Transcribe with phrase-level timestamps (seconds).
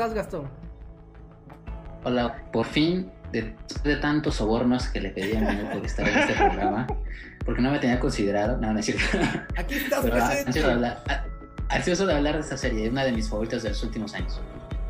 [0.00, 0.50] ¿cómo estás, Gastón?
[2.04, 3.54] Hola, por fin, de,
[3.84, 6.86] de tantos sobornos que le pedí a mí por estar en este programa,
[7.44, 9.04] porque no me tenía considerado, no, no es cierto.
[9.56, 11.02] Aquí estás Pero ansioso de hablar,
[11.68, 14.40] ansioso de hablar de esta serie, es una de mis favoritas de los últimos años.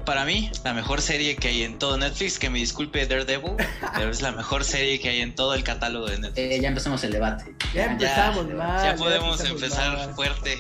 [0.07, 3.57] Para mí, la mejor serie que hay en todo Netflix, que me disculpe Daredevil,
[3.95, 6.39] pero es la mejor serie que hay en todo el catálogo de Netflix.
[6.39, 7.55] Eh, ya empezamos el debate.
[7.75, 8.85] Ya empezamos ya, mal.
[8.85, 10.15] ya podemos empezamos empezar mal.
[10.15, 10.59] fuerte.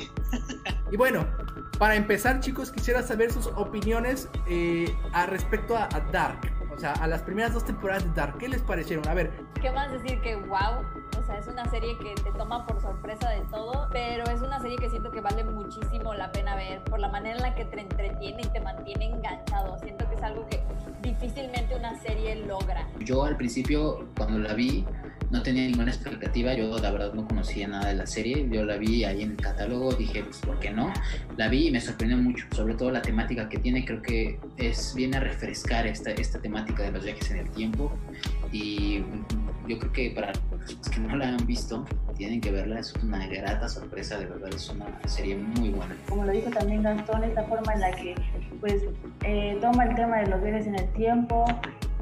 [0.92, 1.26] Y bueno,
[1.80, 6.38] para empezar, chicos, quisiera saber sus opiniones eh, a respecto a, a Dark.
[6.70, 8.36] O sea, a las primeras dos temporadas de Dark.
[8.36, 9.08] ¿Qué les parecieron?
[9.08, 9.30] A ver,
[9.62, 10.84] ¿Qué más decir que wow?
[11.18, 14.60] O sea, es una serie que te toma por sorpresa de todo, pero es una
[14.60, 17.64] serie que siento que vale muchísimo la pena ver por la manera en la que
[17.64, 19.78] te entretiene y te mantiene enganchado.
[19.78, 20.62] Siento que es algo que
[21.00, 22.87] difícilmente una serie logra.
[23.00, 24.84] Yo al principio, cuando la vi,
[25.30, 26.54] no tenía ninguna expectativa.
[26.54, 28.48] Yo, la verdad, no conocía nada de la serie.
[28.50, 30.92] Yo la vi ahí en el catálogo, dije, pues, ¿por qué no?
[31.37, 33.84] La vi y me sorprendió mucho, sobre todo la temática que tiene.
[33.84, 37.92] Creo que es viene a refrescar esta, esta temática de los viajes en el tiempo.
[38.52, 39.04] Y
[39.68, 41.84] yo creo que para los que no la han visto,
[42.16, 42.80] tienen que verla.
[42.80, 44.50] Es una grata sorpresa, de verdad.
[44.54, 45.94] Es una serie muy buena.
[46.09, 48.15] como lo dijo también Gastón, esta forma en la que
[48.60, 48.82] pues
[49.24, 51.44] eh, toma el tema de los viajes en el tiempo,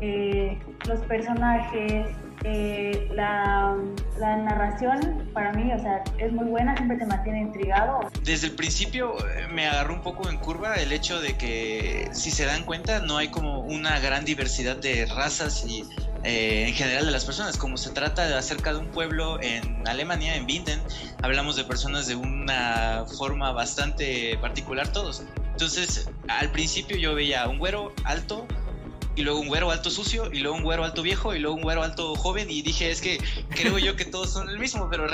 [0.01, 2.07] eh, los personajes,
[2.45, 3.77] eh, la,
[4.19, 8.01] la narración para mí, o sea, es muy buena, siempre te mantiene intrigado.
[8.23, 12.31] Desde el principio eh, me agarró un poco en curva el hecho de que, si
[12.31, 15.85] se dan cuenta, no hay como una gran diversidad de razas y
[16.25, 17.57] eh, en general de las personas.
[17.57, 20.81] Como se trata de acerca de un pueblo en Alemania, en Winden,
[21.23, 25.25] hablamos de personas de una forma bastante particular todos.
[25.53, 28.47] Entonces, al principio yo veía un güero alto,
[29.19, 31.63] y luego un güero alto sucio, y luego un güero alto viejo, y luego un
[31.63, 33.19] güero alto joven, y dije, es que
[33.51, 35.09] creo yo que todos son el mismo, pero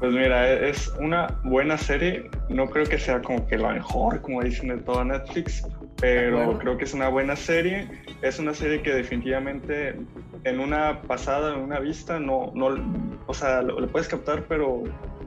[0.00, 2.28] Pues mira, e- es una buena serie.
[2.48, 5.62] No creo que sea como que la mejor, como dicen de toda Netflix,
[6.00, 7.88] pero creo que es una buena serie.
[8.22, 9.94] Es una serie que definitivamente
[10.42, 12.74] en una pasada, en una vista, no, no
[13.26, 14.82] o sea, lo, lo puedes captar, pero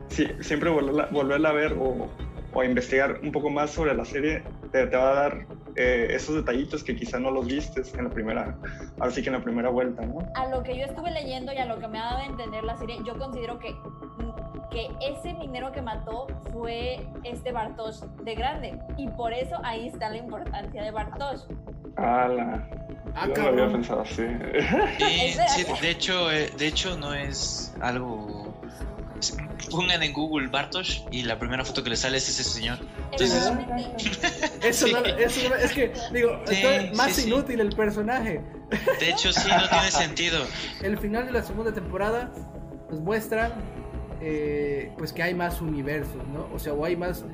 [0.10, 2.10] sí, siempre volverla, volverla a ver o,
[2.54, 5.46] o a investigar un poco más sobre la serie te, te va a dar
[5.76, 8.58] eh, esos detallitos que quizá no los vistes en la primera,
[9.00, 10.20] ahora sí que en la primera vuelta, ¿no?
[10.36, 12.64] A lo que yo estuve leyendo y a lo que me ha dado a entender
[12.64, 13.76] la serie, yo considero que,
[14.70, 18.80] que ese minero que mató fue este Bartosz de grande.
[18.98, 21.48] Y por eso ahí está la importancia de Bartosz.
[21.98, 22.64] Ah,
[23.16, 24.24] Ah, yo no lo había pensado así.
[24.98, 25.36] Sí,
[25.82, 28.51] de hecho, eh, de hecho no es algo.
[29.70, 32.80] Pongan en Google Bartosz y la primera foto que le sale es ese señor.
[33.12, 33.52] Entonces.
[34.64, 34.94] Eso, Sí.
[34.94, 37.28] no, eso no- es que, digo, Sí, está más sí, sí.
[37.28, 38.42] inútil el personaje.
[39.00, 40.40] de hecho sí no tiene sentido.
[40.82, 42.32] El final de la segunda temporada
[42.90, 43.52] nos muestra
[44.22, 46.48] eh, pues que hay más universos, ¿no?
[46.54, 47.26] O sea, o hay más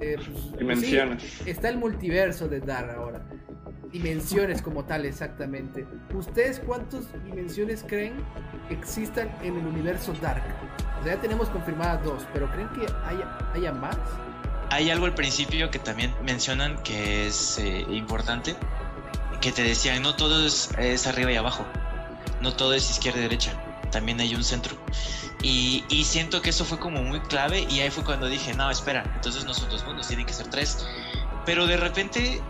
[0.00, 1.22] eh, pues, pues, Dimensiones.
[1.22, 3.22] sí, está el multiverso de Dark ahora.
[3.92, 5.86] Dimensiones como tal, exactamente.
[6.14, 8.14] ¿Ustedes cuántas dimensiones creen
[8.70, 10.42] existan en el universo Dark?
[11.06, 13.96] Ya tenemos confirmadas dos, pero ¿creen que haya, haya más?
[14.70, 18.56] Hay algo al principio que también mencionan que es eh, importante,
[19.40, 21.64] que te decían, no todo es, es arriba y abajo,
[22.40, 23.52] no todo es izquierda y derecha,
[23.92, 24.76] también hay un centro.
[25.42, 28.68] Y, y siento que eso fue como muy clave y ahí fue cuando dije, no,
[28.68, 30.84] espera, entonces no son dos mundos, tienen que ser tres.
[31.44, 32.42] Pero de repente,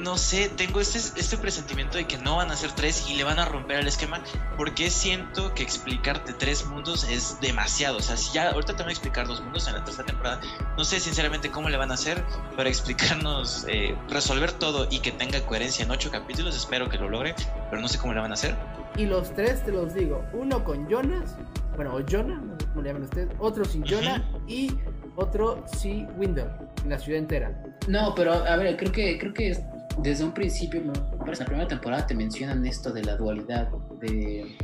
[0.00, 3.24] no sé, tengo este, este presentimiento de que no van a ser tres y le
[3.24, 4.20] van a romper el esquema
[4.56, 7.98] porque siento que explicarte tres mundos es demasiado.
[7.98, 10.40] O sea, si ya ahorita te van a explicar dos mundos en la tercera temporada,
[10.76, 12.22] no sé sinceramente cómo le van a hacer
[12.56, 16.56] para explicarnos, eh, resolver todo y que tenga coherencia en ocho capítulos.
[16.56, 17.34] Espero que lo logre,
[17.70, 18.56] pero no sé cómo le van a hacer.
[18.96, 21.36] Y los tres te los digo, uno con Jonas,
[21.76, 24.72] bueno, o Jonah, no sé cómo le llaman ustedes, otro sin Jonah y
[25.16, 26.46] otro sin Windle,
[26.84, 27.62] en la ciudad entera.
[27.86, 29.60] No, pero a ver, creo que, creo que es-
[29.98, 33.68] desde un principio, me en la primera temporada te mencionan esto de la dualidad
[34.00, 34.56] de,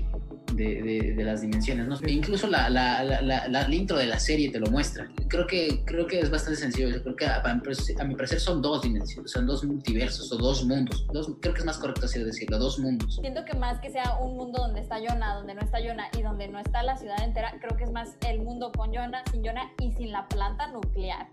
[0.55, 1.97] de, de- de las dimensiones, ¿no?
[2.09, 5.09] Incluso la, la, la, la- la- el intro de la serie te lo muestra.
[5.29, 6.89] Creo que, creo que es bastante sencillo.
[6.89, 9.65] Yo creo que a, a mi parecer- a mi parecer son dos dimensiones, son dos
[9.65, 11.07] multiversos o dos mundos.
[11.13, 13.17] Dos, creo que es más correcto así decirlo, dos mundos.
[13.21, 16.23] Siento que más que sea un mundo donde está Jonah, donde no está Jonah y
[16.23, 19.45] donde no está la ciudad entera, creo que es más el mundo con Jonah, sin
[19.45, 21.27] Jonah y sin la planta nuclear.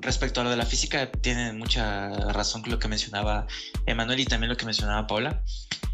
[0.00, 3.46] Respecto a lo de la física, tienen mucha razón con lo que mencionaba
[3.86, 5.42] Emanuel y también lo que mencionaba Paula.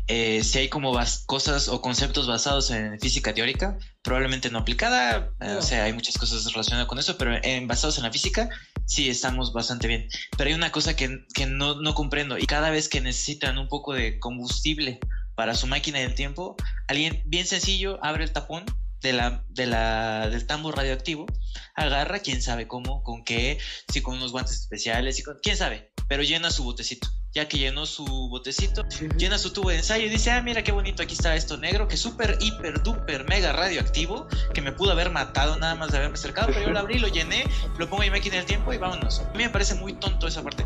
[0.07, 5.57] Eh, si hay como cosas o conceptos basados en física teórica, probablemente no aplicada, eh,
[5.59, 8.51] o sea, hay muchas cosas relacionadas con eso, pero en, basados en la física,
[8.85, 10.09] sí estamos bastante bien.
[10.37, 13.69] Pero hay una cosa que, que no, no comprendo y cada vez que necesitan un
[13.69, 15.01] poco de combustible
[15.35, 16.57] para su máquina del tiempo,
[16.87, 18.65] alguien bien sencillo abre el tapón
[19.05, 21.27] de la, de la, del tambo radioactivo,
[21.75, 23.59] agarra, quién sabe cómo, con qué,
[23.93, 27.09] si con unos guantes especiales, y con, quién sabe, pero llena su botecito.
[27.35, 28.87] Ya que llenó su botecito,
[29.17, 31.89] llena su tubo de ensayo y dice, ah, mira qué bonito, aquí está esto negro,
[31.89, 35.99] que es súper, hiper, duper, mega radioactivo, que me pudo haber matado nada más de
[35.99, 37.45] haberme acercado, pero yo lo abrí, lo llené,
[37.77, 39.21] lo pongo en mi máquina del tiempo y vámonos.
[39.21, 40.65] A mí me parece muy tonto esa parte.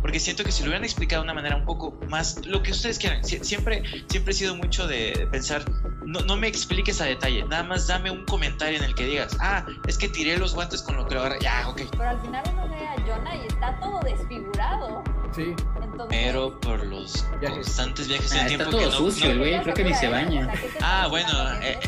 [0.00, 2.70] Porque siento que si lo hubieran explicado de una manera un poco más, lo que
[2.70, 5.62] ustedes quieran, siempre, siempre he sido mucho de pensar,
[6.06, 9.36] no, no me expliques a detalle, nada más dame un comentario en el que digas,
[9.40, 11.82] ah, es que tiré los guantes con lo que lo agarré, ya, ok.
[11.90, 15.01] Pero al final uno ve a Jonah y está todo desfigurado.
[15.34, 15.54] Sí.
[15.82, 17.58] Entonces, Pero por los Viajes.
[17.58, 19.74] constantes viajes en Ah, el está tiempo que todo no, sucio, no- el güey, creo
[19.74, 20.52] que ni se baña.
[20.80, 21.28] Ah, bueno,
[21.62, 21.78] eh,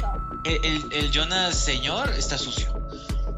[0.45, 2.73] el, el- el Jonas señor está sucio.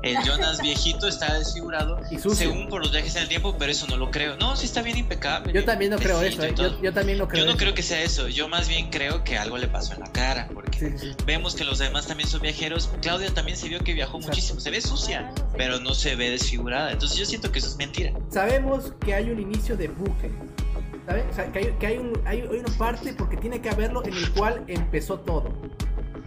[0.07, 3.87] El Jonas viejito está desfigurado, Y según por los viajes en el tiempo, pero eso
[3.89, 4.37] no lo creo.
[4.37, 5.53] No, sí está bien impecable.
[5.53, 6.55] Yo también no creo eso, ¿eh?
[6.57, 7.59] yo, yo también no creo Yo no eso.
[7.59, 10.49] creo que sea eso, yo más bien creo que algo le pasó en la cara,
[10.53, 11.17] porque Sí, sí, sí.
[11.27, 12.91] vemos que los demás también son viajeros.
[13.03, 14.29] Claudia también se vio que viajó Exacto.
[14.37, 16.93] muchísimo, se ve sucia, pero no se ve desfigurada.
[16.93, 18.13] Entonces yo siento que eso es mentira.
[18.31, 20.31] Sabemos que hay un inicio de buque.
[21.07, 21.25] ¿Sabes?
[21.31, 24.05] O sea, que, hay, que hay, un- hay- hay una parte porque tiene que haberlo
[24.05, 25.53] en el cual empezó todo.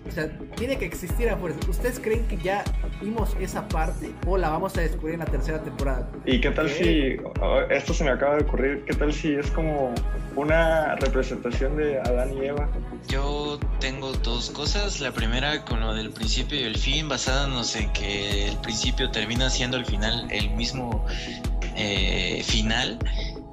[0.10, 1.60] O sea, tiene que existir a fuerza.
[1.70, 2.64] ¿Ustedes creen que ya
[3.00, 6.10] vimos esa parte o la vamos a descubrir en la tercera temporada?
[6.26, 6.72] ¿Y qué tal Ok.
[6.72, 9.94] si, oh, esto se me acaba de ocurrir, qué tal si es como
[10.36, 12.68] una representación de Adán y Eva?
[13.08, 15.00] Yo tengo dos cosas.
[15.00, 19.50] La primera con lo del principio y el fin, basándonos en que el principio termina
[19.50, 21.06] siendo el final, el mismo
[21.76, 22.98] eh, final.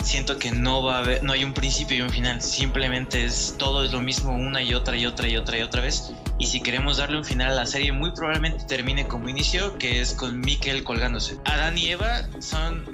[0.06, 2.40] Siento que no va a haber, no hay un principio y un final.
[2.40, 5.82] Simplemente es todo es lo mismo una y otra y otra y otra y otra
[5.82, 6.12] vez.
[6.38, 10.00] Y si queremos darle un final a la serie, muy probablemente termine como inicio, que
[10.00, 11.38] es con Mikkel colgándose.
[11.44, 12.84] Adán y Eva son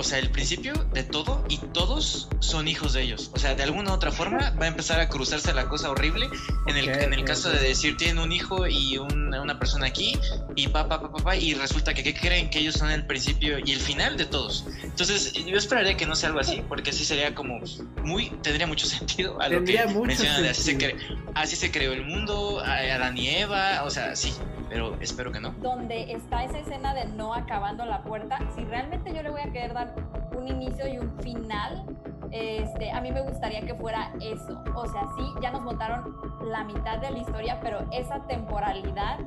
[0.00, 3.30] o sea, el principio de todo y todos son hijos de ellos.
[3.34, 6.28] O sea, de alguna u otra forma va a empezar a cruzarse la cosa horrible.
[6.66, 10.18] En el, en el caso de decir, tienen un hijo y un- una persona aquí
[10.56, 13.72] y papá, papá, papá, y resulta que ¿qué creen que ellos son el principio y
[13.72, 14.66] el final de todos.
[14.82, 17.60] Entonces, yo esperaría que no sea algo así, porque así sería como
[18.02, 20.96] muy, tendría mucho sentido a lo Tendría que mucho mencionan así se, cre-
[21.34, 24.32] así se creó el mundo, a- Adán y Eva, o sea, sí,
[24.68, 25.50] pero espero que no.
[25.60, 29.52] donde está esa escena de no acabando la puerta, si realmente yo le voy a
[29.52, 29.89] querer dar
[30.36, 31.84] un inicio y un final,
[32.30, 34.62] este, a mí me gustaría que fuera eso.
[34.74, 39.18] O sea, sí, ya nos montaron la mitad de la historia, pero esa temporalidad,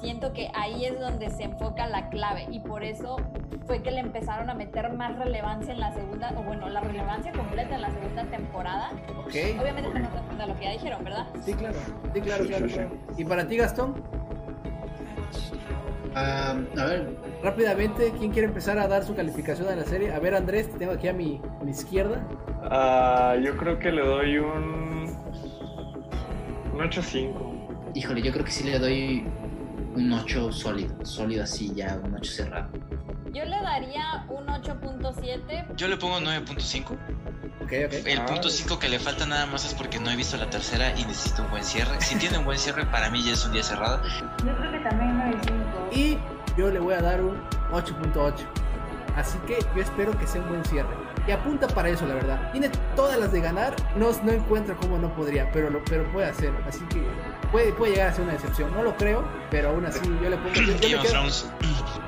[0.00, 3.16] siento que ahí es donde se enfoca la clave y por eso
[3.66, 7.32] fue que le empezaron a meter más relevancia en la segunda, o bueno, la relevancia
[7.32, 8.90] completa en la segunda temporada.
[9.18, 9.34] Ok.
[9.60, 11.26] Obviamente tenemos en cuenta lo que ya dijeron, ¿verdad?
[11.44, 11.76] Sí, claro.
[12.14, 12.90] Sí, claro, claro, claro.
[13.16, 13.94] ¿Y para ti, Gastón?
[16.18, 20.12] Ah, a ver, Rápidamente, ¿quién quiere empezar a dar su calificación a la serie?
[20.12, 22.26] A ver, Andrés, te tengo aquí a mi, a mi izquierda.
[22.62, 25.04] Ah, yo creo que le doy un,
[26.72, 27.92] un 8.5.
[27.94, 29.26] híjole, yo creo que sí le doy
[29.94, 32.68] un 8 sólido, sólido así ya, un 8 cerrado.
[33.36, 36.84] Yo le daría un 8.7 Yo le pongo 9.5.
[36.90, 36.96] Ok,
[37.60, 38.06] ok.
[38.06, 38.24] El Ah.
[38.24, 41.04] punto 5 que le falta nada más es porque no he visto la tercera y
[41.04, 42.00] necesito un buen cierre.
[42.00, 44.00] Si tiene un buen cierre, para mí ya es un día cerrado.
[44.42, 45.94] Yo creo que también 9.5.
[45.94, 46.18] Y
[46.56, 47.38] yo le voy a dar un
[47.72, 48.46] 8.8.
[49.16, 50.88] Así que yo espero que sea un buen cierre.
[51.28, 52.52] Y apunta para eso, la verdad.
[52.52, 53.74] Tiene todas las de ganar.
[53.96, 56.52] No, no encuentro cómo no podría, pero, lo, pero puede hacer.
[56.66, 57.02] Así que
[57.52, 58.72] puede, puede llegar a ser una decepción.
[58.74, 60.54] No lo creo, pero aún así yo le pongo.
[60.54, 61.50] yo- yo me Game of quedo- Thrones.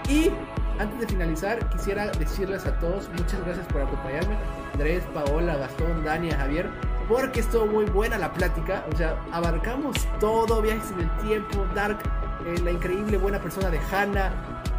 [0.08, 0.30] Y
[0.78, 4.36] antes de finalizar, quisiera decirles a todos muchas gracias por acompañarme.
[4.72, 6.70] Andrés, Paola, Gastón, Dania, Javier.
[7.08, 8.84] Porque estuvo muy buena la plática.
[8.92, 11.98] O sea, abarcamos todo: viajes en el tiempo, Dark,
[12.46, 14.32] eh, la increíble buena persona de Hannah,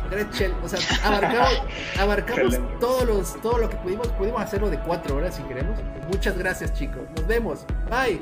[0.10, 0.54] Gretchen.
[0.64, 1.62] O sea, abarcamos,
[2.00, 4.08] abarcamos todos los, todo lo que pudimos.
[4.10, 5.80] Pudimos hacerlo de cuatro horas si queremos.
[6.08, 7.02] Muchas gracias, chicos.
[7.16, 7.66] Nos vemos.
[7.90, 8.20] Bye.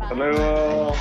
[0.00, 0.94] Hasta luego.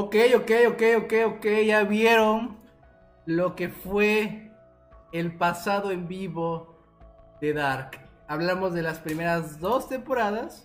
[0.00, 2.56] Ok, ok, ok, ok, ok, ya vieron
[3.26, 4.52] lo que fue
[5.10, 6.78] el pasado en vivo
[7.40, 7.98] de Dark.
[8.28, 10.64] Hablamos de las primeras dos temporadas,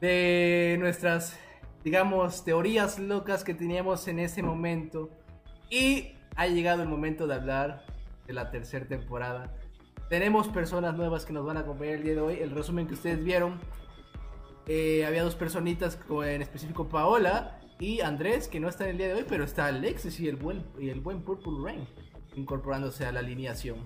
[0.00, 1.38] de nuestras,
[1.84, 5.10] digamos, teorías locas que teníamos en ese momento.
[5.70, 7.84] Y ha llegado el momento de hablar
[8.26, 9.54] de la tercera temporada.
[10.08, 12.38] Tenemos personas nuevas que nos van a acompañar el día de hoy.
[12.40, 13.60] El resumen que ustedes vieron,
[14.66, 19.08] eh, había dos personitas, en específico Paola, y Andrés, que no está en el día
[19.08, 21.86] de hoy, pero está Alexis y el buen, y el buen Purple Rain
[22.36, 23.78] incorporándose a la alineación.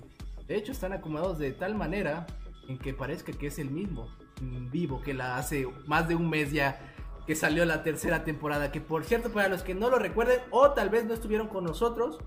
[0.47, 2.27] De hecho, están acomodados de tal manera
[2.69, 4.09] en que parezca que es el mismo
[4.71, 6.79] vivo que la hace más de un mes ya
[7.27, 8.73] que salió la tercera temporada.
[8.73, 11.65] Que por cierto, para los que no lo recuerden o tal vez no estuvieron con
[11.65, 12.19] nosotros,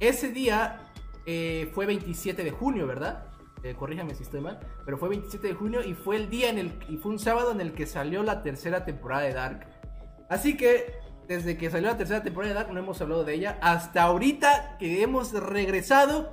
[0.00, 0.90] ese día
[1.26, 3.26] eh, fue 27 de junio, ¿verdad?
[3.62, 6.58] Eh, corríjame si estoy mal, pero fue 27 de junio y fue el día en
[6.58, 9.66] el y fue un sábado en el que salió la tercera temporada de Dark.
[10.28, 10.94] Así que
[11.26, 14.76] desde que salió la tercera temporada de Dark no hemos hablado de ella hasta ahorita
[14.78, 16.32] que hemos regresado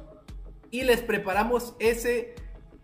[0.71, 2.35] y les preparamos ese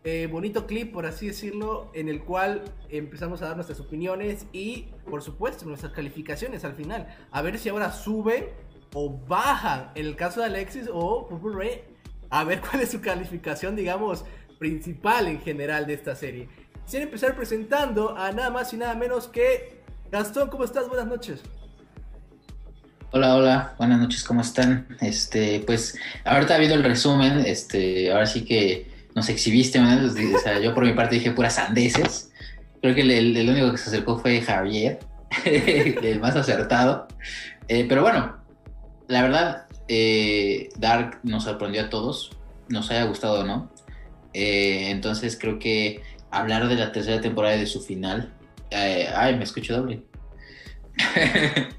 [0.04, 4.88] eh, bonito clip, por así decirlo, en el cual empezamos a dar nuestras opiniones y,
[5.10, 7.08] por supuesto, nuestras calificaciones al final.
[7.32, 8.54] A ver si ahora sube
[8.94, 11.82] o baja en el caso de Alexis o Purple Ray.
[12.30, 14.26] A ver cuál es su calificación, digamos,
[14.58, 16.50] principal en general de esta serie.
[16.84, 19.81] Quisiera empezar presentando a nada más y nada menos que
[20.12, 20.50] Gastón.
[20.50, 20.90] ¿Cómo estás?
[20.90, 21.40] Buenas noches.
[23.14, 24.88] Hola, hola, buenas noches, ¿cómo están?
[25.00, 30.74] Este, pues, ahorita habido el resumen, este, ahora sí que nos exhibiste, o sea, yo
[30.74, 32.32] por mi parte dije puras sandeces.
[32.82, 35.00] Creo que el, único que se acercó fue Javier,
[35.46, 37.08] el más acertado.
[37.68, 38.38] Eh, pero bueno,
[39.08, 42.32] la verdad, eh, Dark nos sorprendió a todos,
[42.70, 43.72] nos haya gustado o no.
[44.34, 46.02] Eh, entonces creo que
[46.32, 48.34] hablar de la tercera temporada y de su final.
[48.72, 50.04] Ay, me escucho doble.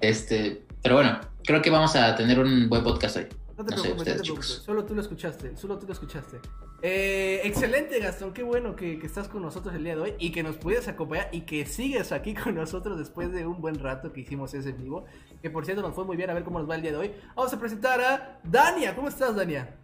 [0.00, 3.26] este, pero bueno, creo que vamos a tener un buen podcast hoy.
[3.56, 4.46] No te preocupes, no te preocupes.
[4.46, 6.38] Solo tú lo escuchaste, solo tú lo escuchaste.
[6.82, 8.34] Eh, excelente, Gastón.
[8.34, 11.28] Qué bueno que, estás con nosotros el día de hoy y que nos puedes acompañar
[11.32, 15.06] y que sigues aquí con nosotros después de un buen rato que hicimos ese vivo.
[15.40, 16.98] Que por cierto nos fue muy bien a ver cómo nos va el día de
[16.98, 17.12] hoy.
[17.34, 18.94] Vamos a presentar a Dania.
[18.94, 19.76] ¿Cómo estás, Dania?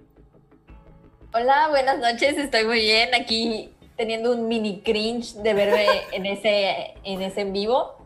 [1.33, 2.37] Hola, buenas noches.
[2.37, 7.53] Estoy muy bien aquí teniendo un mini cringe de verme en ese en ese en
[7.53, 7.99] vivo.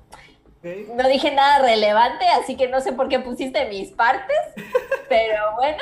[0.96, 4.36] No dije nada relevante, así que no sé por qué pusiste mis partes,
[5.08, 5.78] pero bueno.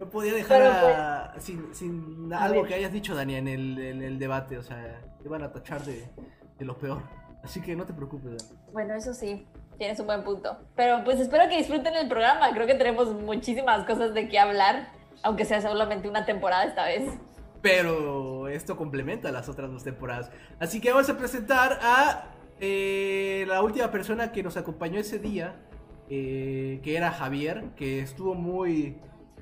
[0.00, 4.58] No podía dejar pues, sin, algo que hayas dicho, Dani, en el, debate.
[4.58, 6.08] O sea, te van a tachar de,
[6.58, 7.00] lo peor.
[7.44, 9.46] Así que no te preocupes, Bueno, eso sí,
[9.78, 10.58] tienes un buen punto.
[10.74, 12.50] Pero pues espero que disfruten el programa.
[12.54, 14.88] Creo que tenemos muchísimas cosas de qué hablar,
[15.22, 17.04] aunque sea solamente una temporada esta vez.
[17.62, 20.30] Pero esto complementa las otras dos temporadas.
[20.60, 25.56] Así que vamos a presentar a eh, la última persona que nos acompañó ese día,
[26.08, 28.96] eh, que era Javier, que estuvo muy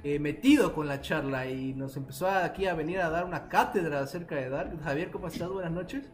[0.05, 4.01] eh, metido con la charla y nos empezó aquí a venir a dar una cátedra
[4.01, 4.79] acerca de Dark.
[4.83, 5.49] Javier, ¿cómo estás?
[5.49, 6.07] Buenas noches.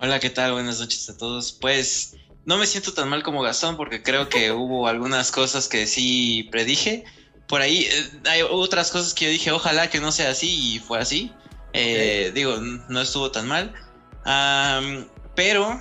[0.00, 0.52] Hola, ¿qué tal?
[0.52, 1.52] Buenas noches a todos.
[1.52, 5.86] Pues no me siento tan mal como Gastón porque creo que hubo algunas cosas que
[5.86, 7.04] sí predije.
[7.46, 7.88] Por ahí
[8.26, 11.32] hay otras cosas que yo dije, ojalá que no sea así y fue así.
[11.72, 13.72] Digo, no estuvo tan mal.
[15.34, 15.80] Pero,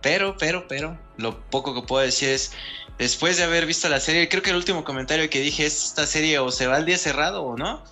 [0.00, 2.52] pero, pero, pero, lo poco que puedo decir es,
[2.98, 6.06] después de haber visto la serie, creo que el último comentario que dije es, esta
[6.06, 7.84] serie o se va al día cerrado o no.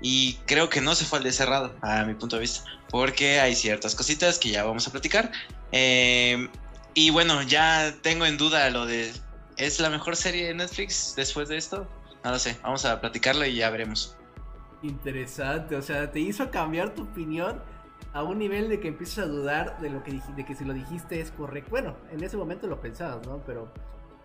[0.00, 3.40] Y creo que no se fue al día cerrado, a mi punto de vista, porque
[3.40, 5.32] hay ciertas cositas que ya vamos a platicar.
[5.72, 6.48] Eh,
[6.92, 9.12] y bueno, ya tengo en duda lo de,
[9.56, 11.88] ¿es la mejor serie de Netflix después de esto?
[12.24, 14.16] No lo sé, vamos a platicarlo y ya veremos.
[14.82, 17.62] Interesante, o sea, te hizo cambiar tu opinión
[18.14, 20.72] a un nivel de que empiezas a dudar de lo que de que si lo
[20.72, 21.70] dijiste es correcto.
[21.70, 23.42] Bueno, en ese momento lo pensabas, ¿no?
[23.44, 23.72] Pero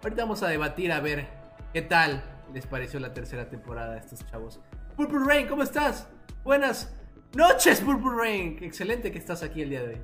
[0.01, 1.27] ahorita vamos a debatir a ver
[1.73, 4.61] qué tal les pareció la tercera temporada a estos chavos.
[4.95, 6.07] Purple Rain, ¿cómo estás?
[6.43, 6.93] Buenas
[7.33, 8.57] noches, Purple Rain.
[8.61, 10.01] Excelente que estás aquí el día de hoy.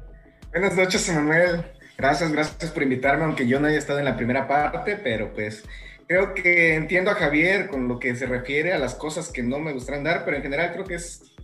[0.52, 1.64] Buenas noches, Emanuel.
[1.98, 5.64] Gracias, gracias por invitarme, aunque yo no haya estado en la primera parte, pero pues
[6.08, 9.60] creo que entiendo a Javier con lo que se refiere a las cosas que no
[9.60, 11.36] me gustaron dar, pero en general creo que es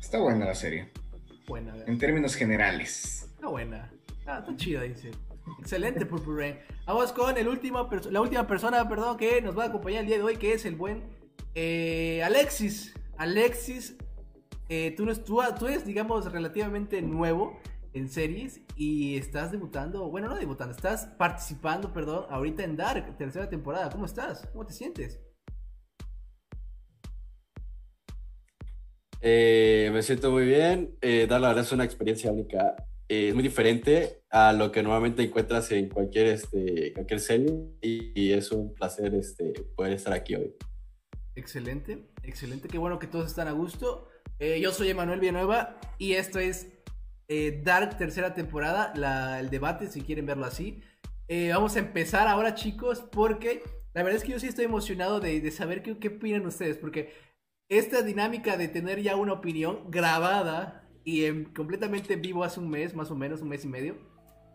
[0.00, 0.88] está buena la serie.
[1.46, 1.74] Buena.
[1.86, 3.28] En términos generales.
[3.34, 3.90] Está buena.
[4.26, 5.10] Ah, está chida, dice.
[5.60, 6.58] Excelente, Purple Rain.
[6.86, 10.16] Vamos con el último, la última persona perdón, que nos va a acompañar el día
[10.16, 11.04] de hoy, que es el buen
[11.54, 12.94] eh, Alexis.
[13.16, 13.96] Alexis,
[14.68, 17.58] eh, tú, tú, tú eres, digamos, relativamente nuevo
[17.96, 23.48] en series y estás debutando, bueno, no debutando, estás participando, perdón, ahorita en Dark, tercera
[23.48, 23.88] temporada.
[23.88, 24.46] ¿Cómo estás?
[24.52, 25.18] ¿Cómo te sientes?
[29.22, 30.94] Eh, me siento muy bien.
[31.00, 32.76] Eh, dar la verdad es una experiencia única.
[33.08, 37.50] Eh, es muy diferente a lo que normalmente encuentras en cualquier, este, cualquier serie
[37.80, 40.54] y, es un placer este, poder estar aquí hoy.
[41.34, 42.68] Excelente, excelente.
[42.68, 44.08] Qué bueno que todos están a gusto.
[44.38, 46.75] Eh, yo soy Emanuel Villanueva y esto es
[47.64, 50.82] Dark tercera temporada, el debate si quieren verlo así.
[51.52, 53.62] vamos a empezar ahora chicos porque
[53.94, 56.76] la verdad es que yo sí estoy emocionado de, de saber qué, qué opinan ustedes
[56.76, 57.14] porque
[57.68, 63.10] esta dinámica de tener ya una opinión grabada y completamente vivo hace un mes, más
[63.10, 63.96] o menos, un mes y medio,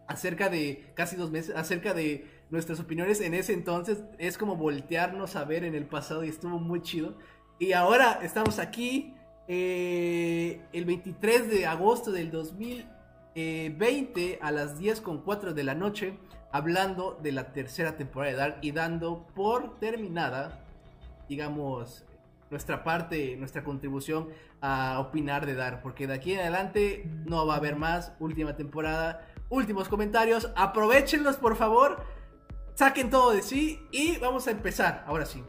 [0.07, 3.99] acerca de, casi dos meses, acerca de nuestras opiniones en ese entonces.
[4.19, 7.17] Es como voltearnos a ver en el pasado y estuvo muy chido.
[7.57, 9.15] Y ahora estamos aquí,
[9.47, 16.17] eh, el 23 de agosto del 2020 a las 10 con 4 de la noche,
[16.51, 20.59] hablando de la tercera temporada de Dark y dando por terminada,
[21.29, 22.03] digamos,
[22.49, 24.27] nuestra parte, nuestra contribución
[24.61, 28.55] a opinar de Dark, porque de aquí en adelante no va a haber más, última
[28.57, 32.03] temporada, últimos comentarios, aprovechenlos por favor,
[32.75, 35.41] saquen todo de sí y vamos a empezar, ahora sí.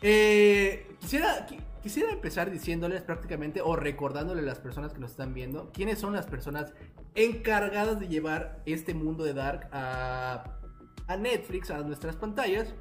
[0.00, 1.58] Eh, quisiera, qui-
[1.88, 6.12] quisiera empezar diciéndoles prácticamente o recordándoles a las personas que nos están viendo quiénes son
[6.12, 6.74] las personas
[7.14, 10.58] encargadas de llevar este mundo de Dark a,
[11.06, 12.74] a Netflix, a nuestras pantallas.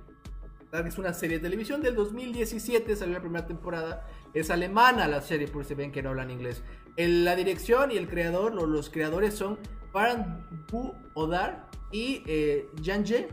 [0.73, 4.05] Dark es una serie de televisión del 2017, salió la primera temporada.
[4.33, 6.61] Es alemana la serie, por si ven que no hablan inglés.
[6.97, 9.57] El- la dirección y el creador, lo- los, creadores son
[9.93, 13.29] Baran Bu Odar y eh, Janje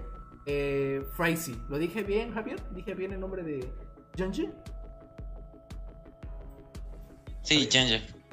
[0.47, 1.57] eh, Freisy.
[1.69, 2.61] ¿Lo dije bien, Javier?
[2.71, 3.69] ¿Dije bien el nombre de
[4.17, 4.53] Janje?
[7.45, 7.69] Sí.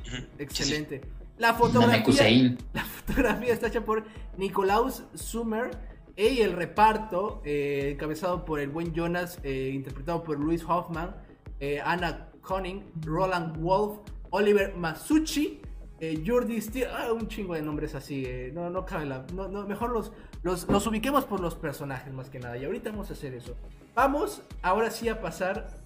[0.08, 0.25] Ujú.
[0.39, 1.01] Excelente.
[1.38, 4.03] La fotografía, la fotografía está hecha por
[4.38, 5.72] Nicolaus Summer
[6.18, 11.15] y el reparto, eh, encabezado por el buen Jonas, eh, interpretado por Luis Hoffman,
[11.60, 14.00] eh, Anna Conning, Roland Wolf,
[14.32, 15.62] Oliver Masucci,
[16.00, 19.48] eh, Jordi Steele, ah, un chingo de nombres así, eh, no, no cabe la, no,
[19.48, 23.10] no, mejor los, los, los ubiquemos por los personajes más que nada, y ahorita vamos
[23.10, 23.56] a hacer eso.
[23.94, 25.80] Vamos ahora sí a pasar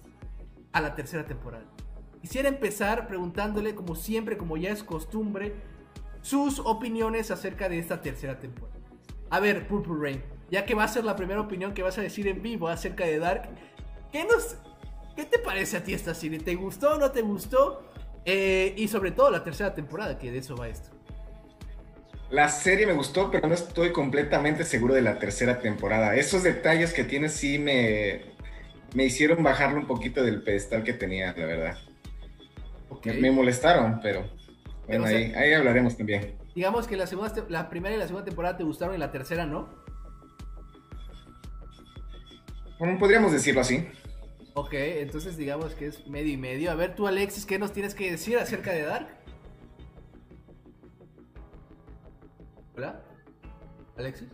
[0.72, 1.64] a la tercera temporada.
[2.26, 5.54] Quisiera empezar preguntándole, como siempre, como ya es costumbre,
[6.22, 8.76] sus opiniones acerca de esta tercera temporada.
[9.30, 12.02] A ver, Purple Rain, ya que va a ser la primera opinión que vas a
[12.02, 13.48] decir en vivo acerca de Dark,
[14.10, 14.56] ¿qué, nos,
[15.14, 16.40] qué te parece a ti esta serie?
[16.40, 17.84] ¿Te gustó o no te gustó?
[18.24, 20.90] Eh, y sobre todo la tercera temporada, que de eso va esto.
[22.30, 26.16] La serie me gustó, pero no estoy completamente seguro de la tercera temporada.
[26.16, 28.22] Esos detalles que tiene sí me,
[28.96, 31.78] me hicieron bajarlo un poquito del pedestal que tenía, la verdad.
[33.04, 34.24] Me, me molestaron, pero
[34.86, 36.36] bueno, sea- ahí, ahí hablaremos también.
[36.54, 39.44] Digamos que la, segunda, la primera y la segunda temporada te gustaron y la tercera
[39.46, 39.68] no.
[42.78, 43.86] Bueno, podríamos decirlo así.
[44.54, 46.70] Ok, entonces digamos que es medio y medio.
[46.70, 49.08] A ver, tú Alexis, ¿qué nos tienes que decir acerca de Dark?
[52.76, 53.00] Hola,
[53.96, 54.28] Alexis.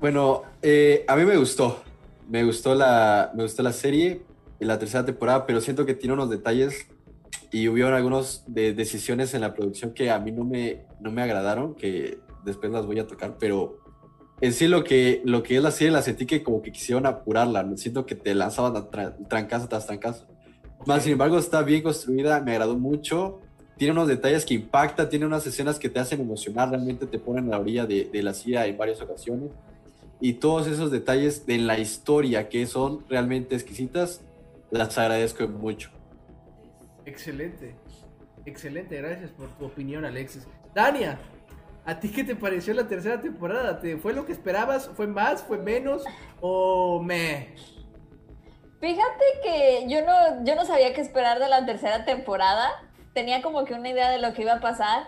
[0.00, 1.82] Bueno, eh, a mí me gustó.
[2.28, 4.22] Me gustó la, me gustó la serie
[4.58, 6.86] y la tercera temporada, pero siento que tiene unos detalles
[7.52, 11.22] y hubieron algunas de decisiones en la producción que a mí no me, no me
[11.22, 13.78] agradaron, que después las voy a tocar, pero
[14.40, 17.06] en sí lo que, lo que es la serie la sentí que como que quisieron
[17.06, 17.76] apurarla, ¿no?
[17.76, 20.26] siento que te lanzaban a tra- trancazo tras trancazo.
[20.86, 23.40] Más sin embargo está bien construida, me agradó mucho,
[23.76, 27.46] tiene unos detalles que impactan, tiene unas escenas que te hacen emocionar, realmente te ponen
[27.48, 29.50] a la orilla de, de la silla en varias ocasiones.
[30.22, 34.20] Y todos esos detalles de la historia que son realmente exquisitas,
[34.70, 35.90] las agradezco mucho.
[37.10, 37.74] Excelente,
[38.46, 40.46] excelente, gracias por tu opinión, Alexis.
[40.72, 41.18] Dania,
[41.84, 43.80] ¿a ti qué te pareció la tercera temporada?
[43.80, 44.88] ¿Te fue lo que esperabas?
[44.94, 45.42] ¿Fue más?
[45.42, 46.04] ¿Fue menos?
[46.40, 47.52] ¿O me?
[48.80, 52.70] Fíjate que yo no, yo no sabía qué esperar de la tercera temporada.
[53.12, 55.02] Tenía como que una idea de lo que iba a pasar.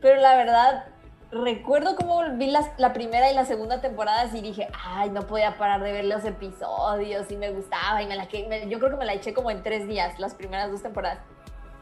[0.00, 0.84] Pero la verdad,
[1.32, 5.58] recuerdo cómo vi las- la primera y la segunda temporada y dije, ay, no podía
[5.58, 8.02] parar de ver los episodios y me gustaba.
[8.02, 10.34] Y me la me- yo creo que me la eché como en tres días, las
[10.34, 11.18] primeras dos temporadas.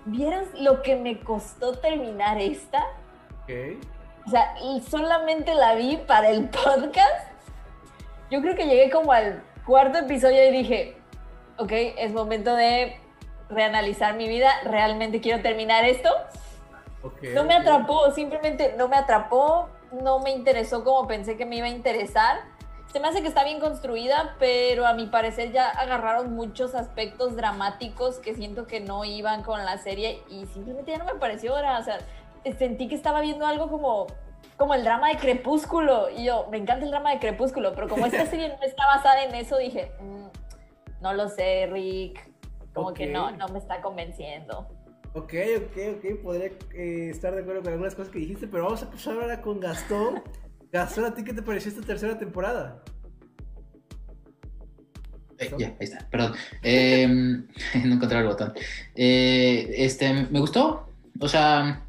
[0.05, 2.85] ¿Vieras lo que me costó terminar esta?
[3.43, 3.51] Ok.
[4.27, 4.55] O sea,
[4.89, 7.29] solamente la vi para el podcast.
[8.31, 10.97] Yo creo que llegué como al cuarto episodio y dije,
[11.57, 12.99] ok, es momento de
[13.49, 14.51] reanalizar mi vida.
[14.65, 16.11] ¿Realmente quiero terminar esto?
[17.03, 21.57] ok, No me atrapó, simplemente no me atrapó, no me interesó como pensé que me
[21.57, 22.41] iba a interesar.
[22.93, 27.37] Se me hace que está bien construida, pero a mi parecer ya agarraron muchos aspectos
[27.37, 31.55] dramáticos que siento que no iban con la serie y simplemente ya no me pareció
[31.55, 31.79] ahora.
[31.79, 31.99] O sea,
[32.59, 34.07] sentí que estaba viendo algo como,
[34.57, 36.09] como el drama de Crepúsculo.
[36.11, 39.23] Y yo, me encanta el drama de Crepúsculo, pero como esta serie no está basada
[39.25, 40.29] en eso, dije, "Mm,
[41.03, 42.29] no lo sé, Rick.
[42.73, 44.67] Como que no, no me está convenciendo.
[45.15, 48.83] Ok, ok, ok, podría eh, estar de acuerdo con algunas cosas que dijiste, pero vamos
[48.83, 50.23] a pasar ahora con Gastón.
[50.73, 52.83] Gastón, ¿a ti qué te pareció esta tercera temporada?
[55.39, 56.33] Eh, ya, ahí está, perdón.
[56.63, 57.07] Eh,
[57.85, 58.53] no encontré el botón.
[58.95, 60.93] Eh, este, me gustó.
[61.21, 61.87] O sea,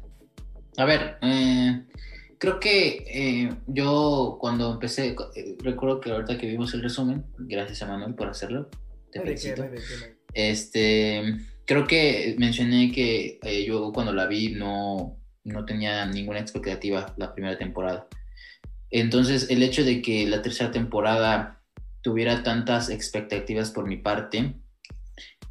[0.76, 1.82] a ver, eh,
[2.38, 5.14] creo que yo cuando empecé,
[5.62, 8.68] recuerdo que ahorita que vimos el resumen, gracias a Manuel por hacerlo,
[9.12, 9.62] te felicito.
[9.62, 9.70] hay-
[10.32, 11.22] Este,
[11.66, 17.58] creo que mencioné que yo cuando la vi no, no tenía ninguna expectativa la primera
[17.58, 18.06] temporada.
[18.90, 21.60] Entonces, el hecho de que la tercera temporada
[22.02, 24.54] tuviera tantas expectativas por mi parte,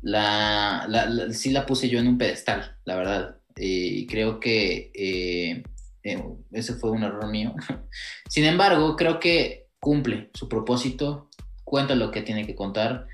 [0.02, 3.36] la, la- sí la puse yo en un pedestal, la verdad.
[3.56, 5.63] Eh, creo que eh,
[6.04, 7.54] eh, ese fue un error mío.
[8.30, 11.30] Sin embargo, creo que cumple su propósito,
[11.63, 13.08] cuenta lo que tiene que contar,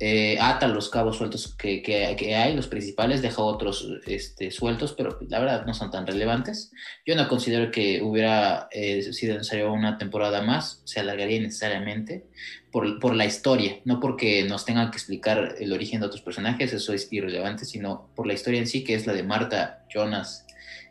[0.00, 4.94] eh, ata los cabos sueltos que, que- que hay, los principales, deja otros este, sueltos,
[4.94, 6.72] pero la verdad no son tan relevantes.
[7.06, 12.24] Yo no considero que hubiera eh, sido necesario una temporada más, se alargaría necesariamente
[12.72, 16.72] por, por la historia, no porque nos tengan que explicar el origen de otros personajes,
[16.72, 20.46] eso es irrelevante, sino por la historia en sí, que es la de Marta, Jonas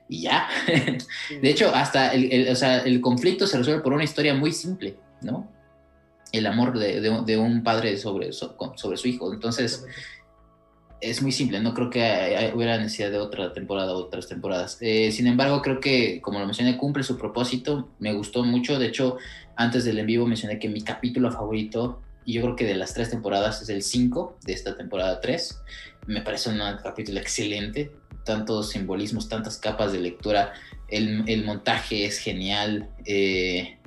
[0.08, 0.48] y ya.
[1.42, 4.52] De hecho, hasta el, el- o sea, el conflicto se resuelve por una historia muy
[4.52, 5.52] simple, ¿no?
[6.32, 9.34] El amor de, de un- de un padre sobre, sobre su hijo.
[9.34, 9.86] Entonces,
[11.02, 14.78] es muy simple, no creo que hubiera necesidad de otra temporada o otras temporadas.
[14.82, 18.88] Eh, sin embargo, creo que, como lo mencioné, cumple su propósito, me gustó mucho, de
[18.88, 19.18] hecho,
[19.56, 22.94] antes del en vivo mencioné que mi capítulo favorito, y yo creo que de las
[22.94, 25.62] tres temporadas, es el 5 de esta temporada 3,
[26.06, 27.92] me parece un capítulo excelente,
[28.26, 30.52] tantos simbolismos, tantas capas de lectura,
[30.90, 33.79] el, el montaje es genial, eh,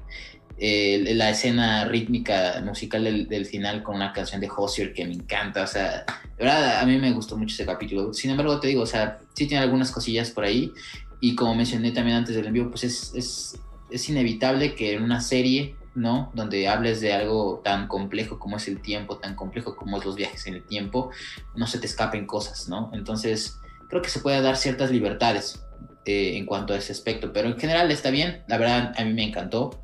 [0.62, 5.14] el- la escena rítmica musical del, del final con una canción de Hozier que me
[5.14, 6.04] encanta, o sea,
[6.38, 8.12] de verdad a mí me gustó mucho ese capítulo.
[8.14, 10.72] Sin embargo, te digo, o sea, sí tiene algunas cosillas por ahí
[11.20, 15.20] y como mencioné también antes del envío, pues es, es, es inevitable que en una
[15.20, 16.30] serie, ¿no?
[16.34, 20.14] Donde hables de algo tan complejo como es el tiempo, tan complejo como es los
[20.16, 21.10] viajes en el tiempo,
[21.56, 22.90] no se te escapen cosas, ¿no?
[22.94, 25.60] Entonces, creo que se puede dar ciertas libertades
[26.04, 29.12] eh, en cuanto a ese aspecto, pero en general está bien, la verdad a mí
[29.12, 29.81] me encantó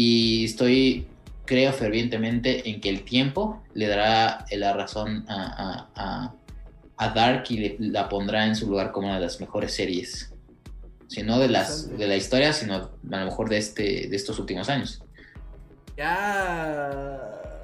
[0.00, 1.08] y estoy,
[1.44, 6.34] creo fervientemente en que el tiempo le dará la razón a, a- a-
[6.98, 10.32] a Dark y le- la pondrá en su lugar como una de las mejores series.
[11.08, 14.38] Si no de, las, de la historia, sino a lo mejor de, este, de estos
[14.38, 15.02] últimos años.
[15.96, 17.16] Ya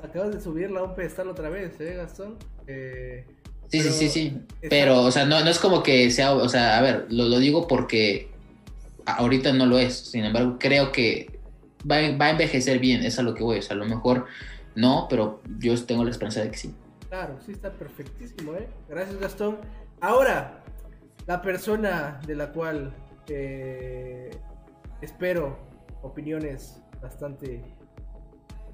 [0.03, 2.37] acabas de subirla a un pedestal otra vez, ¿eh, Gastón?
[2.67, 3.25] Eh,
[3.71, 4.39] Sí, Pero sí, sí, sí.
[4.69, 7.39] Pero, o sea, no, no es como que sea, o sea, a ver, lo, lo
[7.39, 8.29] digo porque
[9.07, 9.95] ahorita no lo es.
[9.95, 11.34] Sin embargo, creo que
[11.91, 13.59] va, a- va a envejecer bien, es a lo que voy.
[13.59, 14.27] O sea, a lo mejor
[14.75, 16.75] no, pero yo tengo la esperanza de que sí.
[17.09, 18.69] Claro, sí está perfectísimo, ¿eh?
[18.89, 19.59] Gracias, Gastón.
[20.01, 20.63] Ahora,
[21.27, 22.93] la persona de la cual
[23.29, 24.31] eh,
[25.01, 25.57] espero
[26.03, 27.63] opiniones bastante,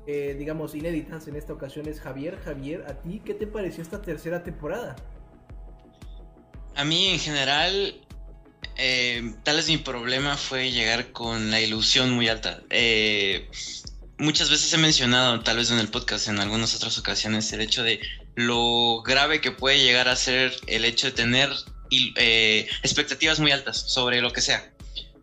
[0.06, 2.38] eh, digamos, inéditas en esta ocasión es Javier.
[2.44, 4.96] Javier, ¿a ti qué te pareció esta tercera temporada?
[6.76, 8.00] A mí en general,
[8.82, 12.62] eh, tal vez mi problema fue llegar con la ilusión muy alta.
[12.70, 13.46] Eh,
[14.16, 17.82] muchas veces he mencionado, tal vez en el podcast, en algunas otras ocasiones, el hecho
[17.82, 18.00] de
[18.36, 21.50] lo grave que puede llegar a ser el hecho de tener
[22.16, 24.72] eh, expectativas muy altas sobre lo que sea.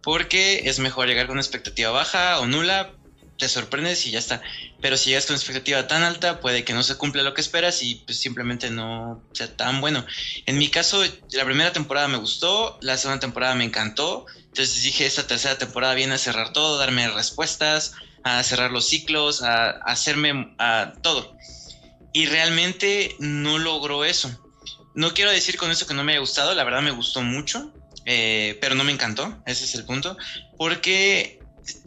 [0.04, 2.94] Porque es mejor llegar con una expectativa baja o nula,
[3.38, 4.42] te sorprendes y ya está.
[4.82, 7.82] Pero si llegas con expectativa tan alta, puede que no se cumpla lo que esperas
[7.82, 10.06] y pues simplemente no sea tan bueno.
[10.46, 14.26] En mi caso, la primera temporada me gustó, la segunda temporada me encantó.
[14.48, 19.44] Entonces dije, esta tercera temporada viene a cerrar todo, darme respuestas, a cerrar los ciclos,
[19.44, 21.36] a, a hacerme a todo.
[22.14, 24.32] Y realmente no logró eso.
[24.96, 27.72] No quiero decir con eso que no me haya gustado, la verdad me gustó mucho,
[28.06, 30.18] eh, pero no me encantó, ese es el punto,
[30.58, 31.37] porque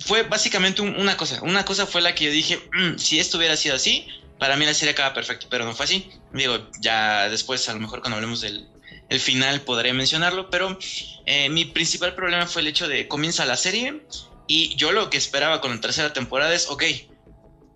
[0.04, 3.38] fue básicamente un- una cosa, una cosa fue la que yo dije, "Mm, si esto
[3.38, 4.06] hubiera sido así,
[4.38, 6.10] para mí la serie acaba perfecto, pero no fue así.
[6.32, 8.68] Digo, ya después a lo mejor cuando hablemos del
[9.08, 10.78] el final podré mencionarlo, pero
[11.26, 14.02] eh, mi principal problema fue el hecho de comienza la serie
[14.46, 16.84] y yo lo que esperaba con la tercera temporada es, ok,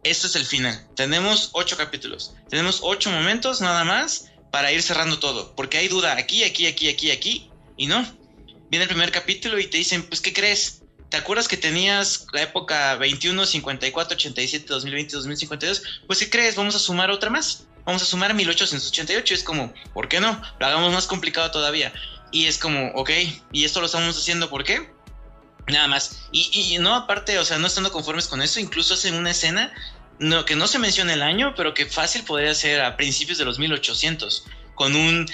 [0.02, 0.88] esto es el final.
[0.94, 6.16] Tenemos ocho capítulos, tenemos ocho momentos nada más para ir cerrando todo, porque hay duda
[6.16, 8.04] aquí, aquí, aquí, aquí, aquí, y no.
[8.68, 10.83] Viene el primer capítulo y te dicen, pues, ¿qué crees?
[11.14, 15.82] ¿Te acuerdas que tenías la época 21, 54, 87, 2020, 2052?
[16.08, 16.56] Pues, ¿qué crees?
[16.56, 17.68] Vamos a sumar otra más.
[17.84, 19.32] Vamos a sumar 1888.
[19.32, 20.42] Es como, ¿por qué no?
[20.58, 21.92] Lo hagamos más complicado todavía.
[22.32, 23.10] Y es como, ok,
[23.52, 24.92] y esto lo estamos haciendo, ¿por qué?
[25.68, 26.26] Nada más.
[26.32, 29.72] Y, no, aparte, o sea, no estando conformes con eso, incluso hacen una escena
[30.18, 33.60] que no se menciona el año, pero que fácil podría ser a principios de los
[33.60, 35.26] 1800, con un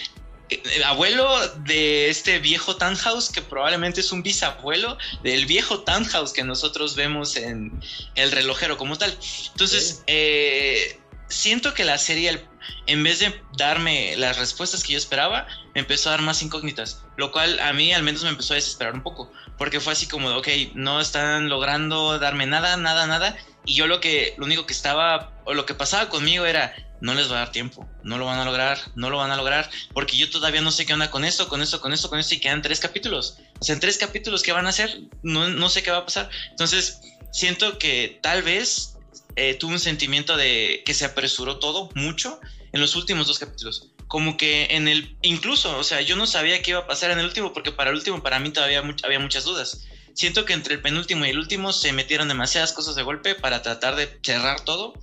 [0.50, 6.44] eh, abuelo de este viejo townhouse que probablemente es un bisabuelo del viejo townhouse que
[6.44, 7.72] nosotros vemos en
[8.16, 9.16] el relojero como tal.
[9.52, 12.44] Entonces, eh, siento que la serie,
[12.86, 17.02] en vez de darme las respuestas que yo esperaba, me empezó a dar más incógnitas,
[17.16, 20.06] lo cual a mí al menos me empezó a desesperar un poco, porque fue así
[20.06, 24.66] como, ok, no están logrando darme nada, nada, nada, y yo lo que, lo único
[24.66, 28.18] que estaba, o lo que pasaba conmigo era, no les va a dar tiempo, no
[28.18, 30.92] lo van a lograr, no lo van a lograr, porque yo todavía no sé qué
[30.92, 33.38] onda con esto, con esto, con esto, con esto, y quedan tres capítulos.
[33.60, 35.00] O sea, en tres capítulos, ¿qué van a hacer?
[35.22, 36.28] No, no sé qué va a pasar.
[36.50, 37.00] Entonces,
[37.32, 38.96] siento que tal vez
[39.36, 42.40] eh, tuve un sentimiento de que se apresuró todo mucho
[42.72, 43.88] en los últimos dos capítulos.
[44.06, 47.20] Como que en el, incluso, o sea, yo no sabía qué iba a pasar en
[47.20, 49.86] el último porque para el último para mí todavía había muchas dudas.
[50.14, 53.62] Siento que entre el penúltimo y el último se metieron demasiadas cosas de golpe para
[53.62, 54.94] tratar de cerrar todo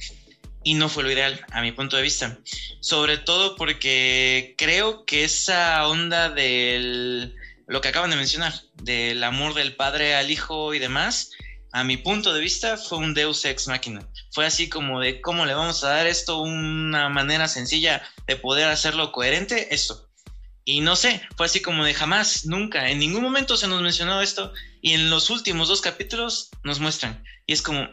[0.63, 2.37] y no fue lo ideal a mi punto de vista.
[2.81, 7.35] Sobre todo porque creo que esa onda del
[7.67, 11.31] lo que acaban de mencionar, del amor del padre al hijo y demás,
[11.73, 14.07] a mi punto de vista fue un Deus ex machina.
[14.31, 18.69] Fue así como de cómo le vamos a dar esto una manera sencilla de poder
[18.69, 20.07] hacerlo coherente, esto.
[20.63, 24.21] Y no sé, fue así como de jamás, nunca, en ningún momento se nos mencionó
[24.21, 27.23] esto y en los últimos dos capítulos nos muestran.
[27.45, 27.87] Y es como,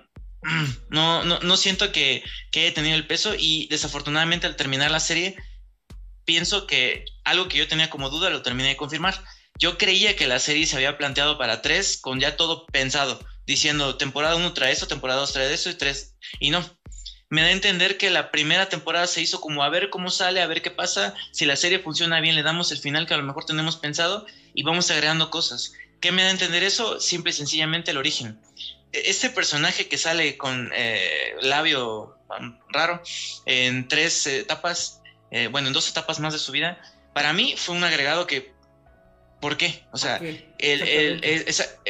[0.90, 5.34] no, no, siento que, que he tenido el peso y desafortunadamente al terminar la serie,
[6.24, 9.22] pienso que algo que yo tenía como duda lo terminé de confirmar
[9.58, 13.96] yo creía que la serie se había planteado para tres, con ya todo pensado, diciendo
[13.96, 16.16] temporada 1 trae eso, temporada 2 trae eso y tres.
[16.40, 16.64] Y no.
[17.30, 20.40] Me da a entender que la primera temporada se hizo como a ver cómo sale,
[20.40, 21.14] a ver qué pasa.
[21.32, 24.26] Si la serie funciona bien, le damos el final que a lo mejor tenemos pensado
[24.54, 25.72] y vamos agregando cosas.
[26.00, 27.00] ¿Qué me da a entender eso?
[27.00, 28.38] Simple y sencillamente el origen.
[28.94, 33.02] Este personaje que sale con eh, labio um, raro
[33.46, 36.80] en tres etapas, eh, bueno, en dos etapas más de su vida,
[37.12, 38.54] para mí fue un agregado que
[39.44, 39.84] ¿Por qué?
[39.92, 40.18] O sea,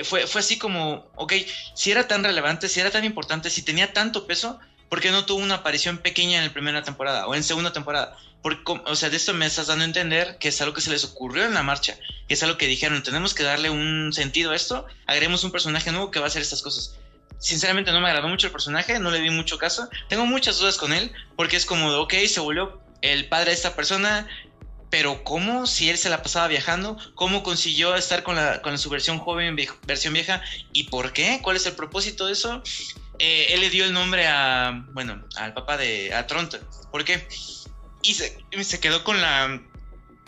[0.02, 1.34] fue, fue así como, ok,
[1.76, 4.58] si era tan relevante, si era tan importante, si tenía tanto peso,
[4.94, 8.16] ¿por qué no tuvo una aparición pequeña en la primera temporada o en segunda temporada?
[8.42, 10.90] Porque, o sea, de esto me estás dando a entender que es algo que se
[10.90, 14.52] les ocurrió en la marcha, que es algo que dijeron, tenemos que darle un sentido
[14.52, 16.94] a esto, agregemos un personaje nuevo que va a hacer estas cosas.
[17.40, 20.76] Sinceramente no me agradó mucho el personaje, no le vi mucho caso, tengo muchas dudas
[20.76, 24.28] con él, porque es como, ok, se volvió el padre de esta persona,
[24.90, 26.96] pero ¿cómo si él se la pasaba viajando?
[27.16, 30.40] ¿Cómo consiguió estar con, la, con su versión joven, versión vieja?
[30.72, 31.40] ¿Y por qué?
[31.42, 32.62] ¿Cuál es el propósito de eso?
[33.18, 36.58] Eh, él le dio el nombre a, bueno, al papá de, a Tronto.
[36.90, 37.26] ¿Por qué?
[38.02, 39.62] Y se, se quedó con la,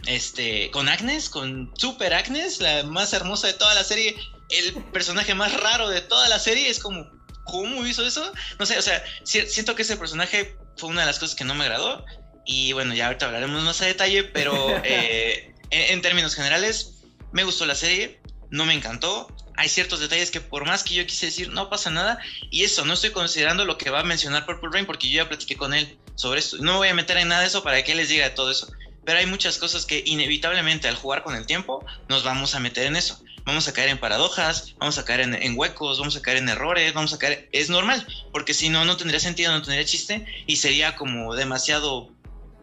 [0.06, 4.16] este, con Agnes, con Super Agnes, la más hermosa de toda la serie,
[4.50, 7.06] el personaje más raro de toda la serie, es como,
[7.44, 8.32] ¿cómo hizo eso?
[8.58, 11.54] No sé, o sea, siento que ese personaje fue una de las cosas que no
[11.54, 12.04] me agradó.
[12.44, 17.66] Y bueno, ya ahorita hablaremos más a detalle, pero eh, en, términos generales, me gustó
[17.66, 18.20] la serie,
[18.50, 19.28] no me encantó.
[19.56, 22.18] Hay ciertos detalles que por más que yo quise decir, no pasa nada.
[22.50, 25.28] Y eso, no estoy considerando lo que va a mencionar Purple Rain porque yo ya
[25.28, 26.58] platiqué con él sobre esto.
[26.58, 28.70] No voy a meter en nada de eso para que él les diga todo eso.
[29.04, 32.86] Pero hay muchas cosas que inevitablemente al jugar con el tiempo nos vamos a meter
[32.86, 36.38] en eso vamos a caer en paradojas, vamos a caer en, huecos, vamos a caer
[36.38, 37.48] en errores, vamos a caer...
[37.52, 42.10] Es normal, porque si no, no tendría sentido, no tendría chiste y sería como demasiado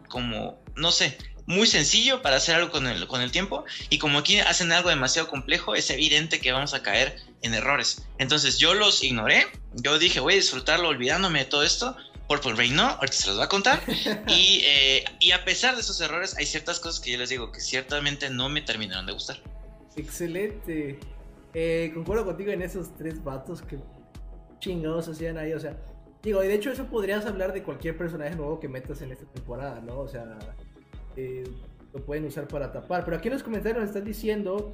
[0.08, 4.18] como, no sé, muy sencillo para hacer algo con el, con el tiempo y como
[4.18, 8.06] aquí hacen algo demasiado complejo, es evidente que vamos a caer en errores.
[8.18, 12.74] Entonces yo los ignoré, yo dije voy a disfrutarlo olvidándome de todo esto, por Rain
[12.74, 13.82] no, ahorita se los va a contar.
[14.26, 17.52] Y, eh, y a pesar de esos errores, hay ciertas cosas que yo les digo
[17.52, 19.36] que ciertamente no me terminaron de gustar.
[19.96, 20.98] Excelente.
[21.52, 23.78] Eh, concuerdo contigo en esos tres vatos que
[24.58, 25.76] chingados hacían ahí, o sea,
[26.24, 29.26] Digo, y de hecho eso podrías hablar de cualquier personaje nuevo que metas en esta
[29.26, 29.98] temporada, ¿no?
[29.98, 30.38] O sea,
[31.16, 31.44] eh,
[31.92, 33.04] lo pueden usar para tapar.
[33.04, 34.72] Pero aquí en los comentarios nos están diciendo,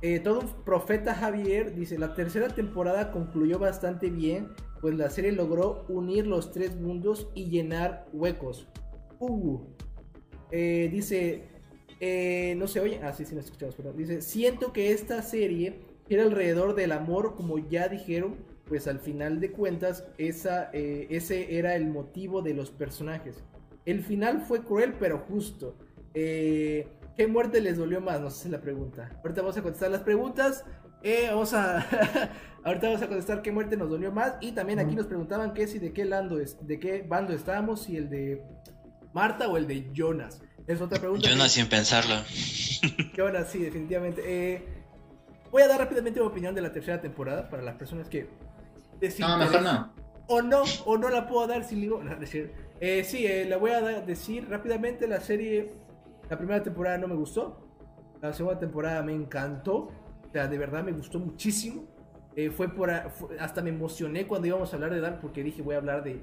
[0.00, 4.48] eh, todo un profeta Javier dice, la tercera temporada concluyó bastante bien,
[4.80, 8.68] pues la serie logró unir los tres mundos y llenar huecos.
[9.20, 9.60] Uh,
[10.50, 11.44] dice,
[12.56, 15.78] no se oye, ah sí, sí nos escuchamos, pero dice, siento que esta serie
[16.08, 21.76] era alrededor del amor, como ya dijeron, pues al final de cuentas esa, ese era
[21.76, 23.44] el motivo de los personajes.
[23.84, 25.76] El final fue cruel pero justo.
[26.14, 28.20] Eh, ¿Qué muerte les dolió más?
[28.20, 29.10] No sé si la pregunta.
[29.22, 30.64] Ahorita vamos a contestar las preguntas.
[31.02, 31.78] Eh, vamos a
[32.64, 34.34] ahorita vamos a contestar qué muerte nos dolió más.
[34.40, 37.82] Y también aquí nos preguntaban qué si de qué lando es, de qué bando estábamos,
[37.82, 38.42] si el de
[39.12, 40.40] Marta o el de Jonas.
[40.66, 41.28] Es otra pregunta.
[41.28, 42.14] Jonas sin pensarlo.
[43.16, 44.64] Jonas, sí, definitivamente.
[45.50, 48.28] voy a dar rápidamente mi opinión de la tercera temporada para las personas que
[49.18, 49.92] no, mejor no.
[50.28, 52.02] O no, o no la puedo dar si digo.
[52.02, 52.52] No, decir.
[52.84, 55.06] Eh, sí, eh, la voy a decir rápidamente.
[55.06, 55.72] La serie,
[56.28, 57.64] la primera temporada no me gustó.
[58.20, 59.74] La segunda temporada me encantó.
[59.76, 61.84] O sea, de verdad me gustó muchísimo.
[62.34, 62.90] Eh, fue por.
[62.90, 66.18] hasta me emocioné cuando íbamos a hablar de Dark porque dije, voy a hablar de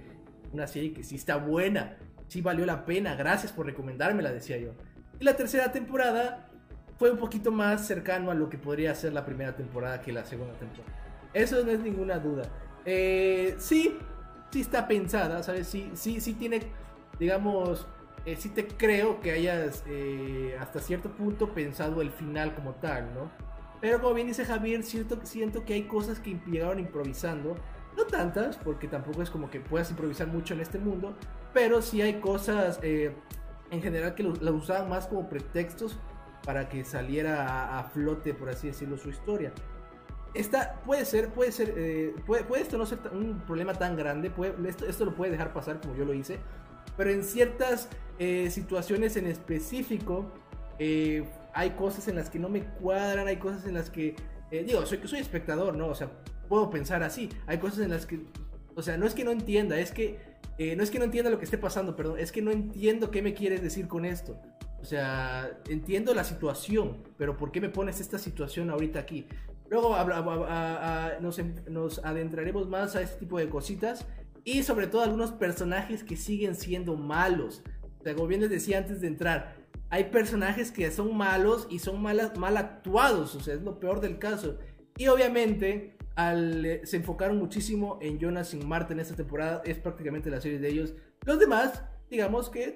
[0.52, 1.98] una serie que sí está buena.
[2.28, 3.15] Sí valió la pena.
[3.15, 4.72] Gracias por recomendármela, decía yo.
[5.17, 6.50] Y la tercera temporada
[6.98, 10.26] fue un poquito más cercano a lo que podría ser la primera temporada que la
[10.26, 10.93] segunda temporada.
[11.34, 12.43] Eso no es ninguna duda.
[12.84, 13.98] Eh, sí,
[14.52, 15.68] sí está pensada, ¿sabes?
[15.68, 16.62] Sí, sí, sí tiene,
[17.20, 17.88] digamos,
[18.26, 23.14] eh, sí te creo que hayas eh, hasta cierto punto pensado el final como tal,
[23.14, 23.32] ¿no?
[23.82, 27.56] Pero como bien dice Javier, siento, siento que hay cosas que llegaron improvisando
[27.96, 31.16] No tantas, porque tampoco es como que puedas improvisar mucho en este mundo,
[31.54, 33.14] pero sí hay cosas eh,
[33.72, 35.98] en general que las usaban más como pretextos
[36.46, 39.52] para que saliera a, a, flote, por así decirlo, su historia.
[40.34, 44.30] Esta puede ser, puede ser, eh, puede, puede, esto no ser un problema tan grande,
[44.30, 46.38] puede, esto, esto, lo puede dejar pasar como yo lo hice,
[46.96, 47.89] pero en ciertas
[48.20, 50.32] eh, situaciones en específico
[50.78, 54.15] eh, hay cosas en las que no me cuadran, hay cosas en las que,
[54.52, 55.88] digo, soy, soy espectador, ¿no?
[55.88, 56.12] O sea,
[56.48, 58.20] puedo pensar así, hay cosas en las que,
[58.76, 60.20] o sea, no es que no entienda, es que,
[60.78, 63.24] no es que no entienda lo que esté pasando, perdón, es que no entiendo qué
[63.24, 64.39] me quieres decir con esto.
[64.82, 69.28] O sea, entiendo la situación, pero ¿por qué me pones esta situación ahorita aquí?
[69.69, 74.05] Luego a, a, a, nos, nos, adentraremos más a este tipo de cositas
[74.43, 77.62] y sobre todo algunos personajes que siguen siendo malos.
[77.99, 79.55] O sea, como bien les decía antes de entrar,
[79.89, 84.01] hay personajes que son malos y son mal, mal actuados, o sea, es lo peor
[84.01, 84.58] del caso.
[84.97, 90.29] Y obviamente al, se enfocaron muchísimo en Jonas y Marta en esta temporada, es prácticamente
[90.29, 90.93] la serie de ellos.
[91.25, 92.75] Los demás, digamos que,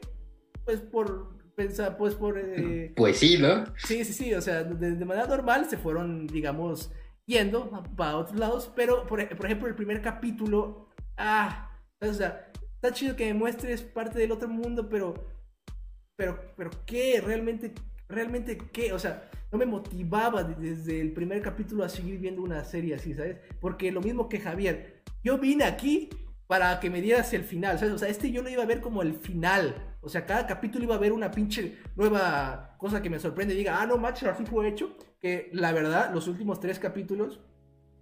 [0.66, 2.38] pues por pensar, pues por...
[2.38, 3.66] Eh, pues sí, ¿no?
[3.78, 6.92] Sí, sí, sí, o sea, de, de, manera normal se fueron, digamos,
[7.26, 12.92] yendo para otros lados, pero por, por, ejemplo el primer capítulo, ah, o sea, está
[12.92, 15.14] chido que me muestres parte del otro mundo, pero,
[16.16, 17.22] pero, pero, ¿qué?
[17.22, 17.74] ¿Realmente,
[18.10, 18.94] realmente qué?
[18.94, 23.14] O sea, no me motivaba desde el primer capítulo a seguir viendo una serie así,
[23.14, 23.38] ¿sabes?
[23.62, 26.10] Porque lo mismo que Javier, yo vine aquí
[26.48, 27.94] para que me dieras el final, ¿sabes?
[27.94, 29.93] O sea, este yo lo iba a ver como el final.
[30.04, 33.82] O sea, cada capítulo iba a haber una pinche nueva cosa que me sorprende diga,
[33.82, 34.98] ah, no, macho, así fue hecho.
[35.20, 37.40] Que la verdad, los últimos tres capítulos,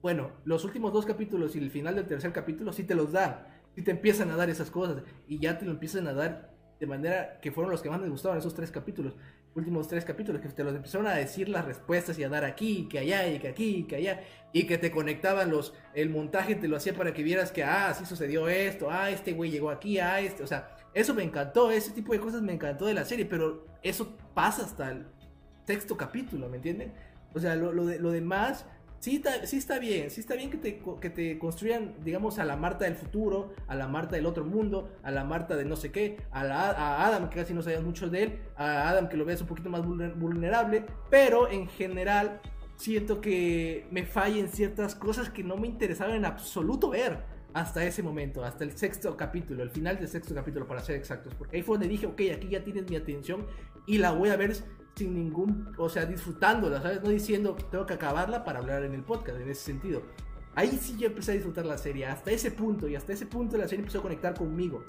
[0.01, 3.45] bueno, los últimos dos capítulos y el final del tercer capítulo sí te los dan.
[3.75, 5.03] Sí te empiezan a dar esas cosas.
[5.27, 8.09] Y ya te lo empiezan a dar de manera que fueron los que más me
[8.09, 9.15] gustaron esos tres capítulos.
[9.53, 12.87] Últimos tres capítulos que te los empezaron a decir las respuestas y a dar aquí,
[12.89, 14.21] que allá, y que aquí, y que allá.
[14.51, 15.75] Y que te conectaban los.
[15.93, 19.33] El montaje te lo hacía para que vieras que, ah, sí sucedió esto, ah, este
[19.33, 20.41] güey llegó aquí, ah, este.
[20.41, 23.65] O sea, eso me encantó, ese tipo de cosas me encantó de la serie, pero
[23.81, 25.05] eso pasa hasta el
[25.65, 26.93] sexto capítulo, ¿me entienden?
[27.33, 28.65] O sea, lo, lo, de, lo demás,
[28.99, 32.45] sí está, sí está bien, sí está bien que te, que te construyan, digamos, a
[32.45, 35.75] la Marta del futuro, a la Marta del otro mundo, a la Marta de no
[35.75, 39.07] sé qué, a, la, a Adam, que casi no sabías mucho de él, a Adam
[39.07, 42.41] que lo veas un poquito más vulnerable, pero en general
[42.75, 47.19] siento que me fallen ciertas cosas que no me interesaban en absoluto ver
[47.53, 51.33] hasta ese momento, hasta el sexto capítulo, el final del sexto capítulo para ser exactos,
[51.35, 53.45] porque ahí fue donde dije, ok, aquí ya tienes mi atención
[53.85, 54.55] y la voy a ver
[54.95, 57.01] sin ningún, o sea, disfrutándola, ¿sabes?
[57.01, 60.03] No diciendo, tengo que acabarla para hablar en el podcast, en ese sentido.
[60.55, 63.57] Ahí sí yo empecé a disfrutar la serie, hasta ese punto, y hasta ese punto
[63.57, 64.83] la serie empezó a conectar conmigo.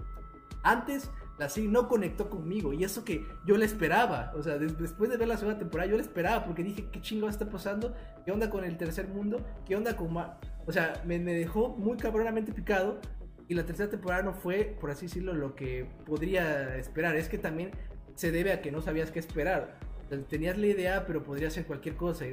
[0.63, 5.11] Antes la serie no conectó conmigo, y eso que yo la esperaba, o sea, después
[5.11, 7.95] de ver la segunda temporada, yo la esperaba, porque dije, ¿qué chingo está pasando?
[8.25, 9.41] ¿Qué onda con el tercer mundo?
[9.67, 10.17] ¿Qué onda con...
[10.17, 13.01] O sea, me, me, dejó muy cabronamente picado.
[13.49, 17.17] Y la tercera temporada no fue, por así decirlo, lo que podría esperar.
[17.17, 17.73] Es que también
[18.15, 19.79] se debe a que no sabías qué esperar.
[20.29, 22.27] Tenías la idea, pero podría ser cualquier cosa.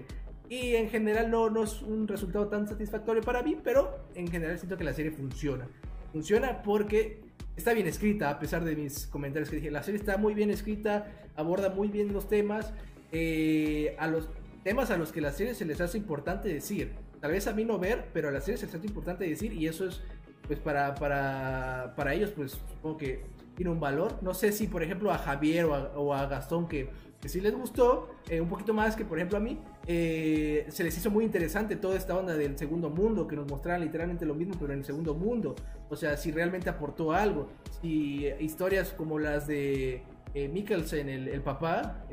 [0.49, 4.57] Y en general no, no es un resultado tan satisfactorio para mí, pero en general
[4.57, 5.67] siento que la serie funciona.
[6.11, 7.21] Funciona porque
[7.55, 9.71] está bien escrita, a pesar de mis comentarios que dije.
[9.71, 12.73] La serie está muy bien escrita, aborda muy bien los temas.
[13.11, 14.29] Eh, a los
[14.63, 17.65] temas a los que la serie se les hace importante decir tal vez a mí
[17.65, 20.01] no ver, pero a la serie se es importante decir y eso es,
[20.47, 23.23] pues para, para, para ellos, pues supongo que
[23.55, 24.17] tiene un valor.
[24.21, 26.89] No sé si, por ejemplo, a Javier o a, o a Gastón, que,
[27.21, 29.59] que, sí les gustó, eh, un poquito más que, por ejemplo, a mí,
[29.91, 33.81] eh, se les hizo muy interesante toda esta onda del segundo mundo, que nos mostraran
[33.81, 35.55] literalmente lo mismo, pero en el segundo mundo.
[35.89, 37.49] O sea, si realmente aportó algo.
[37.81, 40.03] Si historias como las de
[40.35, 42.05] eh, Mikkelsen, el, papá,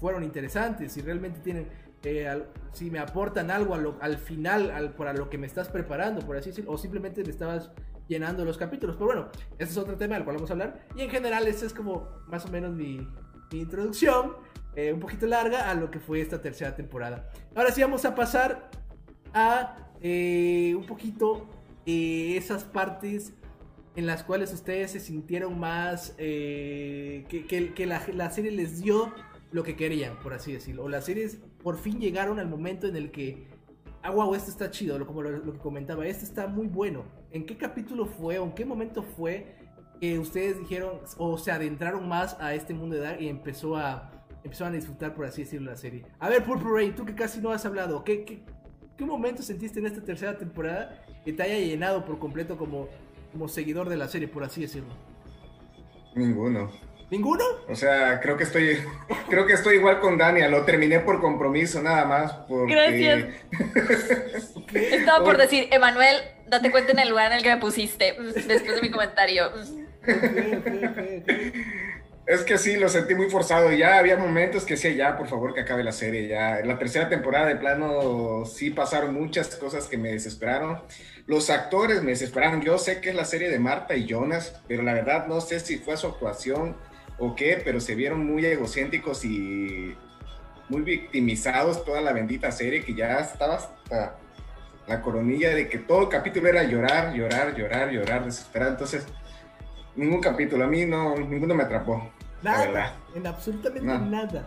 [0.00, 1.68] fueron interesantes, si realmente tienen
[2.02, 6.24] eh, al, si me aportan algo al final, al, para lo que me estás preparando,
[6.24, 7.72] por así decirlo, o simplemente me estabas
[8.08, 8.96] llenando los capítulos.
[8.96, 10.86] Pero bueno, ese es otro tema del cual vamos a hablar.
[10.94, 13.06] Y en general, esa es como más o menos mi
[13.52, 14.32] introducción,
[14.76, 17.30] eh, un poquito larga, a lo que fue esta tercera temporada.
[17.54, 18.70] Ahora sí vamos a pasar
[19.32, 21.48] a eh, un poquito
[21.86, 23.32] esas partes
[23.94, 27.24] en las cuales ustedes se sintieron más que,
[27.74, 29.14] que, la, la serie les dio
[29.52, 30.84] lo que querían, por así decirlo.
[30.84, 33.46] O las series por fin llegaron al momento en el que,
[34.02, 37.04] ah, wow, esto está chido, como lo, lo, que comentaba, esto está muy bueno.
[37.30, 39.56] ¿En qué capítulo fue o en qué momento fue
[40.00, 44.15] que ustedes dijeron o se adentraron más a este mundo de Dark y empezó a,
[44.46, 46.04] empezaron a disfrutar, por así decirlo, la serie?
[46.18, 48.40] A ver, Purple Rain, tú que casi no has hablado, ¿qué, qué,
[48.96, 52.88] qué momento sentiste en esta tercera temporada que te haya llenado por completo como,
[53.32, 54.94] como seguidor de la serie, por así decirlo?
[56.14, 56.70] Ninguno.
[57.10, 57.44] ¿Ninguno?
[57.68, 58.78] O sea, creo que estoy,
[59.28, 60.48] creo que estoy igual con Dania.
[60.48, 62.32] Lo terminé por compromiso nada más.
[62.48, 62.74] Porque...
[62.74, 63.28] Gracias.
[64.74, 66.16] Estaba por decir, Emanuel,
[66.48, 69.50] date cuenta en el lugar en el que me pusiste después de mi comentario.
[72.26, 73.70] Es que sí, lo sentí muy forzado.
[73.72, 76.26] Ya había momentos que decía, ya, por favor, que acabe la serie.
[76.26, 80.80] Ya, en la tercera temporada de plano sí pasaron muchas cosas que me desesperaron.
[81.26, 82.62] Los actores me desesperaron.
[82.62, 85.60] Yo sé que es la serie de Marta y Jonas, pero la verdad no sé
[85.60, 86.76] si fue su actuación
[87.18, 89.96] o qué, pero se vieron muy egocéntricos y
[90.68, 94.18] muy victimizados toda la bendita serie que ya estaba hasta
[94.88, 98.72] la coronilla de que todo capítulo era llorar, llorar, llorar, llorar, desesperado.
[98.72, 99.06] Entonces,
[99.94, 102.15] ningún capítulo, a mí no, ninguno me atrapó.
[102.42, 104.46] Nada, en absolutamente nada.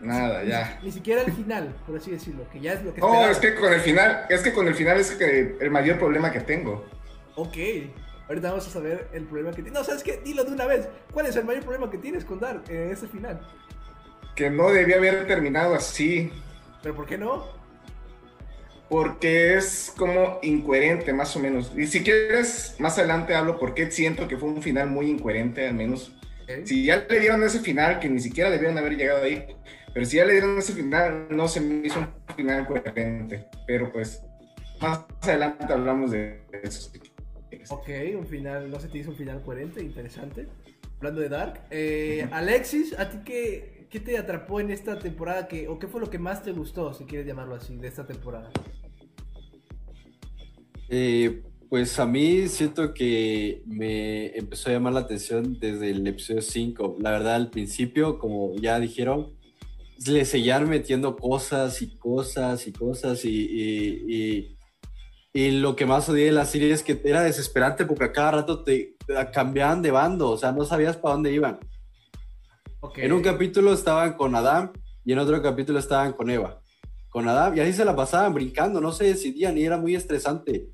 [0.00, 0.78] Nada, ya.
[0.82, 3.54] Ni, siquiera el final, por así decirlo, que ya es lo que No, es que
[3.54, 6.84] con el final, es que con el final es que el mayor problema que tengo.
[7.34, 7.56] Ok.
[8.28, 9.72] Ahorita vamos a saber el problema que tienes.
[9.72, 10.20] No, ¿sabes qué?
[10.24, 10.88] Dilo de una vez.
[11.12, 13.40] ¿Cuál es el mayor problema que tienes con Dark en ese final?
[14.34, 16.32] Que no debía haber terminado así.
[16.82, 17.46] ¿Pero por qué no?
[18.88, 21.72] Porque es como incoherente, más o menos.
[21.76, 25.74] Y si quieres, más adelante hablo porque siento que fue un final muy incoherente, al
[25.74, 26.15] menos.
[26.64, 29.44] Si ya le dieron ese final, que ni siquiera debieron haber llegado ahí,
[29.92, 33.46] pero si ya le dieron ese final, no se me hizo un final coherente.
[33.66, 34.22] Pero pues,
[34.80, 36.90] más adelante hablamos de eso.
[37.70, 40.46] Ok, un final, no se te hizo un final coherente, interesante.
[40.98, 41.60] Hablando de Dark.
[41.70, 45.48] Eh, Alexis, ¿a ti qué, qué, te atrapó en esta temporada?
[45.48, 48.06] Que, ¿O qué fue lo que más te gustó, si quieres llamarlo así, de esta
[48.06, 48.50] temporada?
[50.88, 56.42] Eh, pues a mí siento que me empezó a llamar la atención desde el episodio
[56.42, 56.96] 5.
[57.00, 59.36] La verdad, al principio, como ya dijeron,
[60.06, 64.56] le seguían metiendo cosas y cosas y cosas y
[65.36, 68.30] y lo que más odié de la serie es que era desesperante porque a cada
[68.30, 68.96] rato te,
[69.34, 71.58] cambiaban de bando, o sea, no sabías para dónde iban.
[72.94, 74.72] En un capítulo estaban con Adam
[75.04, 76.62] y en otro capítulo estaban con Eva.
[77.10, 80.70] Con Adam, y ahí se la pasaban brincando, no se decidían y era muy estresante.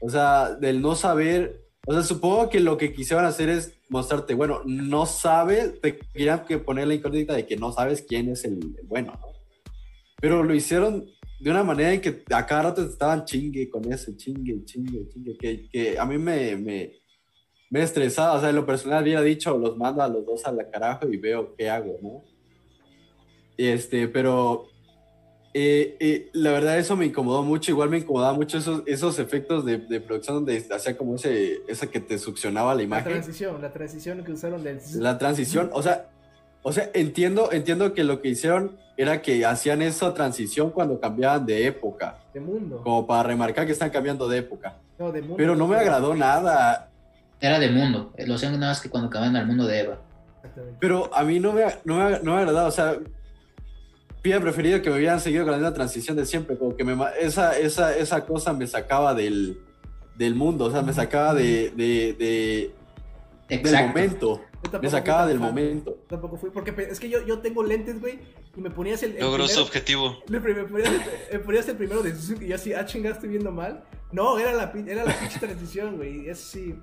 [0.00, 4.34] O sea, del no saber, o sea, supongo que lo que quisieron hacer es mostrarte,
[4.34, 8.44] bueno, no sabes, te querían que poner la incógnita de que no sabes quién es
[8.44, 9.28] el, el bueno, ¿no?
[10.20, 11.06] Pero lo hicieron
[11.40, 15.36] de una manera en que a cada rato estaban chingue con eso, chingue, chingue, chingue,
[15.38, 16.92] que, que a mí me, me,
[17.70, 20.52] me estresaba, o sea, en lo personal hubiera dicho, los mando a los dos a
[20.52, 22.24] la carajo y veo qué hago, ¿no?
[23.56, 24.69] Este, pero
[25.52, 29.64] eh, eh, la verdad eso me incomodó mucho, igual me incomodaba mucho esos, esos efectos
[29.64, 33.06] de, de producción donde hacía como ese, esa que te succionaba la imagen.
[33.06, 34.80] La transición, la transición que usaron del...
[34.94, 36.06] La transición, o sea,
[36.62, 41.46] o sea, entiendo, entiendo que lo que hicieron era que hacían esa transición cuando cambiaban
[41.46, 42.18] de época.
[42.34, 42.82] De mundo.
[42.84, 44.76] Como para remarcar que están cambiando de época.
[44.98, 45.36] No, de mundo.
[45.38, 46.90] Pero no me agradó nada.
[47.40, 48.12] Era de mundo.
[48.18, 49.98] Lo sé nada más que cuando cambian al mundo de Eva.
[50.78, 52.68] Pero a mí no me, no me, no me agradado.
[52.68, 52.98] O sea,
[54.22, 56.56] hubiera preferido que me hubieran seguido con la transición de siempre.
[56.56, 59.60] Como que me, esa, esa, esa cosa me sacaba del,
[60.16, 60.66] del mundo.
[60.66, 62.74] O sea, me sacaba de, de, de
[63.48, 64.40] del momento.
[64.80, 65.98] Me sacaba del momento.
[66.08, 68.20] Tampoco fui, porque es que yo, yo tengo lentes, güey,
[68.56, 69.18] y me ponías el.
[69.18, 70.18] Logró su objetivo.
[70.28, 73.84] Me, ponías, el primero de y yo así, ah, chingada, estoy viendo mal.
[74.12, 76.28] No, era la, era la pinche transición, güey.
[76.28, 76.74] Eso sí.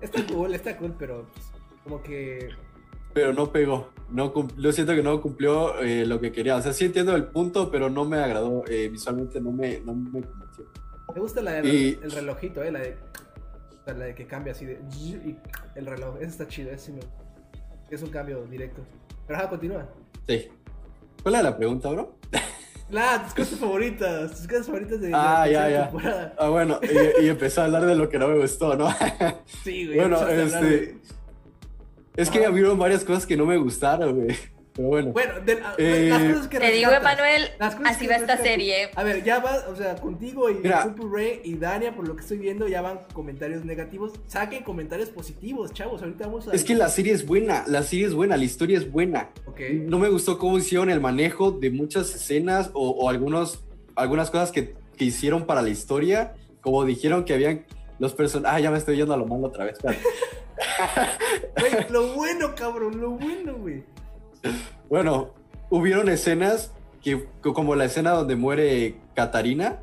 [0.00, 1.46] Está cool, está cool, pero pues,
[1.82, 2.50] como que.
[3.14, 3.90] Pero no pegó.
[4.10, 6.56] No yo siento que no cumplió eh, lo que quería.
[6.56, 8.64] O sea, sí entiendo el punto, pero no me agradó.
[8.68, 10.64] Eh, visualmente no me, no me convenció.
[11.14, 12.96] Me gusta la de, el relojito, eh, la de.
[13.86, 14.80] La de que cambia así de.
[14.98, 15.36] Y
[15.74, 16.16] el reloj.
[16.16, 17.00] Eso está chido, ese sí me
[17.94, 18.82] es un cambio directo.
[19.26, 19.86] Pero ajá, continúa.
[20.26, 20.48] Sí.
[21.22, 22.18] ¿Cuál es la pregunta, bro?
[22.90, 26.34] La, tus cosas favoritas, tus cosas favoritas de ah, ya, ya.
[26.38, 28.88] Ah, bueno, y, y, empezó a hablar de lo que no me gustó, ¿no?
[29.64, 29.98] Sí, güey.
[29.98, 30.98] Bueno, este...
[32.16, 34.36] Es que había varias cosas que no me gustaron, güey.
[34.74, 35.12] Pero bueno.
[35.12, 38.90] Bueno, de, eh, las cosas que Te digo, Emanuel, así va esta serie.
[38.96, 42.22] A ver, ya va, o sea, contigo y Super Ray y Dania, por lo que
[42.22, 44.12] estoy viendo, ya van comentarios negativos.
[44.26, 46.02] Saquen comentarios positivos, chavos.
[46.02, 46.52] Ahorita vamos a.
[46.52, 49.30] Es que la serie es buena, la serie es buena, la historia es buena.
[49.46, 49.78] Okay.
[49.78, 54.50] No me gustó cómo hicieron el manejo de muchas escenas o, o algunos, algunas cosas
[54.50, 56.34] que, que, hicieron para la historia.
[56.60, 57.64] Como dijeron que habían
[57.98, 58.56] los personajes.
[58.56, 59.78] Ah, ya me estoy yendo a lo malo otra vez.
[61.58, 63.84] Güey, lo bueno, cabrón, lo bueno, güey.
[64.88, 65.34] Bueno,
[65.70, 66.72] hubieron escenas
[67.02, 69.80] que, como la escena donde muere Katarina.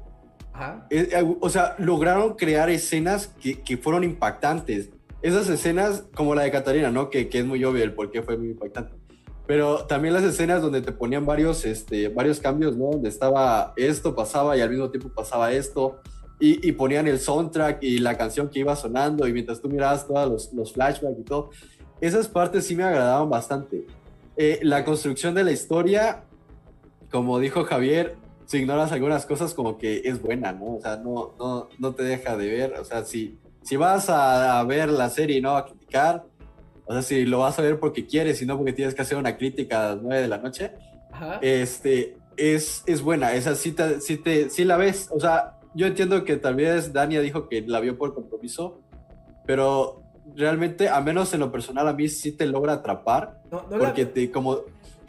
[0.90, 4.90] Eh, eh, o sea, lograron crear escenas que, fueron impactantes.
[5.22, 7.10] Esas escenas, como la de Katarina, ¿no?
[7.10, 8.94] Que, es muy obvio el por qué fue muy impactante.
[9.48, 12.92] Pero también las escenas donde te ponían varios, este, varios cambios, ¿no?
[12.92, 16.00] Donde estaba esto, pasaba y al mismo tiempo pasaba esto.
[16.44, 20.28] Y, ponían el soundtrack y la canción que iba sonando y mientras tú mirabas todos
[20.28, 21.52] los, los flashbacks y todo
[22.02, 23.86] esas partes sí me agradaban bastante.
[24.36, 26.24] Eh, la construcción de la historia,
[27.12, 28.16] como dijo Javier,
[28.48, 30.78] si ignoras algunas cosas como que es buena, ¿no?
[30.78, 32.74] O sea, no, no, no te deja de ver.
[32.80, 36.26] O sea, si, si vas a, ver la serie y no a criticar,
[36.86, 39.18] o sea, si lo vas a ver porque quieres y no porque tienes que hacer
[39.18, 40.72] una crítica a las 9 de la noche,
[41.42, 43.34] este, es, es buena.
[43.36, 45.08] Esa sí, te, sí, te, sí la ves.
[45.12, 48.82] O sea, yo entiendo que tal vez Dania dijo que la vio por compromiso,
[49.46, 50.04] pero
[50.36, 53.42] realmente, a menos en lo personal, a mí sí te logra atrapar.
[53.52, 54.62] No, no porque te, como,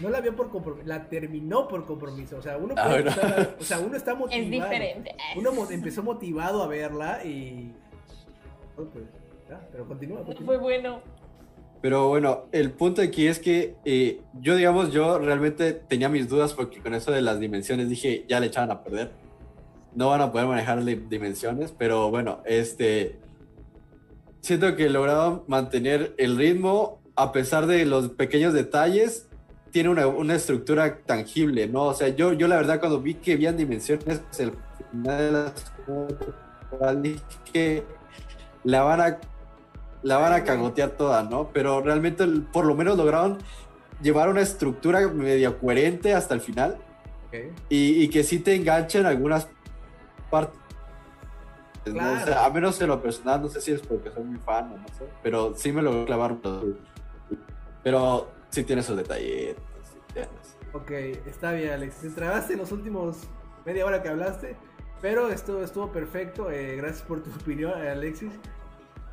[0.02, 2.36] no la vio por compromiso, la terminó por compromiso.
[2.36, 4.42] O sea, uno, ah, estar, o sea, uno está motivado.
[4.42, 5.14] Es diferente.
[5.36, 7.72] Uno empezó motivado a verla y.
[8.74, 8.88] Pues,
[9.70, 11.00] pero continúa, Fue bueno.
[11.80, 16.52] Pero bueno, el punto aquí es que eh, yo, digamos, yo realmente tenía mis dudas
[16.54, 19.10] porque con eso de las dimensiones dije, ya le echaban a perder.
[19.94, 23.18] No van a poder manejar dimensiones, pero bueno, este.
[24.40, 29.28] Siento que lograron mantener el ritmo a pesar de los pequeños detalles
[29.70, 31.84] tiene una, una, estructura tangible, ¿no?
[31.84, 34.52] O sea, yo, yo la verdad cuando vi que habían dimensiones, el
[34.90, 37.84] final de las dije
[38.64, 39.18] la van a
[40.02, 41.50] la van a cagotear toda, ¿no?
[41.52, 43.38] Pero realmente por lo menos lograron
[44.02, 46.76] llevar una estructura medio coherente hasta el final
[47.70, 49.48] y, y, que sí te enganchen algunas
[50.32, 50.58] partes.
[51.86, 54.72] O sea, a menos en lo personal, no sé si es porque soy muy fan
[54.72, 56.40] o no sé, pero sí me lo clavaron.
[57.82, 59.62] Pero sí tiene sus detallitos.
[60.72, 60.90] Ok,
[61.26, 61.96] está bien, Alex.
[61.96, 63.18] Te trabaste en los últimos
[63.66, 64.56] media hora que hablaste,
[65.02, 66.50] pero esto estuvo perfecto.
[66.50, 68.32] Eh, gracias por tu opinión, Alexis.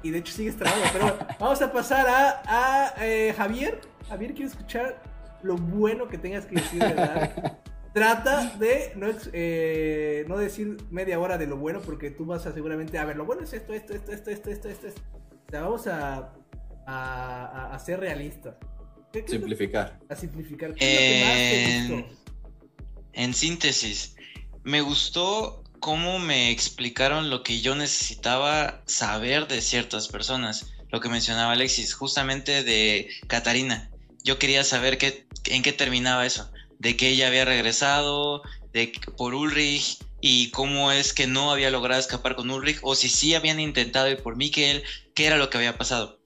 [0.01, 3.81] Y de hecho sigues trabado, pero vamos a pasar a, a eh, Javier.
[4.07, 5.01] Javier, quiero escuchar
[5.41, 7.51] lo bueno que tengas que decir de
[7.93, 12.53] Trata de no, eh, no decir media hora de lo bueno, porque tú vas a
[12.53, 15.01] seguramente, a ver, lo bueno es esto, esto, esto, esto, esto, esto, esto.
[15.47, 16.33] O sea, vamos a,
[16.85, 18.55] a, a ser realistas
[19.27, 19.99] simplificar.
[20.09, 20.75] A simplificar.
[23.13, 24.15] en, síntesis,
[24.63, 30.73] me gustó cómo me explicaron lo que yo necesitaba saber de ciertas personas.
[30.91, 33.91] Lo que mencionaba Alexis, justamente de Catarina.
[34.23, 36.51] Yo quería saber qué, en qué terminaba eso.
[36.79, 38.41] De que ella había regresado,
[38.73, 43.09] de por Ulrich y cómo es que no había logrado escapar con Ulrich, o si
[43.09, 44.83] sí habían intentado ir por Mikkel,
[45.15, 46.19] qué era lo que había pasado.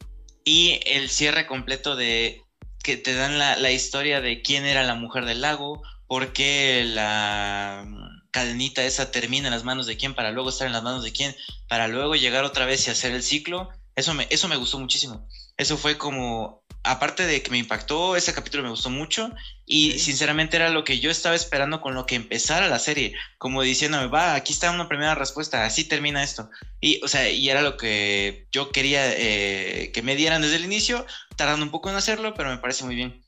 [0.43, 2.41] Y el cierre completo de
[2.84, 7.88] que te dan la, historia de quién era la mujer del lago, por qué la
[8.32, 11.14] cadenita esa termina en las manos de quién para luego estar en las manos de
[11.14, 11.36] quién,
[11.70, 13.70] para luego llegar otra vez y hacer el ciclo.
[13.95, 15.28] Eso eso me gustó muchísimo.
[15.56, 19.31] Eso fue como aparte de que me impactó, ese capítulo me gustó mucho
[19.65, 23.61] y sinceramente era lo que yo estaba esperando con lo que empezara la serie, como
[23.61, 26.49] diciéndome, va, aquí está una primera respuesta, así termina esto.
[26.81, 30.65] Y, o sea, y era lo que yo quería eh, que me dieran desde el
[30.65, 31.05] inicio,
[31.38, 33.23] tardando un poco en hacerlo, pero me parece muy bien.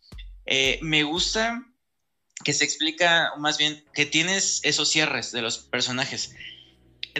[0.45, 1.63] Eh, me gusta
[2.43, 6.35] que se explica, más bien, que tienes esos cierres de los personajes,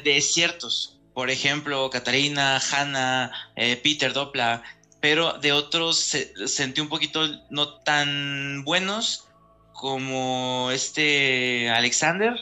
[0.03, 0.99] de ciertos.
[1.13, 4.61] Por ejemplo, Katarina, Hannah, eh, Peter Doppler,
[5.05, 6.15] pero de otros
[6.47, 9.25] sentí un poquito no tan buenos
[9.71, 12.33] como este Alexander.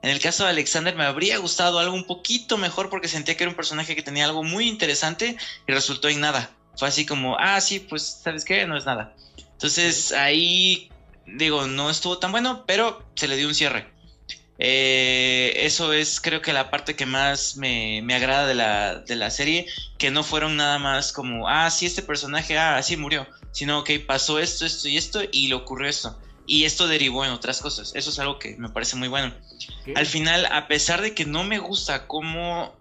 [0.00, 3.44] En el caso de Alexander me habría gustado algo un poquito mejor porque sentía que
[3.44, 5.36] era un personaje que tenía algo muy interesante
[5.68, 6.50] y resultó en nada.
[6.74, 8.66] Fue así como, ah, sí, pues, ¿sabes qué?
[8.66, 9.14] No es nada.
[9.52, 10.90] Entonces ahí,
[11.26, 13.92] digo, no estuvo tan bueno, pero se le dio un cierre.
[14.58, 19.30] Eh, eso es creo que la parte que más me, agrada de la, de la,
[19.30, 19.66] serie,
[19.98, 24.00] que no fueron nada más como, ah, sí, este personaje, ah, sí murió, sino que
[24.00, 26.18] pasó esto, esto y esto y le ocurrió esto.
[26.48, 27.92] Y esto derivó en otras cosas.
[27.96, 29.34] Eso es algo que me parece muy bueno.
[29.96, 32.76] Al final, a pesar de que no me gusta cómo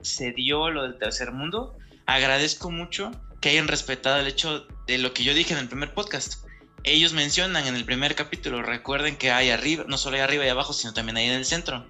[0.00, 3.12] se dio lo del tercer mundo, agradezco mucho
[3.42, 6.42] que hayan respetado el hecho de lo que yo dije en el primer podcast
[6.84, 10.48] ellos mencionan en el primer capítulo, recuerden que hay arriba, no solo hay arriba y
[10.48, 11.86] abajo, sino también hay en el centro.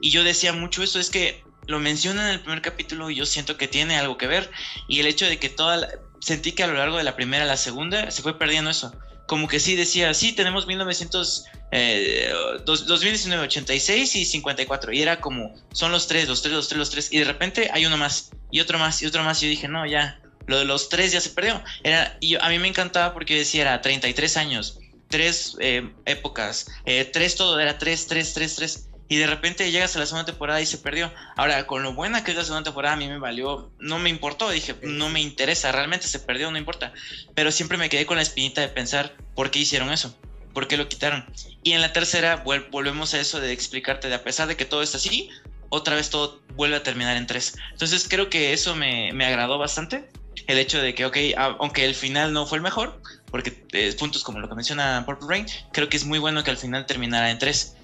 [0.00, 3.26] Y yo decía mucho eso, es que lo mencionan en el primer capítulo y yo
[3.26, 4.50] siento que tiene algo que ver.
[4.88, 5.88] Y el hecho de que toda
[6.20, 8.92] sentí que a lo largo de la primera a la segunda se fue perdiendo eso.
[9.26, 12.32] Como que sí decía, sí, tenemos 1900, eh,
[12.64, 14.92] 2019, 86 y 54.
[14.92, 17.12] Y era como, son los tres, los tres, los tres, los tres.
[17.12, 19.42] Y de repente hay uno más, y otro más, y otro más.
[19.42, 21.62] Y yo dije, no, ya, lo de los tres ya se perdió.
[21.82, 24.78] Era, y a mí me encantaba porque decía, era 33 años,
[25.08, 28.88] tres eh, épocas, eh, tres todo, era tres, tres, tres, tres.
[29.08, 31.12] Y de repente llegas a la segunda temporada y se perdió.
[31.36, 34.10] Ahora, con lo buena que es la segunda temporada, a mí me valió, no me
[34.10, 36.92] importó, dije, no me interesa, realmente se perdió, no importa.
[37.34, 40.16] Pero siempre me quedé con la espinita de pensar, ¿por qué hicieron eso?
[40.52, 41.24] ¿Por qué lo quitaron?
[41.62, 44.82] Y en la tercera volvemos a eso de explicarte, de a pesar de que todo
[44.82, 45.30] está así,
[45.68, 47.56] otra vez todo vuelve a terminar en tres.
[47.70, 50.08] Entonces creo que eso me, me agradó bastante
[50.46, 54.22] el hecho de que, ok, aunque el final no fue el mejor, porque eh, puntos
[54.22, 57.30] como lo que menciona Purple Rain, creo que es muy bueno que al final terminara
[57.30, 57.74] en tres.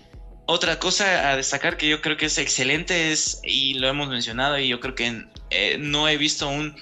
[0.47, 4.59] Otra cosa a destacar que yo creo que es excelente es, y lo hemos mencionado,
[4.59, 6.77] y yo creo que eh, no he visto un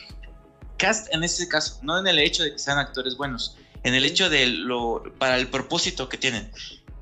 [0.77, 4.05] cast en este caso, no en el hecho de que sean actores buenos, en el
[4.05, 6.51] hecho de lo, para el propósito que tienen,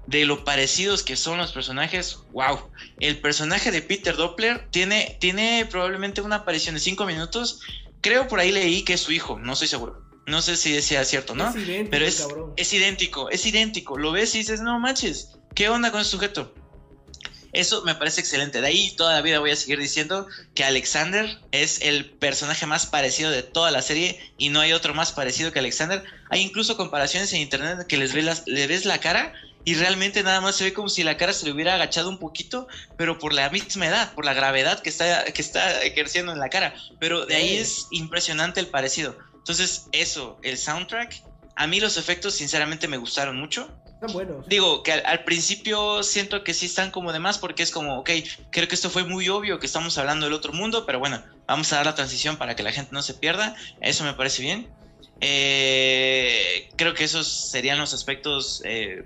[0.07, 5.67] de lo parecidos que son los personajes, wow, el personaje de Peter Doppler tiene, tiene
[5.71, 7.61] probablemente una aparición de cinco minutos,
[8.09, 10.03] creo por ahí leí que es su hijo, no estoy seguro.
[10.27, 11.49] No sé si sea cierto, ¿no?
[11.49, 12.53] Es idéntico, Pero es, cabrón.
[12.57, 13.97] es idéntico, es idéntico.
[13.97, 16.55] Lo ves y dices, no manches, ¿qué onda con el sujeto?
[17.55, 18.61] Eso me parece excelente.
[18.61, 22.85] De ahí toda la vida voy a seguir diciendo que Alexander es el personaje más
[22.85, 26.05] parecido de toda la serie y no hay otro más parecido que Alexander.
[26.29, 29.33] Hay incluso comparaciones en internet que les ves, las, le ves la cara
[29.69, 32.17] y realmente nada más se ve como si la cara se le hubiera agachado un
[32.17, 36.39] poquito, pero por la misma edad, por la gravedad que está, que está ejerciendo en
[36.39, 36.73] la cara.
[36.99, 39.19] Pero de ahí es impresionante el parecido.
[39.35, 41.23] Entonces, eso, el soundtrack,
[41.55, 43.69] a mí los efectos sinceramente me gustaron mucho.
[43.93, 44.49] Están buenos.
[44.49, 47.99] Digo que al, al, principio siento que sí están como de más porque es como,
[47.99, 48.09] ok,
[48.49, 51.71] creo que esto fue muy obvio que estamos hablando del otro mundo, pero bueno, vamos
[51.75, 53.55] a dar la transición para que la gente no se pierda.
[53.83, 54.67] Eso me parece bien.
[55.21, 59.05] Eh, creo que esos serían los aspectos, eh,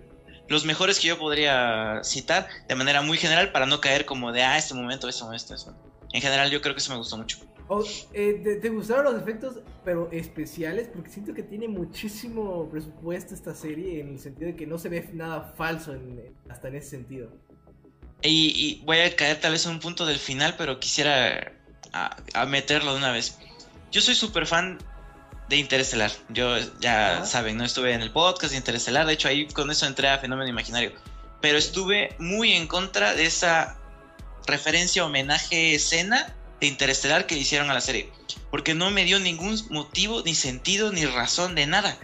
[0.49, 4.43] los mejores que yo podría citar de manera muy general para no caer como de,
[4.43, 5.75] ah, este momento, este momento, eso.
[6.13, 7.39] En general yo creo que eso me gustó mucho.
[7.69, 7.83] Oh,
[8.13, 10.89] eh, te, ¿te, gustaron los efectos, pero especiales?
[10.93, 14.91] Porque siento que tiene muchísimo presupuesto esta serie en el sentido de que no se
[14.91, 17.31] ve nada falso en, hasta en ese sentido.
[18.21, 21.53] Y, y, voy a caer tal vez en un punto del final, pero quisiera
[21.93, 23.39] a, a meterlo de una vez.
[23.91, 24.79] Yo soy súper fan
[25.53, 26.11] de Interestelar.
[26.31, 27.27] Yo ya ¿Ah?
[27.27, 29.07] saben, no estuve en el podcast de Interestelar.
[29.07, 30.93] De hecho, ahí con eso entré a Fenómeno Imaginario.
[31.43, 33.77] Pero estuve muy en contra de esa
[34.47, 38.11] referencia, homenaje, escena de Interestelar que hicieron a la serie.
[38.51, 41.99] Porque no me dio ningún motivo, ni sentido, ni razón de nada.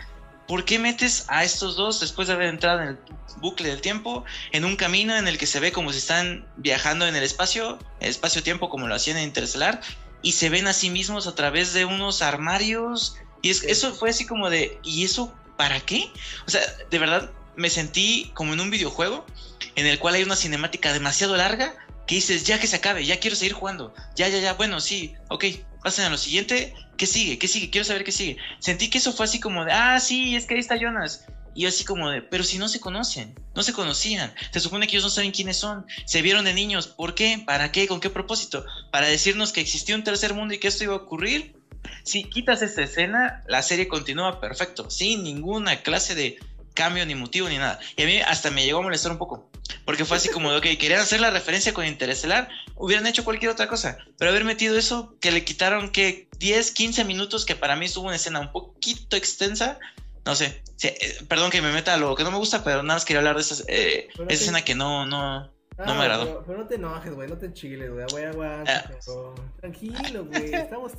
[0.47, 2.99] ¿Por qué metes a estos dos después de haber entrado en el
[3.39, 7.07] bucle del tiempo en un camino en el que se ve como si están viajando
[7.07, 9.81] en el espacio, espacio-tiempo como lo hacían en Interestelar,
[10.21, 13.17] y se ven a sí mismos a través de unos armarios?
[13.43, 16.11] Y es, eso fue así como de, ¿y eso para qué?
[16.47, 16.61] O sea,
[16.91, 19.27] de verdad me sentí como en un videojuego
[19.75, 21.75] en el cual hay una cinemática demasiado larga
[22.07, 25.15] que dices, ya que se acabe, ya quiero seguir jugando, ya, ya, ya, bueno, sí,
[25.29, 25.45] ok,
[25.83, 27.39] pasen a lo siguiente, ¿qué sigue?
[27.39, 27.69] ¿Qué sigue?
[27.69, 28.39] Quiero saber qué sigue.
[28.61, 31.27] Sentí que eso fue así como de, ah, sí, es que ahí está Jonas.
[31.55, 34.87] Y yo así como de, pero si no se conocen, no se conocían, se supone
[34.87, 37.43] que ellos no saben quiénes son, se vieron de niños, ¿por qué?
[37.45, 37.87] ¿Para qué?
[37.89, 38.65] ¿Con qué propósito?
[38.91, 41.58] ¿Para decirnos que existió un tercer mundo y que esto iba a ocurrir?
[42.03, 46.39] Si quitas esta escena, la serie continúa perfecto, sin ninguna clase de
[46.75, 47.81] cambio, ni motivo, ni nada.
[47.97, 49.51] Y a mí hasta me llegó a molestar un poco.
[49.85, 53.69] Porque fue así como ok, querían hacer la referencia con Interestelar, hubieran hecho cualquier otra
[53.69, 53.99] cosa.
[54.17, 58.07] Pero haber metido eso, que le quitaron que 10, 15 minutos, que para mí estuvo
[58.07, 59.79] una escena un poquito extensa.
[60.25, 62.83] No sé, sí, eh, perdón que me meta a lo que no me gusta, pero
[62.83, 64.35] nada más quería hablar de esa, eh, esa te...
[64.35, 66.25] escena que no, no, no ah, me agradó.
[66.25, 69.35] Pero, pero, no te enojes, güey, no te enchiles, güey, güey, aguanta, ah.
[69.61, 70.93] Tranquilo, güey, estamos,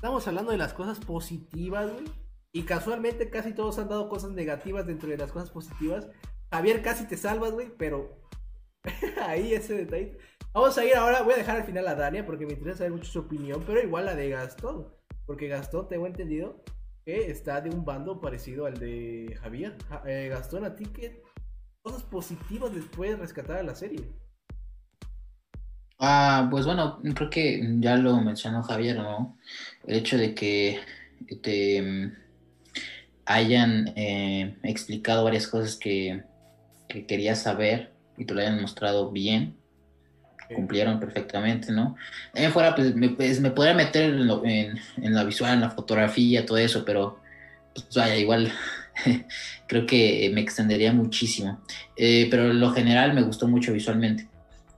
[0.00, 2.06] estamos hablando de las cosas positivas, güey.
[2.54, 6.08] Y casualmente casi todos han dado cosas negativas dentro de las cosas positivas.
[6.50, 8.16] Javier, casi te salvas, güey, pero
[9.26, 10.16] ahí ese detalle.
[10.54, 12.92] Vamos a ir ahora, voy a dejar al final a Dania porque me interesa saber
[12.92, 14.88] mucho su opinión, pero igual la de Gastón.
[15.26, 16.64] Porque Gastón, tengo entendido
[17.04, 19.76] que está de un bando parecido al de Javier.
[20.06, 21.22] Eh, Gastón, ¿a ti qué
[21.82, 24.08] cosas positivas les puedes rescatar a la serie?
[26.02, 29.36] Ah, pues bueno, creo que ya lo mencionó Javier, ¿no?
[29.86, 30.80] El hecho de que
[31.42, 32.10] te
[33.26, 36.22] hayan eh, explicado varias cosas que,
[36.88, 39.56] que querías saber y te lo hayan mostrado bien,
[40.54, 41.96] cumplieron perfectamente, ¿no?
[42.32, 45.60] De fuera, pues me, pues, me podría meter en, lo, en, en, la visual, en
[45.60, 47.20] la fotografía, todo eso, pero
[47.74, 48.50] pues vaya, igual
[49.68, 51.60] creo que me extendería muchísimo.
[51.94, 54.29] Eh, pero en lo general me gustó mucho visualmente.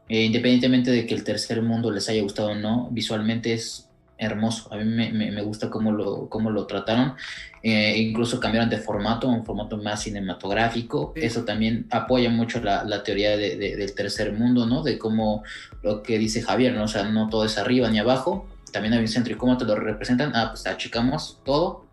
[0.08, 3.88] Eh, independientemente de que el tercer mundo les haya gustado o no, visualmente es
[4.18, 4.72] hermoso.
[4.72, 7.14] A mí me, me, me gusta cómo lo, cómo lo trataron.
[7.62, 11.12] Eh, incluso cambiaron de formato, un formato más cinematográfico.
[11.16, 11.24] Sí.
[11.24, 14.82] Eso también apoya mucho la, la teoría de, de, del tercer mundo, ¿no?
[14.82, 15.42] De cómo
[15.82, 16.84] lo que dice Javier, ¿no?
[16.84, 18.46] O sea, no todo es arriba ni abajo.
[18.72, 19.32] También hay un centro.
[19.32, 20.32] ¿Y cómo te lo representan?
[20.34, 21.86] Ah, pues achicamos todo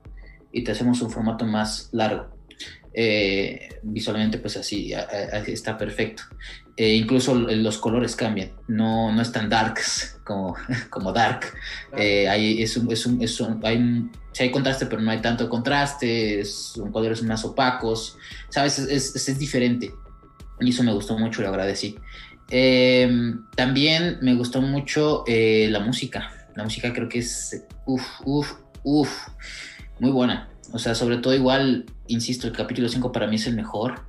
[0.52, 2.39] y te hacemos un formato más largo.
[2.94, 4.92] Eh, visualmente, pues así,
[5.48, 6.24] está perfecto.
[6.76, 10.56] Eh, incluso los colores cambian, no, no están darks como,
[10.90, 11.46] como dark.
[11.98, 15.12] Eh, hay, es un, es un, es un, hay, un, sí hay contraste, pero no
[15.12, 18.18] hay tanto contraste, son colores más opacos,
[18.50, 18.80] ¿sabes?
[18.80, 19.92] Es, es, es diferente.
[20.62, 21.98] Y eso me gustó mucho, lo agradecí.
[22.52, 26.32] Eh, también me gustó mucho eh, la música.
[26.56, 29.28] La música creo que es, uff, uff, uff,
[30.00, 30.50] muy buena.
[30.72, 34.02] O sea, sobre todo igual, insisto, el capítulo 5 para mí es el mejor.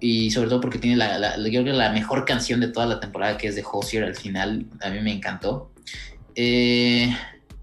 [0.00, 3.00] Y sobre todo porque tiene la, la, yo creo la mejor canción de toda la
[3.00, 4.66] temporada, que es de Hosier al final.
[4.80, 5.72] A mí me encantó.
[6.34, 7.12] Eh,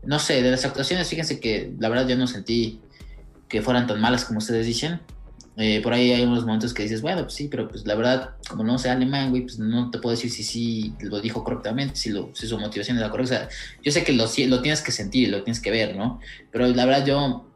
[0.03, 2.81] no sé, de las actuaciones, fíjense que la verdad yo no sentí
[3.47, 4.99] que fueran tan malas como ustedes dicen.
[5.57, 8.31] Eh, por ahí hay unos momentos que dices, bueno, pues sí, pero pues la verdad,
[8.49, 11.95] como no sé alemán, güey, pues no te puedo decir si sí lo dijo correctamente,
[11.95, 13.35] si, lo, si su motivación es la correcta.
[13.35, 13.49] O sea,
[13.81, 16.19] yo sé que lo, lo tienes que sentir, lo tienes que ver, ¿no?
[16.51, 17.47] Pero la verdad yo,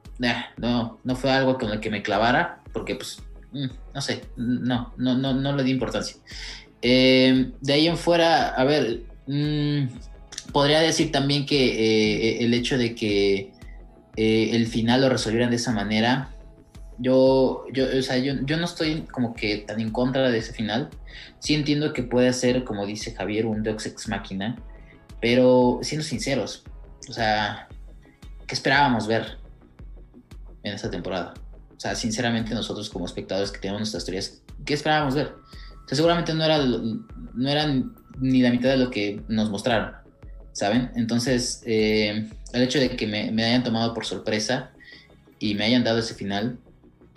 [0.57, 4.93] no, no fue algo con el que me clavara, porque pues, mm, no sé, no,
[4.97, 6.17] no, no, no le di importancia.
[6.81, 9.87] Eh, de ahí en fuera, a ver, mmm,
[10.51, 13.53] podría decir también que eh, el hecho de que
[14.15, 16.29] eh, el final lo resolvieran de esa manera,
[16.97, 20.51] yo, yo, o sea, yo, yo, no estoy como que tan en contra de ese
[20.51, 20.89] final.
[21.39, 24.57] Sí entiendo que puede ser, como dice Javier, un Deus Ex Máquina,
[25.21, 26.63] pero siendo sinceros,
[27.09, 27.69] o sea,
[28.47, 29.38] ¿qué esperábamos ver
[30.63, 31.33] en esta temporada?
[31.75, 35.27] O sea, sinceramente nosotros como espectadores que tenemos nuestras teorías, ¿qué esperábamos ver?
[35.27, 39.99] O sea, seguramente no era, no ni la mitad de lo que nos mostraron.
[40.59, 40.91] ¿saben?
[40.95, 44.71] Entonces, eh, el hecho de que me, me, hayan tomado por sorpresa
[45.39, 46.59] y me hayan dado ese final,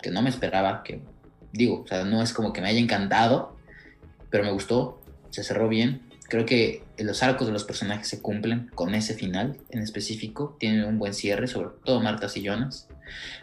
[0.01, 1.01] que no me esperaba, que
[1.51, 3.57] digo, o sea, no es como que me haya encantado,
[4.29, 6.03] pero me gustó, se cerró bien.
[6.29, 10.85] Creo que los arcos de los personajes se cumplen con ese final en específico, tienen
[10.85, 12.87] un buen cierre, sobre todo Marta y Jonas.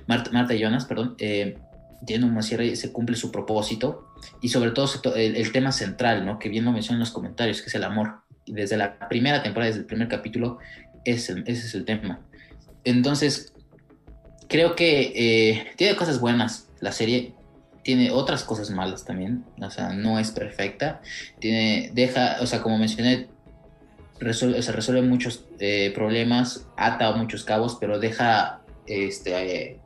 [0.07, 1.59] Marta, Marta Jonas, perdón, eh,
[2.05, 4.07] tienen un cierre se cumple su propósito.
[4.43, 6.39] Y sobre todo el, tema central, ¿no?
[6.39, 9.69] Que bien lo mencionan en los comentarios, que es el amor desde la primera temporada,
[9.69, 10.59] desde el primer capítulo,
[11.05, 12.21] ese, ese es el tema.
[12.85, 13.55] Entonces,
[14.49, 17.35] creo que eh, tiene cosas buenas la serie,
[17.83, 21.01] tiene otras cosas malas también, o sea, no es perfecta,
[21.39, 23.29] tiene, deja, o sea, como mencioné,
[24.19, 29.81] resuelve, resuelve muchos eh, problemas, ata muchos cabos, pero deja este,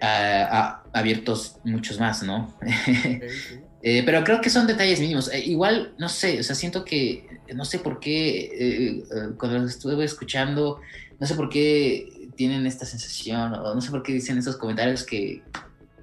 [0.00, 0.46] eh,
[0.92, 2.54] abiertos muchos más, ¿no?
[3.88, 5.32] Eh, pero creo que son detalles mínimos.
[5.32, 9.04] Eh, igual, no sé, o sea, siento que, no sé por qué, eh,
[9.38, 10.80] cuando los estuve escuchando,
[11.20, 15.04] no sé por qué tienen esta sensación, o no sé por qué dicen esos comentarios
[15.04, 15.44] que,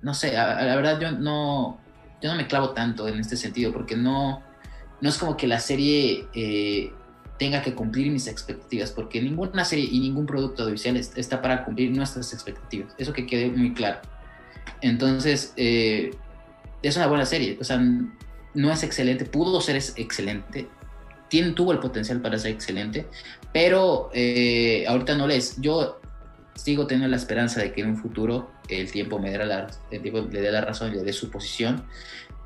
[0.01, 1.77] no sé, la verdad yo no,
[2.21, 4.41] yo no me clavo tanto en este sentido, porque no,
[5.01, 6.27] no es como que la serie
[7.37, 11.91] tenga que cumplir mis expectativas, porque ninguna serie y ningún producto audiovisual está para cumplir
[11.91, 12.93] nuestras expectativas.
[12.97, 13.99] Eso que quede muy claro.
[14.81, 16.11] Entonces, eh,
[16.81, 17.57] es una buena serie.
[17.59, 17.81] O sea,
[18.53, 20.67] no es excelente, pudo ser excelente,
[21.29, 23.07] tiene, tuvo el potencial para ser excelente,
[23.51, 25.59] pero eh, ahorita no lo es.
[25.59, 25.99] Yo
[26.53, 29.99] sigo teniendo la esperanza de que en un futuro el tiempo me la, le
[30.41, 31.83] dé la razón y le dé su posición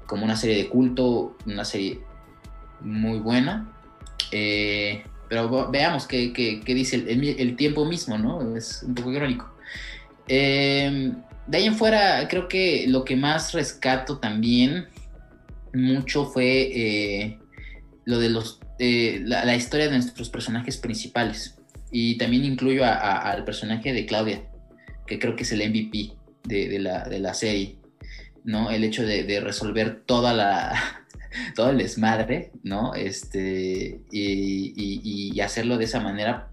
[0.06, 2.02] como una serie de culto, una serie
[2.80, 3.74] muy buena.
[4.32, 8.56] Eh, pero veamos qué, qué, dice el, el, tiempo mismo, ¿no?
[8.56, 9.54] Es un poco irónico.
[10.28, 11.12] Eh,
[11.48, 14.88] de ahí en fuera, creo que lo que más rescato también
[15.74, 17.40] mucho fue eh,
[18.06, 21.56] lo de los, eh, la, historia de nuestros personajes principales.
[21.90, 24.44] Y también incluyo al personaje de Claudia,
[25.06, 26.14] que creo que es el MVP
[26.44, 27.78] de, la, serie.
[28.44, 28.70] ¿no?
[28.70, 31.06] El hecho de, resolver toda la,
[31.56, 32.94] todo el desmadre, ¿no?
[32.94, 36.50] Este, y, y, hacerlo de esa manera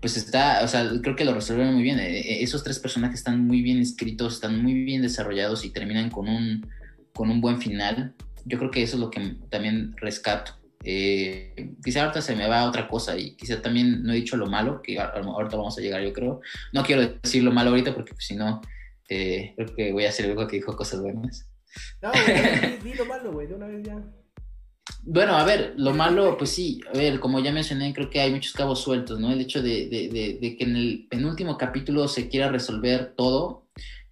[0.00, 1.98] pues está, o sea, creo que lo resolvieron muy bien.
[1.98, 6.10] Eh, eh, esos tres personajes están muy bien escritos, están muy bien desarrollados y terminan
[6.10, 6.66] con un,
[7.14, 8.14] con un buen final.
[8.44, 10.52] Yo creo que eso es lo que también rescato.
[10.84, 14.36] Eh, quizá ahorita se me va a otra cosa y quizá también no he dicho
[14.36, 16.42] lo malo, que ahorita vamos a llegar, yo creo.
[16.72, 18.60] No quiero decir lo malo ahorita porque pues, si no,
[19.08, 21.48] creo que voy a hacer algo que dijo cosas buenas.
[22.02, 22.12] No,
[22.82, 24.02] di, lo malo, güey, de una vez ya.
[25.02, 28.30] Bueno, a ver, lo malo, pues sí, a ver, como ya mencioné, creo que hay
[28.30, 29.32] muchos cabos sueltos, ¿no?
[29.32, 29.88] El hecho de,
[30.58, 33.68] que en el penúltimo capítulo se quiera resolver todo,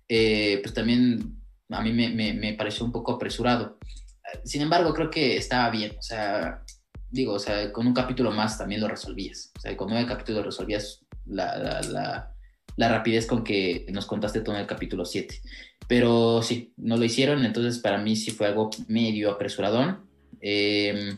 [0.09, 3.79] eh, pues también a mí me, pareció un poco apresurado.
[4.45, 6.63] Sin embargo, creo que estaba bien, o sea,
[7.11, 10.45] digo, o sea, con un capítulo más también lo resolvías, o sea, con nueve capítulos
[10.45, 12.32] resolvías la,
[12.77, 15.41] rapidez con que nos contaste todo en el capítulo 7.
[15.89, 20.13] Pero sí, no lo hicieron, entonces para mí sí fue algo medio apresuradón
[20.43, 21.17] Em,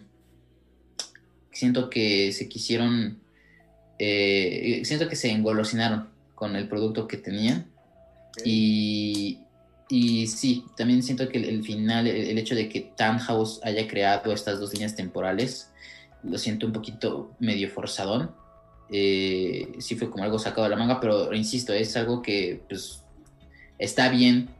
[1.50, 3.20] siento que se quisieron,
[3.98, 7.70] eh, siento que se engolosinaron con el producto que tenían.
[8.44, 9.40] Y,
[9.88, 14.60] y sí, también siento que el, final, el, hecho de que Tannhaus haya creado estas
[14.60, 15.70] dos líneas temporales,
[16.22, 18.34] lo siento un poquito medio forzadón.
[18.96, 23.02] Eh, sí fue como algo sacado de la manga, pero insisto, es algo que pues
[23.76, 24.50] está bien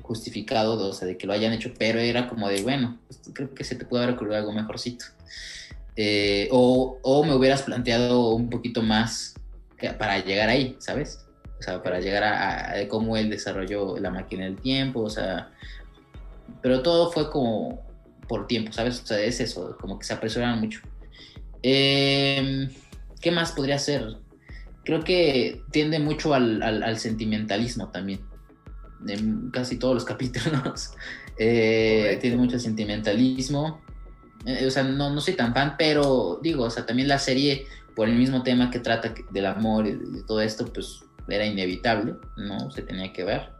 [0.00, 3.54] justificado, o sea, de que lo hayan hecho, pero era como de, bueno, pues, creo
[3.54, 5.04] que se te puede haber ocurrido algo mejorcito.
[5.94, 9.34] Eh, o, me hubieras planteado un poquito más
[9.98, 11.26] para llegar ahí, ¿sabes?
[11.60, 15.50] O sea, para llegar a, cómo él desarrolló la máquina del tiempo, o sea,
[16.62, 17.82] pero todo fue como
[18.26, 19.02] por tiempo, ¿sabes?
[19.02, 20.80] O sea, es eso, como que se apresuraron mucho.
[21.62, 22.70] Eh,
[23.22, 24.18] ¿Qué más podría ser?
[24.84, 28.20] Creo que tiende mucho al, al, al sentimentalismo también.
[29.08, 30.90] En casi todos los capítulos.
[31.38, 33.80] Eh, tiene mucho sentimentalismo.
[34.44, 37.64] Eh, o sea, no, no soy tan fan, pero digo, o sea, también la serie,
[37.94, 42.16] por el mismo tema que trata del amor y de todo esto, pues era inevitable,
[42.36, 42.70] ¿no?
[42.72, 43.50] Se tenía que ver.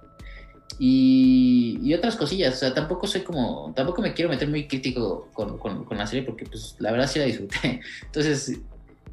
[0.78, 5.30] Y, y, otras cosillas, o sea, tampoco soy como, tampoco me quiero meter muy crítico
[5.32, 7.80] con, con, con la serie porque pues la verdad sí la disfruté.
[8.06, 8.58] Entonces,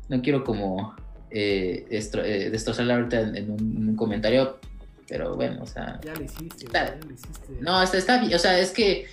[0.09, 0.95] no quiero como
[1.31, 4.59] eh, destro, eh, destrozarla ahorita en, en, un, en, un, comentario,
[5.07, 5.99] pero bueno, o sea...
[6.03, 7.53] Ya lo hiciste, está, ya lo hiciste.
[7.61, 9.05] No, está, está bien, o sea, es que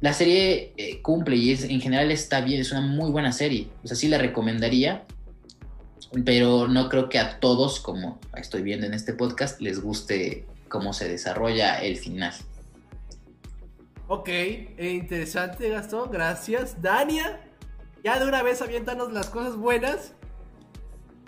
[0.00, 3.68] la serie eh, cumple y es, en general está bien, es una muy buena serie,
[3.82, 5.04] o sea, sí la recomendaría,
[6.24, 10.92] pero no creo que a todos, como estoy viendo en este podcast, les guste cómo
[10.92, 12.34] se desarrolla el final.
[14.08, 16.82] Ok, eh, interesante Gastón, gracias.
[16.82, 17.40] Dania,
[18.02, 20.14] ya de una vez aviéntanos las cosas buenas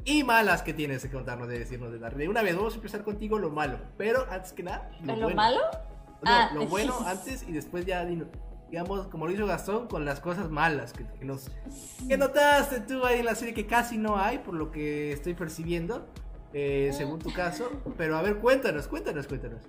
[0.05, 2.25] y malas que tienes que contarnos de decirnos de darle.
[2.25, 5.23] De una vez vamos a empezar contigo lo malo, pero antes que nada, lo, ¿Lo
[5.23, 5.37] bueno.
[5.37, 5.61] malo?
[6.23, 6.51] No, Ah.
[6.55, 8.05] lo bueno antes y después ya
[8.71, 11.51] digamos como lo hizo Gastón con las cosas malas que, que nos
[12.09, 15.35] que notaste tú ahí en la serie que casi no hay por lo que estoy
[15.35, 16.07] percibiendo
[16.53, 17.71] eh, según tu caso.
[17.97, 19.61] Pero a ver, cuéntanos, cuéntanos, cuéntanos.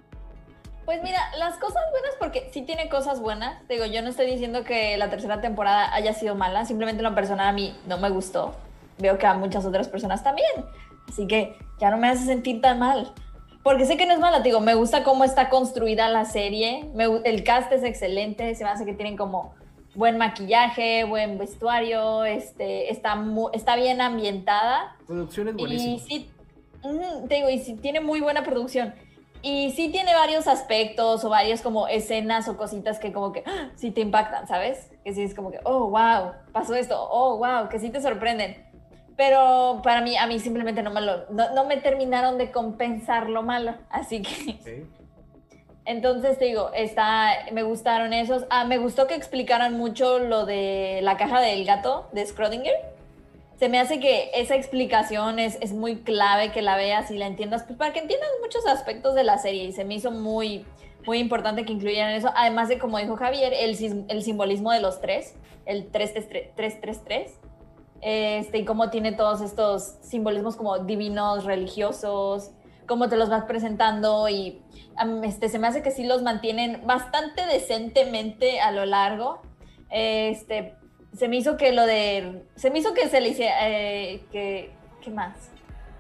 [0.86, 3.68] Pues mira, las cosas buenas, porque sí tiene cosas buenas.
[3.68, 7.16] Digo, yo no estoy diciendo que la tercera temporada haya sido mala, simplemente en lo
[7.16, 8.54] personal a mí no me gustó.
[9.00, 10.48] Veo que a muchas otras personas también.
[11.10, 13.14] Así que ya no me hace sentir tan mal.
[13.64, 16.88] Porque sé que no es mala, digo, me gusta cómo está construida la serie.
[16.94, 19.56] Me, el cast es excelente, se me hace que tienen como
[19.96, 23.18] buen maquillaje, buen vestuario, este, está,
[23.54, 24.96] está bien ambientada.
[25.08, 25.96] Producción es buenísima.
[25.96, 26.30] Y sí,
[27.28, 28.94] te digo, y sí tiene muy buena producción.
[29.46, 33.70] Y sí tiene varios aspectos o varias como escenas o cositas que como que ¡ah!
[33.76, 34.90] sí te impactan, ¿sabes?
[35.04, 38.66] Que sí es como que, oh, wow, pasó esto, oh, wow, que sí te sorprenden.
[39.16, 43.30] Pero para mí, a mí simplemente no me, lo, no, no me terminaron de compensar
[43.30, 43.76] lo malo.
[43.92, 44.56] Así que...
[44.60, 44.90] Okay.
[45.86, 48.46] Entonces te digo, está, me gustaron esos.
[48.50, 52.95] Ah, me gustó que explicaran mucho lo de la caja del gato de Schrödinger
[53.58, 57.28] se me hace que esa explicación es, es, muy clave que la veas y la
[57.28, 60.66] entiendas, pues para que entiendas muchos aspectos de la serie y se me hizo muy,
[61.06, 65.00] muy importante que incluyeran eso, además de, como dijo Javier, el, el simbolismo de los
[65.00, 65.36] tres,
[65.66, 67.40] el 333,
[68.02, 72.52] este, y cómo tiene todos estos simbolismos como divinos, religiosos,
[72.88, 74.62] cómo te los vas presentando y
[75.24, 79.42] este, se me hace que sí los mantienen bastante decentemente a lo largo.
[79.90, 80.76] Este,
[81.18, 82.44] se me hizo que lo de.
[82.56, 83.70] Se me hizo que se le hiciera.
[83.70, 85.52] Eh, que, ¿Qué más?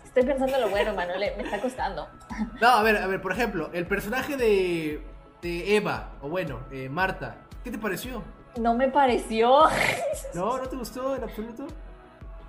[0.03, 1.33] Estoy pensando en lo bueno, Manuel.
[1.37, 2.07] Me está costando.
[2.61, 5.01] No, a ver, a ver, por ejemplo, el personaje de,
[5.41, 8.23] de Eva, o bueno, eh, Marta, ¿qué te pareció?
[8.59, 9.67] No me pareció.
[10.33, 10.57] ¿No?
[10.57, 11.67] ¿No te gustó en absoluto?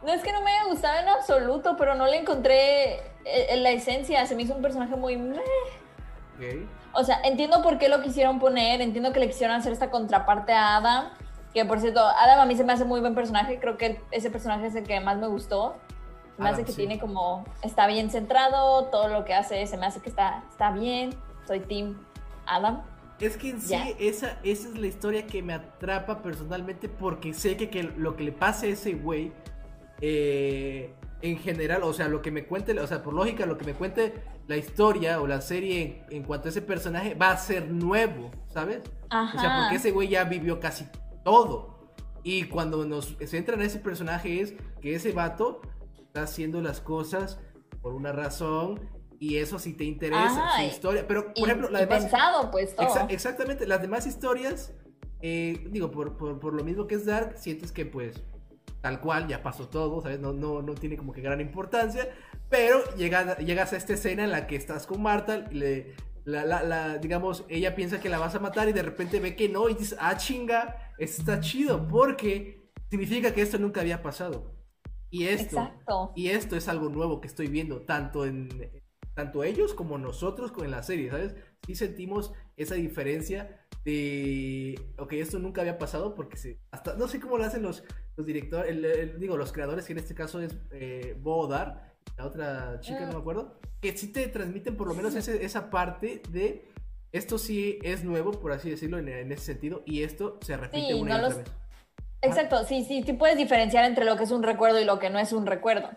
[0.05, 3.71] No es que no me haya gustado en absoluto, pero no le encontré en la
[3.71, 4.27] esencia.
[4.27, 5.17] Se me hizo un personaje muy.
[6.37, 6.69] Okay.
[6.93, 10.53] O sea, entiendo por qué lo quisieron poner, entiendo que le quisieron hacer esta contraparte
[10.53, 11.11] a Adam
[11.57, 13.59] que por cierto, Adam a mí se me hace muy buen personaje.
[13.59, 15.75] Creo que ese personaje es el que más me gustó.
[16.37, 16.77] Se me Adam, hace que sí.
[16.77, 17.47] tiene como.
[17.63, 21.15] Está bien centrado, todo lo que hace se me hace que está, está bien.
[21.47, 21.97] Soy Team
[22.45, 22.83] Adam.
[23.19, 27.57] Es que en sí, esa, esa es la historia que me atrapa personalmente porque sé
[27.57, 29.33] que, que lo que le pase a ese güey,
[30.03, 33.65] eh, en general, o sea, lo que me cuente, o sea, por lógica, lo que
[33.65, 34.13] me cuente
[34.47, 38.31] la historia o la serie en, en cuanto a ese personaje va a ser nuevo,
[38.53, 38.83] ¿sabes?
[39.09, 39.39] Ajá.
[39.39, 40.87] O sea, porque ese güey ya vivió casi
[41.27, 41.77] todo.
[42.23, 45.61] Y cuando nos centran en ese personaje es que ese vato
[45.97, 47.41] está haciendo las cosas
[47.83, 48.81] por una razón
[49.19, 51.05] y eso sí te interesa, Ay, su historia.
[51.09, 52.03] Pero, por y, ejemplo, la demás...
[52.03, 52.87] Pensado, pues, todo.
[52.87, 54.73] Exa exactamente, las demás historias,
[55.21, 58.23] eh, digo, por, por, por, lo mismo que es Dark, sientes que pues
[58.83, 60.21] tal cual, ya pasó todo, ¿sabes?
[60.21, 62.09] No, no, no tiene como que gran importancia,
[62.49, 66.63] pero llega, llegas a esta escena en la que estás con Marta, le, la, la,
[66.63, 69.69] la, digamos, ella piensa que la vas a matar y de repente ve que no
[69.69, 74.55] y dices, ah, chinga, está chido, porque significa que esto nunca había pasado.
[75.11, 76.13] Y esto, Exacto.
[76.17, 78.49] y esto es algo nuevo que estoy viendo, tanto en
[79.15, 81.35] tanto ellos como nosotros con la serie, ¿sabes?
[81.67, 87.19] Sí sentimos esa diferencia de, ok, esto nunca había pasado porque se, hasta, no sé
[87.19, 87.83] cómo lo hacen los,
[88.17, 92.27] los directores, el, el, digo, los creadores, que en este caso es eh, Bodar, la
[92.27, 93.07] otra chica, Ah.
[93.07, 96.69] no me acuerdo, que sí te transmiten por lo menos ese, esa parte de
[97.17, 100.87] esto sí es nuevo, por así decirlo, en, en ese sentido, y esto se repite
[100.89, 101.53] Sí, una no y los- otra vez.
[102.23, 105.11] Exacto, sí, sí, sí puedes diferenciar entre lo que es un recuerdo y lo que
[105.11, 105.91] no es un recuerdo.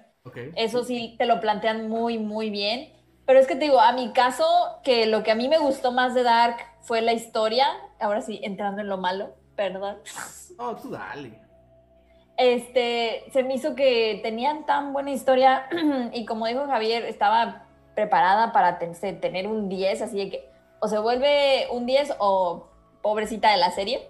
[0.55, 2.93] Eso sí te lo plantean muy, muy bien.
[3.26, 4.45] Pero es que te digo, a mi caso,
[4.84, 7.67] que lo que a mí me gustó más de Dark fue la historia.
[7.99, 9.97] Ahora sí, entrando en lo malo, perdón.
[10.57, 11.39] Oh, tú dale.
[12.38, 15.67] Este, se me hizo que tenían tan buena historia
[16.13, 17.65] y como dijo Javier, estaba
[17.95, 20.49] preparada para tener un 10, así de que
[20.80, 22.68] o se vuelve un 10 o
[23.02, 24.10] pobrecita de la serie.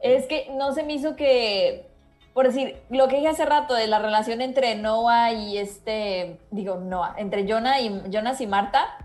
[0.00, 1.88] Es que no se me hizo que,
[2.34, 6.76] por decir, lo que dije hace rato de la relación entre Noah y este, digo
[6.76, 8.96] Noah, entre Jonah y, Jonas y Marta,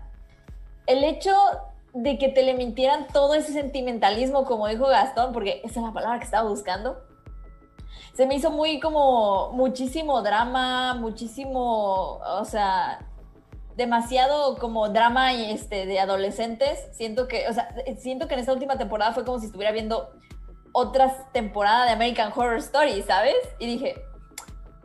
[0.86, 1.34] el hecho
[1.92, 5.92] de que te le mintieran todo ese sentimentalismo, como dijo Gastón, porque esa es la
[5.92, 6.98] palabra que estaba buscando,
[8.14, 13.07] se me hizo muy como muchísimo drama, muchísimo, o sea,
[13.78, 16.78] demasiado como drama y este de adolescentes.
[16.92, 17.68] Siento que, o sea,
[17.98, 20.10] siento que en esta última temporada fue como si estuviera viendo
[20.72, 23.36] otras temporadas de American Horror Story, ¿sabes?
[23.58, 23.94] Y dije,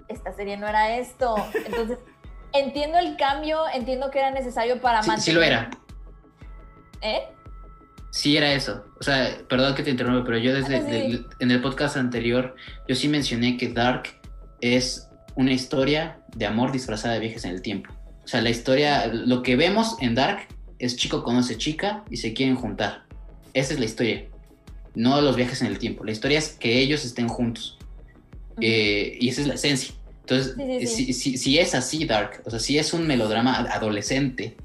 [0.08, 1.36] esta serie no era esto.
[1.66, 1.98] Entonces,
[2.54, 5.26] entiendo el cambio, entiendo que era necesario para Sí, mantener.
[5.26, 5.70] sí lo era.
[7.02, 7.24] ¿Eh?
[8.12, 8.86] Sí era eso.
[9.00, 10.92] O sea, perdón que te interrumpa, pero yo desde Ah, sí.
[10.92, 12.56] del- en el podcast anterior,
[12.88, 14.04] yo sí mencioné que Dark
[14.62, 17.92] es una historia de amor disfrazada de viajes en el tiempo.
[18.24, 20.48] O sea, la historia, lo que vemos en Dark
[20.80, 23.04] es chico conoce chica y se quieren juntar.
[23.54, 24.26] Esa es la historia.
[24.96, 26.04] No los viajes en el tiempo.
[26.04, 27.78] La historia es que ellos estén juntos.
[28.62, 29.94] Eh, y esa es la esencia.
[30.22, 31.06] Entonces, Sí, sí, sí.
[31.06, 34.56] Si, si- si es así, Dark, o sea, si es un melodrama adolescente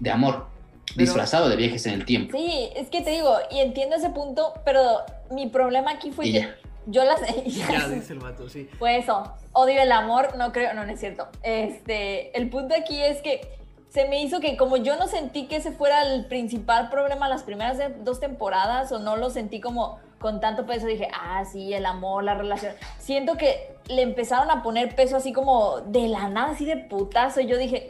[0.00, 0.46] de amor,
[0.88, 2.36] Pero- disfrazado de viajes en el tiempo.
[2.36, 4.82] Sí, es que te digo, y entiendo ese punto, pero
[5.30, 6.56] mi problema aquí fue que ya.
[6.90, 7.20] Yo las...
[7.46, 8.68] Ya dice el vato, sí.
[8.78, 9.32] Fue eso.
[9.52, 11.28] Odio el amor, no creo, no, no es cierto.
[11.42, 13.40] Este, el punto aquí es que
[13.88, 17.42] se me hizo que como yo no sentí que ese fuera el principal problema las
[17.42, 21.86] primeras dos temporadas o no lo sentí como con tanto peso, dije, ah, sí, el
[21.86, 22.74] amor, la relación.
[22.98, 27.40] Siento que le empezaron a poner peso así como de la nada, así de putazo.
[27.40, 27.88] Y yo dije,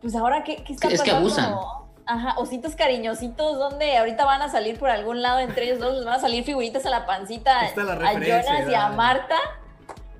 [0.00, 1.18] pues ahora, ¿qué, qué está Es que pasando?
[1.18, 1.54] abusan.
[2.10, 6.04] Ajá, ositos cariñositos, donde ahorita van a salir por algún lado entre ellos dos, les
[6.06, 8.88] van a salir figuritas a la pancita la a Jonas y a.
[8.88, 9.36] Marta.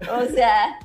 [0.02, 0.78] O sea,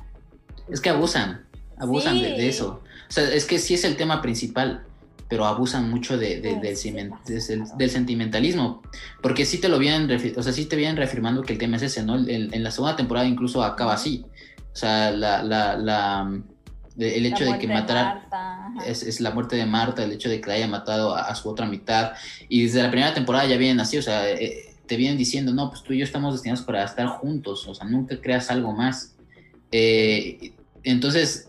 [0.70, 1.46] Es que abusan,
[1.78, 2.82] abusan de, eso.
[3.08, 4.86] O sea, es que sí es el tema principal,
[5.28, 8.82] pero abusan mucho de, de- del, sentimentalismo.
[9.22, 11.82] Porque sí te lo vienen, o sea, sí te vienen reafirmando que el tema es
[11.82, 12.16] ese, ¿no?
[12.16, 14.24] En, en la segunda temporada incluso acaba así.
[14.72, 16.40] O sea, la, la, la-
[16.98, 18.12] el hecho de que matara
[18.86, 21.34] es, es la muerte de Marta, el hecho de que la haya matado a, a
[21.34, 22.12] su otra mitad.
[22.48, 25.70] Y desde la primera temporada ya vienen así, o sea, eh, te vienen diciendo, no,
[25.70, 29.14] pues tú y yo estamos destinados para estar juntos, o sea, nunca creas algo más.
[29.72, 31.48] Eh, entonces,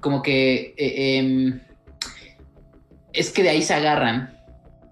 [0.00, 1.60] como que eh, em,
[3.12, 4.36] es que de ahí se agarran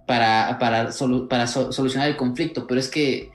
[0.06, 3.30] para, para, solu- para so- solucionar el conflicto, pero es que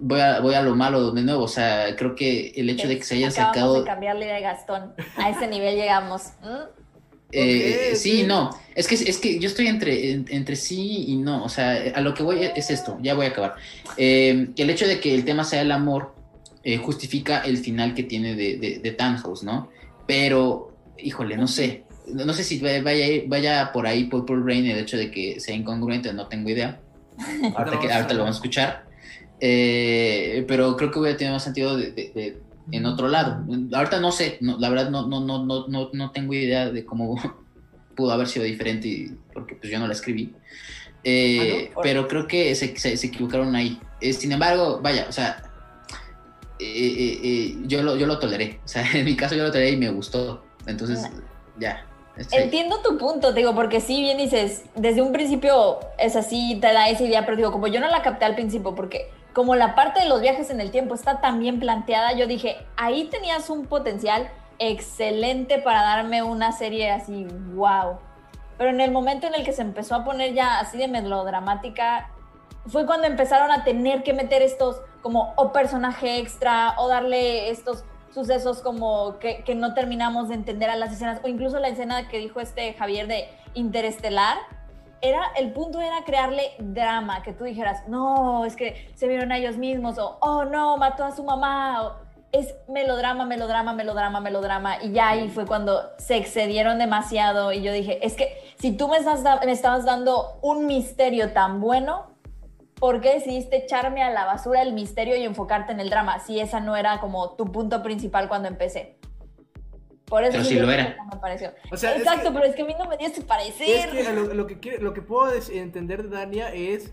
[0.00, 2.98] voy a, voy a lo malo de nuevo, o sea, creo que el hecho de
[2.98, 3.80] que se hayan Acabamos sacado...
[3.80, 4.92] de cambiar la idea de Gastón.
[5.16, 6.22] A ese nivel llegamos.
[6.42, 6.82] ¿Mm?
[7.36, 8.50] Eh, sí, no.
[8.74, 11.44] Es que, es que yo estoy entre, en- entre sí y no.
[11.44, 12.98] O sea, a lo que voy es esto.
[13.02, 13.54] Ya voy a acabar.
[13.96, 16.14] Eh, el hecho de que el tema sea el amor
[16.62, 18.96] eh, justifica el final que tiene de, de, de
[19.42, 19.68] ¿no?
[20.06, 21.84] Pero, híjole, no sé.
[22.06, 25.54] No, sé si vaya, vaya, vaya por ahí Purple Rain el hecho de que sea
[25.56, 26.80] incongruente, no tengo idea.
[27.56, 28.84] Ahorita, que, ahorita lo vamos a escuchar.
[29.46, 32.38] Eh, pero creo que hubiera tenido más sentido de, de- de-
[32.72, 33.44] en otro lado.
[33.74, 37.14] Ahorita no sé, no, la verdad no, no, no, no, no, tengo idea de cómo
[37.94, 40.32] pudo haber sido diferente y- porque pues yo no la escribí.
[41.04, 41.80] Eh, Ah.
[41.82, 43.78] Pero creo que se, se- se equivocaron ahí.
[44.00, 45.42] Eh, sin embargo, vaya, o sea,
[46.58, 48.60] eh, eh, eh, yo, lo, yo lo toleré.
[48.64, 50.42] O sea, en mi caso yo lo toleré y me gustó.
[50.66, 51.00] Entonces,
[51.58, 51.84] ya.
[52.16, 52.44] estoy.
[52.44, 56.68] Entiendo tu punto, te digo, porque sí, bien dices, desde un principio es así, te
[56.72, 59.74] da esa idea, pero digo, como yo no la capté al principio, porque como la
[59.74, 63.50] parte de los viajes en el tiempo está tan bien planteada, yo dije, ahí tenías
[63.50, 67.98] un potencial excelente para darme una serie así, wow.
[68.56, 72.10] Pero en el momento en el que se empezó a poner ya así de melodramática,
[72.68, 77.84] fue cuando empezaron a tener que meter estos como o personaje extra o darle estos
[78.14, 82.18] sucesos como que, no terminamos de entender a las escenas o incluso la escena que
[82.18, 84.38] dijo este Javier de Interestelar
[85.00, 89.38] era el punto era crearle drama que tú dijeras no es que se vieron a
[89.38, 91.94] ellos mismos o oh no mató a su mamá o
[92.32, 97.72] es melodrama melodrama melodrama melodrama y ya ahí fue cuando se excedieron demasiado y yo
[97.72, 102.14] dije es que si tú me, estás me estabas dando un misterio tan bueno
[102.84, 106.18] ¿por qué decidiste echarme a la basura el misterio y enfocarte en el drama?
[106.20, 108.98] Si esa no era como tu punto principal cuando empecé.
[110.06, 110.94] Por eso Pero sí lo era.
[110.96, 111.50] que me pareció.
[111.72, 113.26] O sea, es Exacto, que- pero es que a mí no me dio ese Es
[113.26, 113.90] parecer.
[113.90, 116.92] que lo, lo que quiere- lo que puedo entender de Dania es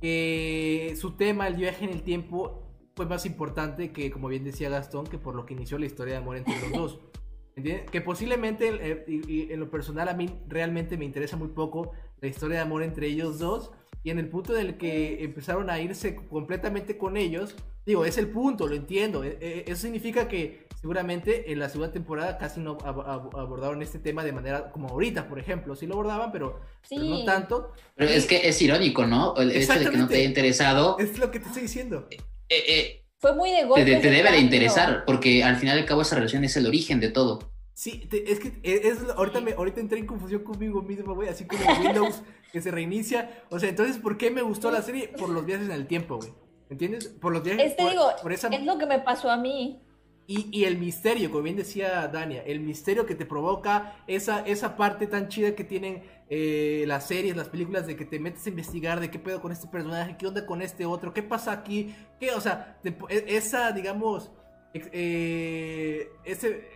[0.00, 2.62] que su tema, el viaje en el tiempo,
[2.96, 6.14] fue más importante que, como bien decía Gastón, que por lo que inició la historia
[6.14, 7.00] de amor entre los dos.
[7.56, 7.90] ¿entiendes?
[7.90, 11.92] Que posiblemente, eh, y, y en lo personal, a mí realmente me interesa muy poco
[12.20, 13.70] la historia de amor entre ellos dos.
[14.02, 17.54] Y en el punto en el que empezaron a irse completamente con ellos,
[17.86, 19.24] digo, es el punto, lo entiendo.
[19.24, 23.82] Eh, eh, Eso significa que seguramente en la segunda temporada casi no ab- ab- abordaron
[23.82, 25.76] este tema de manera como ahorita, por ejemplo.
[25.76, 27.72] Sí lo abordaban, pero, pero no tanto.
[27.96, 29.36] Pero es que es irónico, ¿no?
[29.36, 32.06] El hecho de que no te haya interesado, Es lo que te estoy diciendo.
[32.10, 32.16] eh,
[32.48, 33.84] eh, Fue muy de golpe.
[33.84, 37.00] te debe de interesar, porque al final y al cabo esa relación es el origen
[37.00, 37.52] de todo.
[37.74, 41.28] Sí, te- es que es, es- ahorita, me, ahorita entré en confusión conmigo mismo, güey.
[41.28, 42.22] Así como Windows
[42.52, 43.44] que se reinicia.
[43.50, 45.08] O sea, entonces, ¿por qué me gustó la serie?
[45.08, 46.30] Por los viajes en el tiempo, güey.
[46.70, 47.08] ¿Entiendes?
[47.08, 47.66] Por los viajes.
[47.72, 49.82] Es, te por, digo, por esa, es lo que me pasó a mí.
[50.26, 54.76] y, y el misterio, como bien decía Dania, el misterio que te provoca esa, esa
[54.76, 58.50] parte tan chida que tienen eh, las series, las películas, de que te metes a
[58.50, 61.92] investigar de qué pedo con este personaje, qué onda con este otro, qué pasa aquí,
[62.20, 64.30] qué, o sea, te- e- esa, digamos,
[64.72, 66.68] eh, ese,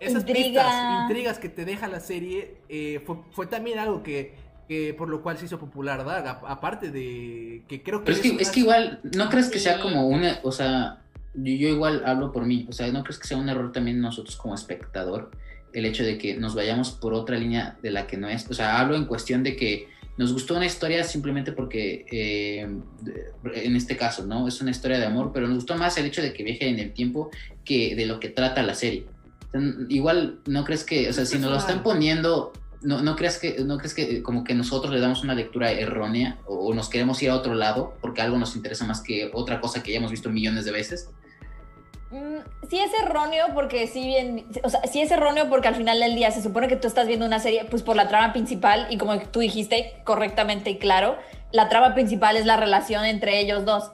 [0.00, 0.62] esas Intriga.
[0.64, 4.34] pistas, intrigas que te deja la serie, eh, fue, fue también algo que,
[4.68, 8.06] que por lo cual se hizo popular, Dark, a- aparte de que creo que...
[8.06, 11.00] Pero es que, una- es que igual, ¿no crees que sea como una, o sea,
[11.34, 14.00] yo, yo igual hablo por mí, o sea, ¿no crees que sea un error también
[14.00, 15.30] nosotros como espectador
[15.72, 18.48] el hecho de que nos vayamos por otra línea de la que no es?
[18.50, 22.68] O sea, hablo en cuestión de que nos gustó una historia simplemente porque, eh,
[23.54, 24.46] en este caso, ¿no?
[24.46, 26.78] Es una historia de amor, pero nos gustó más el hecho de que viaje en
[26.78, 27.30] el tiempo
[27.64, 29.06] que de lo que trata la serie.
[29.88, 32.52] Igual, ¿no crees que, o sea, si nos lo están poniendo
[32.84, 35.72] ¿No, no crees que, no crees que eh, como que nosotros le damos una lectura
[35.72, 39.30] errónea o, o nos queremos ir a otro lado porque algo nos interesa más que
[39.32, 41.08] otra cosa que ya hemos visto millones de veces?
[42.14, 45.98] Mm, sí es erróneo porque sí bien, o sea, sí es erróneo porque al final
[45.98, 48.86] del día se supone que tú estás viendo una serie pues por la trama principal
[48.88, 51.18] y como tú dijiste correctamente y claro,
[51.50, 53.90] la trama principal es la relación entre ellos dos.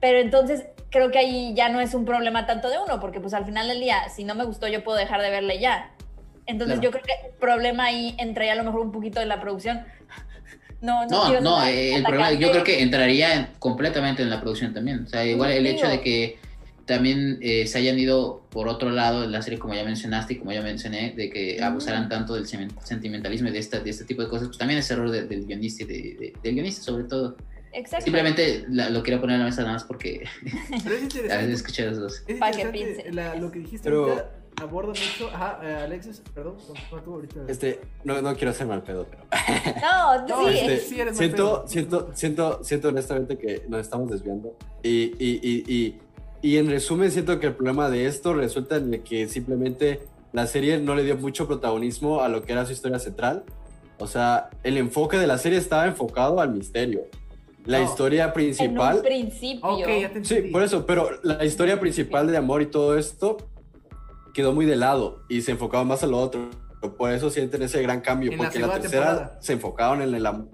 [0.00, 3.34] Pero entonces creo que ahí ya no es un problema tanto de uno porque pues
[3.34, 5.90] al final del día si no me gustó yo puedo dejar de verle ya.
[6.46, 6.82] Entonces Claro.
[6.82, 9.82] yo creo que el problema ahí entraría a lo mejor un poquito de la producción.
[10.80, 14.30] No, no, No, quiero no, eh, el problema, yo creo que entraría en- completamente en
[14.30, 15.04] la producción también.
[15.04, 16.38] O sea, igual el hecho de que
[16.86, 20.38] también eh, se hayan ido por otro lado de la serie, como ya mencionaste y
[20.38, 24.22] como ya mencioné, de que abusaran tanto del sentimentalismo y de, esta, de este tipo
[24.22, 27.04] de cosas, pues también es error de- del guionista y de, de- del guionista sobre
[27.04, 27.36] todo.
[27.72, 28.02] Exacto.
[28.04, 31.02] Simplemente la- lo quería poner en la mesa nada más porque Pero es a veces
[31.14, 31.52] interesante.
[31.52, 32.14] escuché los dos.
[32.26, 33.12] Es interesante piense.
[33.12, 34.30] la- lo que dijiste Pero- ahorita
[34.60, 35.28] aborda mucho.
[35.34, 36.56] Ajá, eh, Alexis, perdón,
[37.04, 37.40] tú ahorita.
[37.48, 39.24] Este, no, no quiero ser mal pedo, pero.
[39.80, 41.68] No, No, sí, este- Este, sí eres mal siento, pedo.
[41.68, 44.56] siento, siento, siento honestamente que nos estamos desviando.
[44.82, 45.98] Y, y, y, y,
[46.42, 50.00] y en resumen, siento que el problema de esto resulta en que simplemente
[50.32, 53.44] la serie no le dio mucho protagonismo a lo que era su historia central.
[53.98, 57.02] O sea, el enfoque de la serie estaba enfocado al misterio.
[57.64, 57.84] La No.
[57.84, 59.02] historia en un principal.
[59.02, 59.68] principio.
[59.68, 63.36] Ok, ya te Sí, por eso, pero la historia principal de amor y todo esto
[64.32, 66.50] quedó muy de lado y se enfocaba más a lo otro.
[66.98, 69.42] Por eso sienten ese gran cambio, En la porque en la segunda tercera temporada.
[69.42, 70.48] se enfocaron en el amor.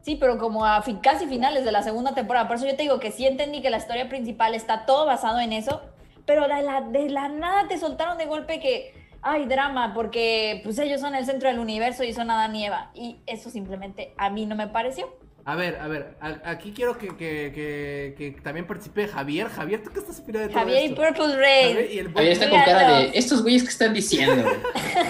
[0.00, 2.48] Sí, pero como a casi finales de la segunda temporada.
[2.48, 5.38] Por eso yo te digo que sí entendí que la historia principal está todo basado
[5.40, 5.82] en eso,
[6.24, 10.78] pero de la, de la nada te soltaron de golpe que hay drama, porque pues
[10.78, 12.90] ellos son el centro del universo y son Adán y Eva.
[12.94, 15.08] Y eso simplemente a mí no me pareció.
[15.48, 19.48] A ver, a ver, a- aquí quiero que, que, que, que también participe Javier.
[19.48, 20.96] Javier, ¿tú qué estás opinando de todo Javier y esto?
[21.02, 21.72] Purple Rain.
[21.74, 24.42] Javier y el Javier está con cara de estos güeyes que están diciendo.
[24.42, 24.56] güey?"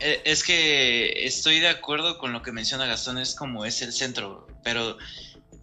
[0.00, 3.92] Eh, Es que estoy de acuerdo con lo que menciona Gastón, es como es el
[3.92, 4.98] centro, pero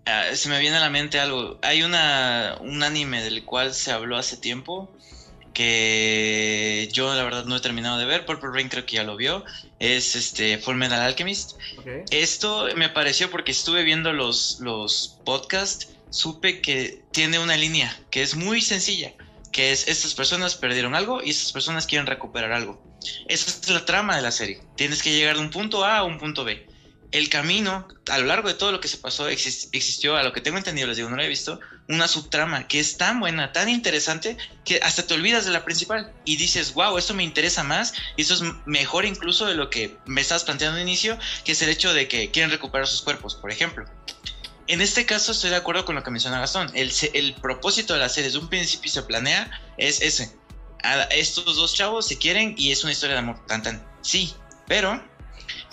[0.05, 1.59] ah, se me viene a la mente algo.
[1.61, 4.89] Hay una, un anime del cual se habló hace tiempo
[5.53, 9.17] que yo la verdad no he terminado de ver, Purple Rain creo que ya lo
[9.17, 9.43] vio,
[9.79, 11.57] es este Full Metal Alchemist.
[12.11, 18.21] Esto me pareció porque estuve viendo los, los podcasts, supe que tiene una línea que
[18.21, 19.13] es muy sencilla,
[19.51, 22.81] que es estas personas perdieron algo y estas personas quieren recuperar algo.
[23.27, 24.59] Esa es la trama de la serie.
[24.75, 26.67] Tienes que llegar de un punto A a un punto B.
[27.11, 30.31] El camino, a lo largo de todo lo que se pasó, exis- existió, a lo
[30.33, 33.51] que tengo entendido, les digo, no lo he visto, una subtrama que es tan buena,
[33.51, 37.63] tan interesante, que hasta te olvidas de la principal y dices, wow, esto me interesa
[37.63, 41.53] más y eso es mejor incluso de lo que me estabas planteando al inicio, que
[41.53, 43.85] es el hecho de que quieren recuperar sus cuerpos, por ejemplo.
[44.67, 46.71] En este caso estoy de acuerdo con lo que menciona Gastón.
[46.75, 50.31] El, propósito de la serie desde un principio se planea es ese.
[51.09, 53.43] Estos dos chavos se quieren y es una historia de amor.
[53.47, 53.83] Tan.
[54.03, 54.31] Sí,
[54.67, 55.03] pero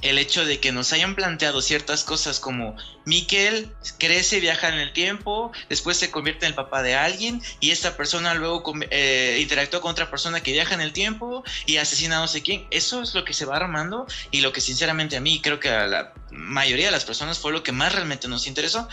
[0.03, 4.93] el hecho de que nos hayan planteado ciertas cosas como Miquel crece, viaja en el
[4.93, 9.81] tiempo, después se convierte en el papá de alguien y esta persona luego eh, interactúa
[9.81, 12.67] con otra persona que viaja en el tiempo y asesina a no sé quién.
[12.71, 15.71] Eso es lo que se va armando y lo que sinceramente a mí creo que
[15.71, 18.89] a la mayoría de las personas fue lo que más realmente nos interesó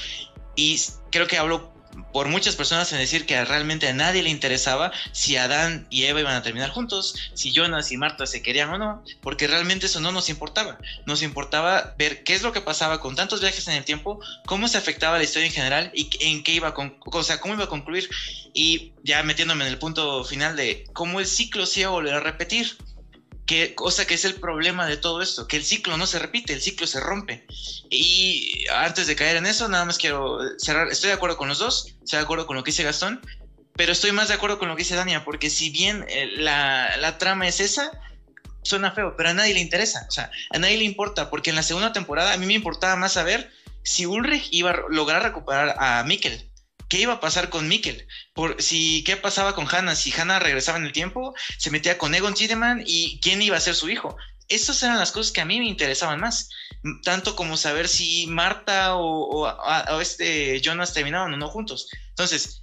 [0.55, 0.79] y
[1.11, 1.72] creo que hablo
[2.11, 6.19] por muchas personas en decir que realmente a nadie le interesaba si Adán y Eva
[6.19, 9.99] iban a terminar juntos, si Jonas y Marta se querían o no, porque realmente eso
[9.99, 10.77] no nos importaba.
[11.05, 14.67] Nos importaba ver qué es lo que pasaba con tantos viajes en el tiempo, cómo
[14.67, 17.65] se afectaba la historia en general y en qué iba con, o sea, cómo iba
[17.65, 18.09] a concluir.
[18.53, 22.13] Y ya metiéndome en el punto final de cómo el ciclo se iba a volver
[22.13, 22.77] a repetir
[23.45, 26.53] que, cosa que es el problema de todo esto, que el ciclo no se repite,
[26.53, 27.45] el ciclo se rompe.
[27.89, 31.59] Y antes de caer en eso, nada más quiero cerrar, estoy de acuerdo con los
[31.59, 33.21] dos, estoy de acuerdo con lo que dice Gastón,
[33.75, 36.95] pero estoy más de acuerdo con lo que dice Dania, porque si bien eh, la,
[36.97, 37.91] la trama es esa,
[38.61, 41.55] suena feo, pero a nadie le interesa, o sea, a nadie le importa, porque en
[41.55, 43.51] la segunda temporada a mí me importaba más saber
[43.83, 46.49] si Ulrich iba a lograr recuperar a Mikkel
[46.93, 50.77] qué iba a pasar con Mikkel, por si qué pasaba con Hannah, si Hannah regresaba
[50.77, 54.15] en el tiempo, se metía con Egon Tiedemann y quién iba a ser su hijo.
[54.47, 56.49] Esas eran las cosas que a mí me interesaban más,
[57.01, 61.89] tanto como saber si Marta o, este Jonas terminaban o no juntos.
[62.09, 62.61] Entonces,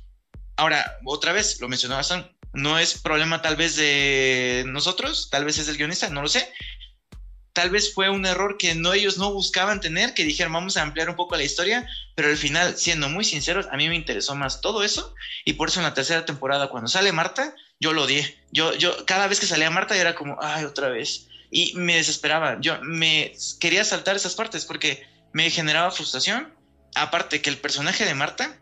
[0.55, 5.59] ahora, otra vez, lo mencionaba Sam, no es problema tal vez de nosotros, tal vez
[5.59, 6.53] es del guionista, no lo sé,
[7.61, 10.83] tal vez fue un error que no ellos no buscaban tener, que dijeron vamos a
[10.83, 14.35] ampliar un poco la historia, pero al final, siendo muy sinceros, a mí me interesó
[14.35, 15.15] más todo eso
[15.45, 18.35] y por eso en la tercera temporada cuando sale Marta, yo lo odié.
[18.51, 21.27] Yo, yo cada vez que salía Marta era como, ay, otra vez.
[21.51, 22.57] Y me desesperaba.
[22.63, 26.55] Yo me quería saltar esas partes porque me generaba frustración.
[26.95, 28.59] Aparte que el personaje de Marta,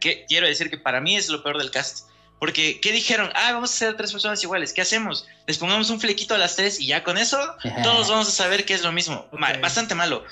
[0.00, 2.06] que quiero decir que para mí es lo peor del cast
[2.42, 3.30] porque, ¿qué dijeron?
[3.36, 4.72] Ah, vamos a hacer tres personas iguales.
[4.72, 5.28] ¿Qué hacemos?
[5.46, 7.38] Les pongamos un flequito a las tres y ya con eso
[7.84, 9.28] todos vamos a saber que es lo mismo.
[9.30, 10.24] bastante malo.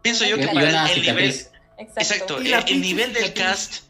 [0.00, 1.46] Pienso yo que para el, nivel...
[1.76, 2.38] Exacto.
[2.38, 3.82] el, nivel del cast...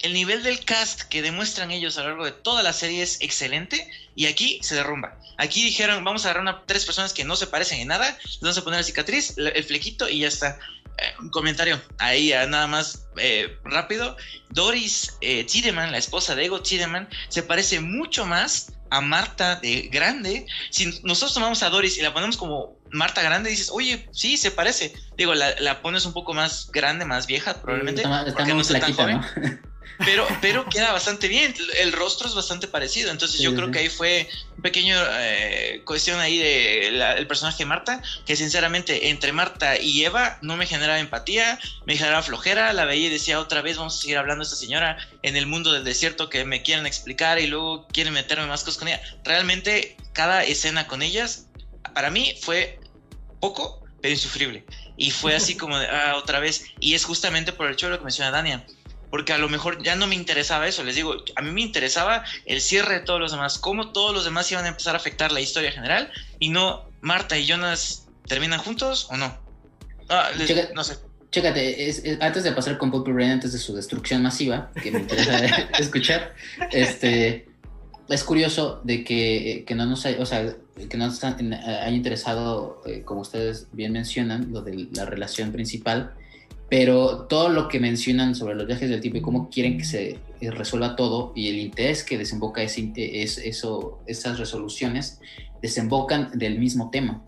[0.00, 3.22] El nivel del cast que demuestran ellos a lo largo de toda la serie es
[3.22, 5.18] excelente y aquí se derrumba.
[5.38, 8.40] Aquí dijeron, vamos a agarrar a tres personas que no se parecen en nada, les
[8.40, 10.58] vamos a poner la cicatriz, el flequito y ya está.
[10.98, 14.16] Eh, un comentario ahí nada más eh, rápido.
[14.50, 20.46] Doris eh, la esposa de Ego Tiedemann, se parece mucho más a Marta de grande.
[20.70, 24.50] Si nosotros tomamos a Doris y la ponemos como Marta grande, dices, oye, sí, se
[24.50, 24.92] parece.
[25.16, 28.02] Digo, la, pones un poco más grande, más vieja, probablemente.
[28.34, 29.20] porque no está tan joven.
[29.98, 31.54] Pero, pero queda bastante bien.
[31.78, 33.10] El rostro es bastante parecido.
[33.10, 37.66] Entonces yo creo que ahí fue un pequeño eh, cuestión ahí de el personaje de
[37.66, 42.84] Marta, que sinceramente entre Marta y Eva no me generaba empatía, me generaba flojera, la
[42.84, 45.72] veía y decía otra vez vamos a seguir hablando de esta señora en el mundo
[45.72, 49.02] del desierto que me quieren explicar y luego quieren meterme más cosas con ella.
[49.24, 51.46] Realmente cada escena con ellas
[51.94, 52.78] para mí fue
[53.40, 54.64] poco, pero insufrible.
[54.96, 56.64] Y fue así como de, ah, otra vez.
[56.80, 58.64] Y es justamente por el hecho de lo que menciona Dania
[59.12, 62.24] porque a lo mejor ya no me interesaba eso, les digo, a mí me interesaba
[62.46, 65.32] el cierre de todos los demás, cómo todos los demás iban a empezar a afectar
[65.32, 69.36] la historia general y no Marta y Jonas terminan juntos o no.
[70.08, 70.30] Ah,
[70.74, 70.96] no sé.
[71.30, 75.44] Chécate, antes de pasar con Poppy Rain, antes de su destrucción masiva, que me interesa
[75.78, 76.34] escuchar,
[76.70, 77.46] este,
[78.08, 80.54] es curioso de que, que no nos hay, o sea,
[80.88, 86.14] que no nos haya interesado, eh, como ustedes bien mencionan, lo de la relación principal,
[86.72, 90.18] pero todo lo que mencionan sobre los viajes del tiempo y cómo quieren que se
[90.40, 95.20] eh, resuelva todo y el interés que desemboca es, es eso, esas resoluciones
[95.60, 97.20] desembocan del mismo tema,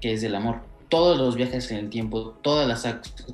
[0.00, 0.62] que es del amor.
[0.88, 2.84] Todos los viajes en el tiempo, todas las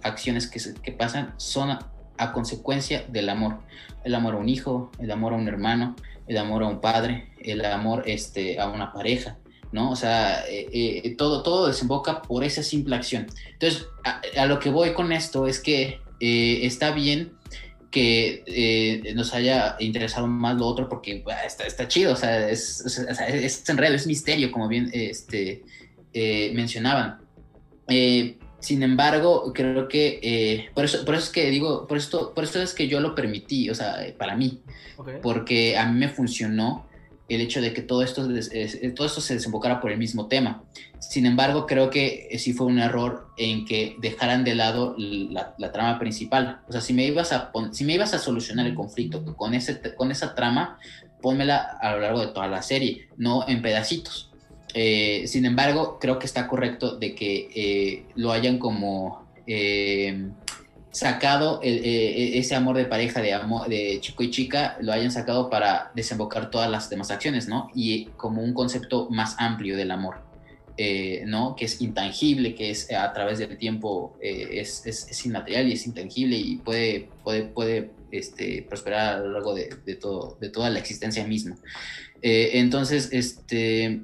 [0.03, 3.61] acciones que, que pasan son a, a, consecuencia del amor.
[4.05, 5.97] El amor a un hijo, el amor a un hermano,
[6.27, 9.39] el amor a un padre, el amor este, a una pareja.
[9.73, 9.91] ¿No?
[9.91, 13.27] O sea, eh, eh, todo, todo desemboca por esa simple acción.
[13.53, 17.33] Entonces, a, lo que voy con esto es que eh, está bien
[17.91, 23.69] que nos haya interesado más lo otro porque está, está, chido, o sea, es, es,
[23.69, 25.63] enredo, es misterio, como bien este,
[26.55, 27.19] mencionaban.
[28.61, 32.63] sin embargo, creo que por, eso, por eso es que digo, por esto, por esto
[32.63, 34.63] es que yo lo permití, o sea, para mí,
[35.21, 36.87] porque a mí me funcionó
[37.35, 38.27] el hecho de que todo esto,
[38.95, 40.63] todo esto se desembocara por el mismo tema.
[40.99, 45.99] Sin embargo, creo que sí fue un error en que dejaran de lado la, trama
[45.99, 46.61] principal.
[46.69, 49.81] O sea, si me, ibas a si me ibas a solucionar el conflicto con, ese,
[49.95, 50.79] con esa trama,
[51.21, 54.31] pónmela a lo largo de toda la serie, no en pedacitos.
[54.75, 59.27] Eh, sin embargo, creo que está correcto de que eh, lo hayan como...
[59.47, 60.31] Eh,
[60.93, 65.11] sacado eh, eh, ese amor de pareja de, amor, de chico y chica, lo hayan
[65.11, 67.71] sacado para desembocar todas las demás acciones, ¿no?
[67.75, 70.21] Y como un concepto más amplio del amor,
[70.77, 71.57] eh, ¿no?
[71.57, 76.37] Que es intangible, que es a través del tiempo, es, es, inmaterial y es intangible
[76.37, 80.79] y puede, puede, puede este, prosperar a lo largo de, de, todo, de toda la
[80.79, 81.57] existencia misma.
[82.21, 84.03] entonces, este...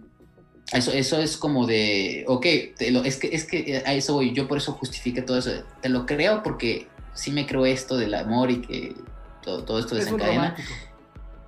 [0.72, 4.58] Eso, eso es como de, ok, es, que, es que a eso voy, yo por
[4.58, 5.50] eso justifique todo eso.
[5.80, 8.94] Te lo creo porque sí me creo esto del amor y que
[9.42, 10.36] todo, todo esto Es desencadena.
[10.50, 10.74] romántico.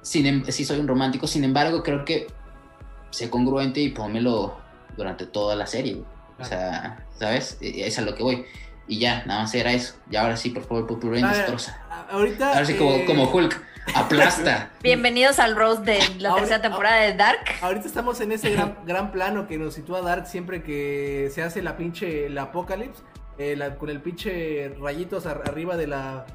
[0.03, 2.29] Sin, em- sí soy un romántico, sin embargo creo que
[3.11, 4.57] sé congruente y pónmelo
[4.97, 6.03] durante toda la serie.
[6.39, 7.59] O sea, ¿sabes?
[7.61, 8.47] E- Es a lo que voy.
[8.89, 9.95] Y ya, nada más era eso.
[10.11, 11.79] Y ahora sí, por favor, Purple Rain destroza.
[12.11, 12.55] ahorita.
[12.55, 13.63] Ahora sí, como, eh, como Hulk,
[13.95, 14.71] aplasta.
[14.83, 17.41] Bienvenidos al Rose de la Ahora- tercera temporada de Dark.
[17.61, 21.63] Ahorita estamos en ese gran, gran plano que nos sitúa Dark siempre que se hace
[21.63, 23.03] la pinche el apocalipsis
[23.39, 26.27] eh, la- con el pinche rayitos ar- arriba de la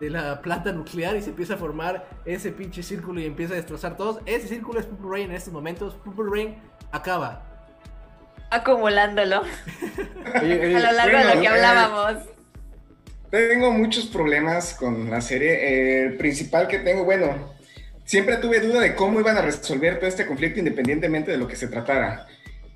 [0.00, 3.56] de la planta nuclear y se empieza a formar ese pinche círculo y empieza a
[3.56, 4.18] destrozar todos.
[4.26, 5.94] Ese círculo es Purple Rain en estos momentos.
[6.04, 6.58] Purple Rain
[6.90, 7.42] acaba.
[8.50, 9.42] Acumulándolo
[10.42, 12.24] Oye, oye, a lo largo de lo que eh, hablábamos.
[13.32, 16.02] Tengo muchos problemas con la serie.
[16.04, 17.54] El principal que tengo, bueno,
[18.04, 21.56] siempre tuve duda de cómo iban a resolver todo este conflicto independientemente de lo que
[21.56, 22.26] se tratara.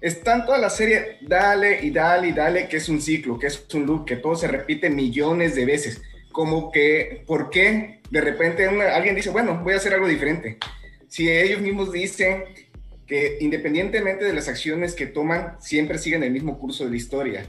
[0.00, 3.48] Está en toda la serie, dale y dale y dale, que es un ciclo, que
[3.48, 6.00] es un loop, que todo se repite millones de veces.
[6.32, 10.56] Como que, ¿por qué de repente una- alguien dice, bueno, voy a hacer algo diferente?
[11.06, 12.44] Si ellos mismos dicen
[13.06, 17.46] que independientemente de las acciones que toman, siempre siguen el mismo curso de la historia.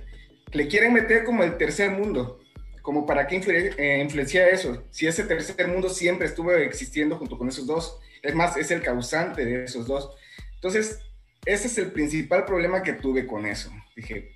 [0.51, 2.41] Le quieren meter como el tercer mundo,
[2.87, 3.35] como para qué
[3.77, 8.33] eh, influencia eso, si ese tercer mundo siempre estuvo existiendo junto con esos dos, es
[8.33, 10.15] más, es el causante de esos dos.
[10.55, 11.01] Entonces,
[11.45, 13.69] ese es el principal problema que tuve con eso.
[13.93, 14.31] Dije,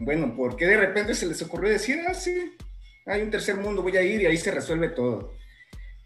[0.00, 2.56] bueno, ¿por qué de repente se les ocurrió decir, ah, sí,
[3.06, 5.32] hay un tercer mundo, voy a ir y ahí se resuelve todo?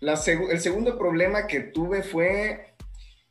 [0.03, 2.75] El segundo problema que tuve fue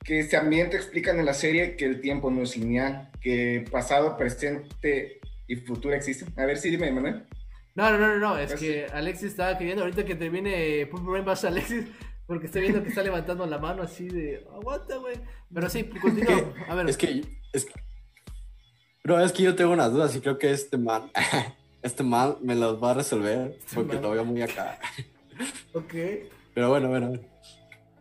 [0.03, 4.18] que también te explican en la serie que el tiempo no es lineal, que pasado,
[4.18, 6.34] presente y futuro existen.
[6.38, 7.27] A ver, sí, dime, Manuel.
[7.76, 11.14] No, no, no, no, no, es Pues que Alexis estaba queriendo, ahorita que termine Purple
[11.14, 11.85] Rain vas a Alexis,
[12.27, 15.15] porque estoy viendo que está levantando la mano así de, aguanta, güey.
[15.53, 16.53] Pero sí, continúa.
[16.68, 17.22] A ver, Es que,
[17.53, 17.73] es que-
[19.03, 21.11] Bro, es que yo tengo unas dudas y creo que este man,
[21.81, 24.02] este man me las va a resolver porque man.
[24.03, 24.77] lo veo muy acá.
[25.73, 25.93] ok.
[26.53, 27.23] Pero bueno, bueno, bueno.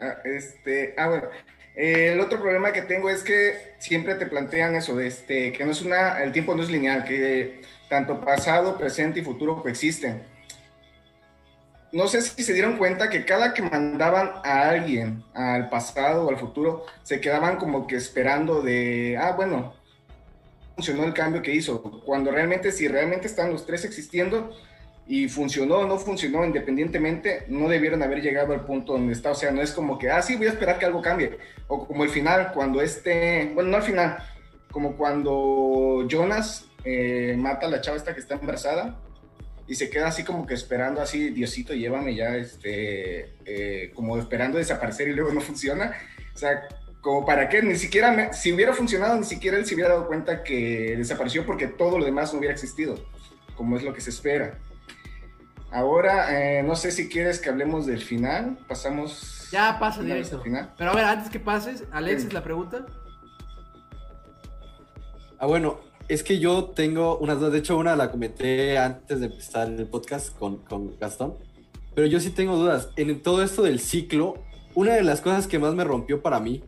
[0.00, 1.28] Ah, este, ah, bueno.
[1.76, 5.64] Eh, el otro problema que tengo es que siempre te plantean eso, de este, que
[5.64, 10.22] no es una, el tiempo no es lineal, que tanto pasado, presente y futuro coexisten.
[11.92, 16.30] No sé si se dieron cuenta que cada que mandaban a alguien al pasado o
[16.30, 19.74] al futuro, se quedaban como que esperando de, ah, bueno,
[20.76, 21.82] funcionó el cambio que hizo.
[22.06, 24.54] Cuando realmente, si realmente están los tres existiendo,
[25.10, 29.32] y funcionó o no funcionó independientemente, no debieron haber llegado al punto donde está.
[29.32, 31.36] O sea, no es como que, ah, sí, voy a esperar que algo cambie.
[31.66, 34.18] O como el final, cuando este, bueno, no al final,
[34.70, 38.98] como cuando Jonas eh, mata a la chava esta que está embarazada
[39.66, 44.58] y se queda así como que esperando así, Diosito, llévame ya, este, eh, como esperando
[44.58, 45.92] desaparecer y luego no funciona.
[46.34, 46.62] O sea,
[47.00, 50.06] como para qué, ni siquiera, me- si hubiera funcionado, ni siquiera él se hubiera dado
[50.06, 52.96] cuenta que desapareció porque todo lo demás no hubiera existido,
[53.56, 54.58] como es lo que se espera.
[55.72, 58.58] Ahora, eh, no sé si quieres que hablemos del final.
[58.66, 59.48] Pasamos.
[59.52, 60.38] Ya pasa directo.
[60.38, 60.74] al final.
[60.76, 62.34] Pero a ver, antes que pases, Alexis, Sí.
[62.34, 62.84] la pregunta.
[65.38, 65.80] Ah, bueno,
[66.12, 67.52] es que yo tengo unas dudas.
[67.52, 71.34] De hecho, una la comenté antes de empezar el podcast con, con Gastón.
[71.94, 72.90] Pero yo sí tengo dudas.
[72.96, 74.34] En todo esto del ciclo,
[74.74, 76.62] una de las cosas que más me rompió para mí,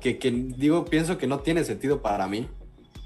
[0.00, 2.48] que, que digo, pienso que no tiene sentido para mí,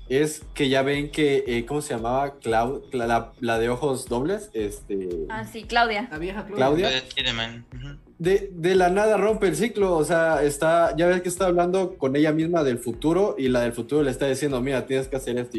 [0.09, 2.41] es que ya ven que, eh, ¿cómo se llamaba?
[2.41, 5.09] Clau- la, la- de ojos dobles, este...
[5.29, 6.09] Ah, sí, Claudia.
[6.11, 6.57] La vieja Claudia.
[6.57, 6.89] Claudia.
[6.91, 8.10] De Tiedemann, ujú.
[8.21, 11.97] De, de la nada rompe el ciclo, o sea, está, ya ves que está hablando
[11.97, 15.17] con ella misma del futuro y la del futuro le está diciendo, mira, tienes que
[15.17, 15.57] hacer esto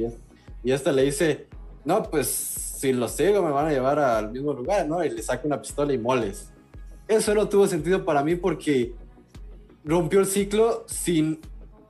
[0.64, 1.48] y esta le dice,
[1.86, 5.04] no, pues si los sigo me van a llevar al mismo lugar, ¿no?
[5.04, 6.52] Y le saca una pistola y moles.
[7.08, 8.94] Eso no tuvo sentido para mí porque
[9.84, 11.40] rompió el ciclo sin,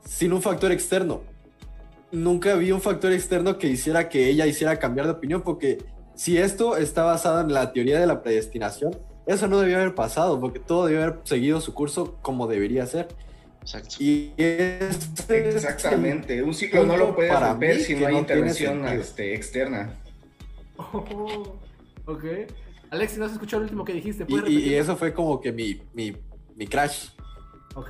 [0.05, 1.21] sin un factor externo.
[2.13, 5.79] Nunca vi un factor externo que hiciera que ella hiciera cambiar de opinión porque
[6.15, 10.39] si esto está basado en la teoría de la predestinación, eso no debió haber pasado
[10.39, 13.07] porque todo debió haber seguido su curso como debería ser.
[13.61, 13.95] Exacto.
[13.99, 16.41] Y este es Exactamente.
[16.41, 19.93] Un ciclo no lo puedes Para romper si no hay intervención este, externa.
[20.77, 21.59] Oh,
[22.05, 22.23] ok.
[22.89, 24.23] Alexis, no has escuchado el último que dijiste.
[24.23, 26.17] Y, ¿Puedes y- eso fue como que mi, mi,
[26.55, 27.09] mi crash.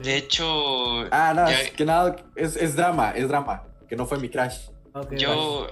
[0.03, 0.45] De hecho,
[1.11, 4.29] Ah, no, Ya- es que nada, es, es drama, es drama, que no fue mi
[4.29, 4.67] crash.
[4.93, 5.67] ok, yo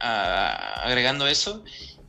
[0.00, 1.62] ah, agregando eso,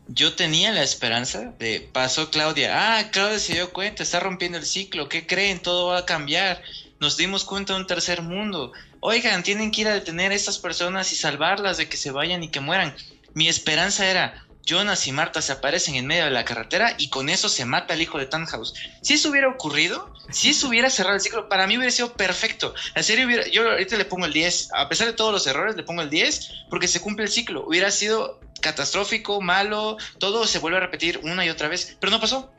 [0.07, 2.97] yo tenía la esperanza de pasó Claudia.
[2.99, 5.09] Ah, Claudia se dio cuenta, está rompiendo el ciclo.
[5.09, 5.59] ¿Qué creen?
[5.59, 6.61] Todo va a cambiar.
[6.99, 8.71] Nos dimos cuenta de un tercer mundo.
[8.99, 12.43] Oigan, tienen que ir a detener a estas personas y salvarlas de que se vayan
[12.43, 12.95] y que mueran.
[13.33, 17.29] Mi esperanza era, Jonas y Marta se aparecen en medio de la carretera y con
[17.29, 18.73] eso se mata el hijo de Tannhaus.
[19.01, 22.73] Si eso hubiera ocurrido, si eso hubiera cerrado el ciclo, para mí hubiera sido perfecto.
[22.93, 25.77] La serie hubiera, yo ahorita le pongo el 10, a pesar de todos los errores,
[25.77, 27.65] le pongo el 10 porque se cumple el ciclo.
[27.65, 32.19] Hubiera sido catastrófico, malo, todo se vuelve a repetir una y otra vez, pero no
[32.19, 32.51] pasó.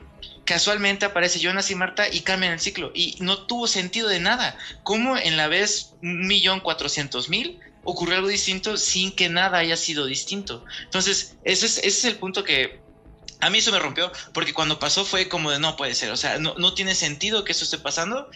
[0.49, 4.57] Casualmente aparece Jonas y Marta y cambian el ciclo y no tuvo sentido de nada.
[4.81, 9.77] ¿Cómo en la vez un millón cuatrocientos mil ocurrió algo distinto sin que nada haya
[9.77, 10.65] sido distinto?
[10.85, 12.79] Entonces, ese es, el punto que
[13.41, 16.17] a mí eso me rompió, porque cuando pasó fue como de no puede ser, o
[16.17, 18.27] sea, no, tiene sentido que eso esté pasando,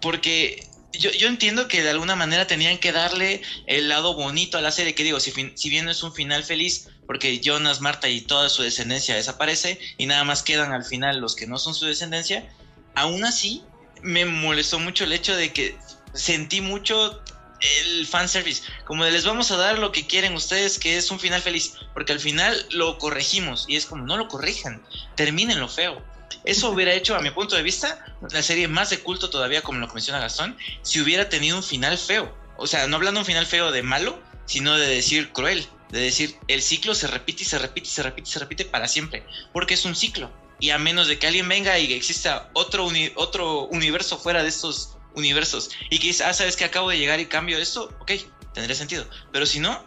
[0.00, 4.72] porque yo, entiendo que de alguna manera tenían que darle el lado bonito a la
[4.72, 8.20] serie, que digo, si, si bien no es un final feliz, porque Jonas, Marta y
[8.20, 11.86] toda su descendencia desaparece y nada más quedan al final los que no son su
[11.86, 12.48] descendencia,
[12.94, 13.64] aún así
[14.00, 15.76] me molestó mucho el hecho de que
[16.14, 17.20] sentí mucho
[17.62, 21.18] el fanservice, como de les vamos a dar lo que quieren ustedes, que es un
[21.18, 24.80] final feliz, porque al final lo corregimos y es como no lo corrijan,
[25.16, 26.00] terminen lo feo.
[26.44, 29.80] Eso hubiera hecho, a mi punto de vista, la serie más de culto todavía, como
[29.80, 32.32] lo menciona Gastón, si hubiera tenido un final feo.
[32.56, 36.00] O sea, no hablando de un final feo de malo, sino de decir cruel, de
[36.00, 38.88] decir el ciclo se repite y se repite y se repite y se repite para
[38.88, 40.30] siempre, porque es un ciclo.
[40.58, 44.50] Y a menos de que alguien venga y exista otro, uni otro universo fuera de
[44.50, 48.12] estos universos y que dice, ah, sabes que acabo de llegar y cambio esto, ok,
[48.52, 49.06] tendría sentido.
[49.32, 49.82] Pero si no,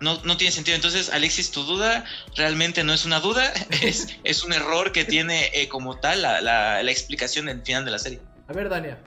[0.00, 0.76] no, no tiene sentido.
[0.76, 2.04] Entonces, Alexis, tu duda
[2.36, 3.52] realmente no es una duda,
[3.82, 7.84] es, es un error que tiene eh, como tal la, la, la, explicación del final
[7.84, 8.20] de la serie.
[8.48, 8.98] A ver, Dania.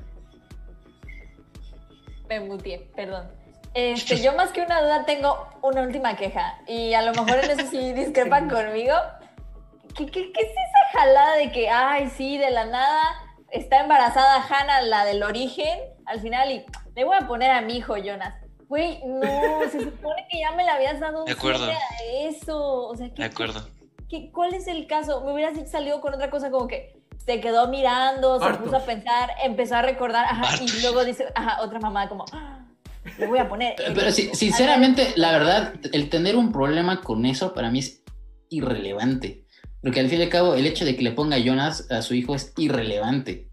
[2.29, 3.29] Me mutié, perdón.
[3.73, 7.51] Este, yo más que una duda tengo una última queja y a lo mejor en
[7.51, 8.95] eso sí discrepan conmigo.
[9.95, 13.01] ¿Qué, qué, ¿Qué es esa jalada de que, ay, sí, de la nada
[13.49, 16.65] está embarazada Hannah, la del origen, al final y
[16.95, 18.33] le voy a poner a mi hijo Jonas?
[18.67, 19.21] Güey, no,
[19.69, 21.65] se supone que ya me la habías dado un de acuerdo.
[21.65, 21.73] a
[22.21, 22.87] eso.
[22.87, 23.67] O sea, ¿qué, de acuerdo.
[24.09, 25.21] ¿qué, ¿Cuál es el caso?
[25.21, 28.63] Me hubieras salido con otra cosa como que se quedó mirando, se Harto.
[28.63, 32.60] puso a pensar, empezó a recordar, ajá, y luego dice, ajá, otra mamá como, "Ah,
[33.19, 33.75] le voy a poner.
[33.85, 34.15] el Pero hijo".
[34.15, 38.01] sí, sinceramente, la verdad, el tener un problema con eso para mí es
[38.49, 39.45] irrelevante.
[39.81, 42.13] Porque al fin y al cabo, el hecho de que le ponga Jonas a su
[42.13, 43.49] hijo es irrelevante.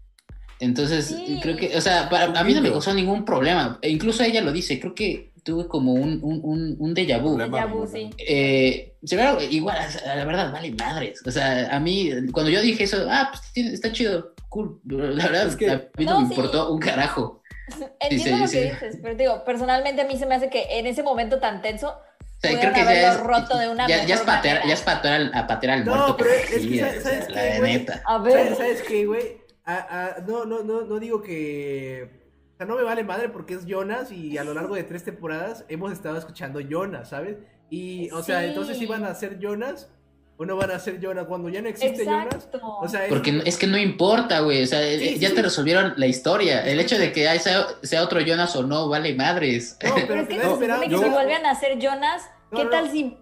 [0.59, 1.39] Entonces, Sí.
[1.41, 3.79] creo que, o sea, para, a mí no me causó ningún problema.
[3.81, 7.37] E incluso ella lo dice, creo que tuve como un, un, un, un déjà vu.
[7.87, 8.09] Sí.
[8.19, 8.93] Eh,
[9.49, 11.21] igual, la verdad, vale madres.
[11.25, 14.79] O sea, a mí, cuando yo dije eso, ah, pues está chido, cool.
[14.85, 16.33] La verdad, Es que- a mí no, No, me sí.
[16.33, 17.38] importó un carajo.
[17.99, 18.57] Entiendo sí, lo sí.
[18.57, 21.61] que dices, pero digo, personalmente a mí se me hace que en ese momento tan
[21.61, 21.99] tenso,
[22.41, 25.31] creo que ya es, roto de una ya, ya es patear, ya es patear al,
[25.33, 26.17] a patear al No, muerto.
[26.17, 27.73] pero es que, ¿sabes- sabes la qué, güey?
[27.73, 28.01] neta.
[28.05, 29.37] a ver, ¿Sabes, ¿Sabes qué, güey?
[29.65, 32.09] Ah, ah, no, no, no, no digo que.
[32.53, 35.03] O sea, no me vale madre porque es Jonas y a lo largo de tres
[35.03, 37.37] temporadas hemos estado escuchando Jonas, ¿sabes?
[37.69, 39.89] Y, o sea, entonces iban a ser Jonas
[40.41, 42.27] o no van a ser Jonas cuando ya no existe Jonas.
[42.33, 42.61] exacto.
[42.63, 44.63] O sea, es- Porque no- es que no importa, güey.
[44.63, 46.65] O sea, Sí, ya sí, te resolvieron la historia.
[46.65, 49.77] El hecho de que ay, sea, sea otro Jonas o no, vale madres.
[49.83, 52.23] No, pero pero es que te se supone que yo- si vuelven a ser Jonas,
[52.51, 52.69] No, ¿qué no.
[52.69, 53.17] tal si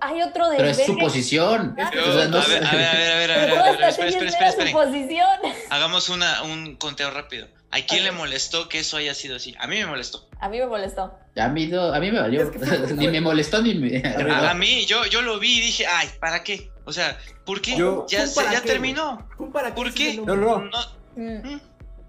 [0.00, 1.74] hay otro de Pero es su posición.
[1.76, 3.58] No a, ver, a ver, a ver, a ver, a Pero ver, a toda ver,
[3.58, 4.84] a ver, esta espera, serie espera, es espera, su espera.
[4.84, 5.52] posición.
[5.70, 7.48] Hagamos una, un conteo rápido.
[7.70, 9.54] ¿A quién le molestó que eso haya sido así?
[9.58, 10.26] A mí me molestó.
[10.40, 11.12] A mí me molestó.
[11.36, 12.42] A mí, no- a mí me valió.
[12.42, 13.98] Es que fue- ni me molestó ni me.
[14.32, 16.70] A, a mí, yo, yo lo vi y dije, ay, ¿para qué?
[16.86, 17.76] O sea, ¿por qué?
[17.76, 19.28] Yo- ya ¿Tú se- para ya qué, terminó.
[19.36, 20.14] ¿Tú para qué ¿Por qué?
[20.16, 20.70] no, no.
[21.16, 21.46] Mm.
[21.54, 21.60] Mm.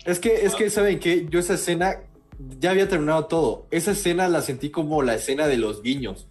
[0.05, 1.25] Es que, es que, ¿saben qué?
[1.29, 1.97] Yo esa escena
[2.59, 3.67] ya había terminado todo.
[3.69, 6.28] Esa escena la sentí como la escena de los guiños.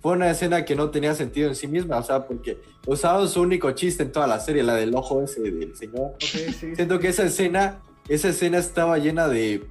[0.00, 3.42] Fue una escena que no tenía sentido en sí misma, o sea, porque usaban su
[3.42, 6.12] único chiste en toda la serie, la del ojo ese del señor.
[6.14, 6.20] Ok,
[6.58, 6.74] sí.
[6.74, 9.66] Siento que esa escena, esa escena estaba llena de,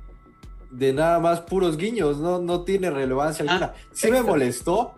[0.69, 3.73] de nada más puros guiños, no, no tiene relevancia Ah, alguna.
[3.91, 4.93] Sí me molestó,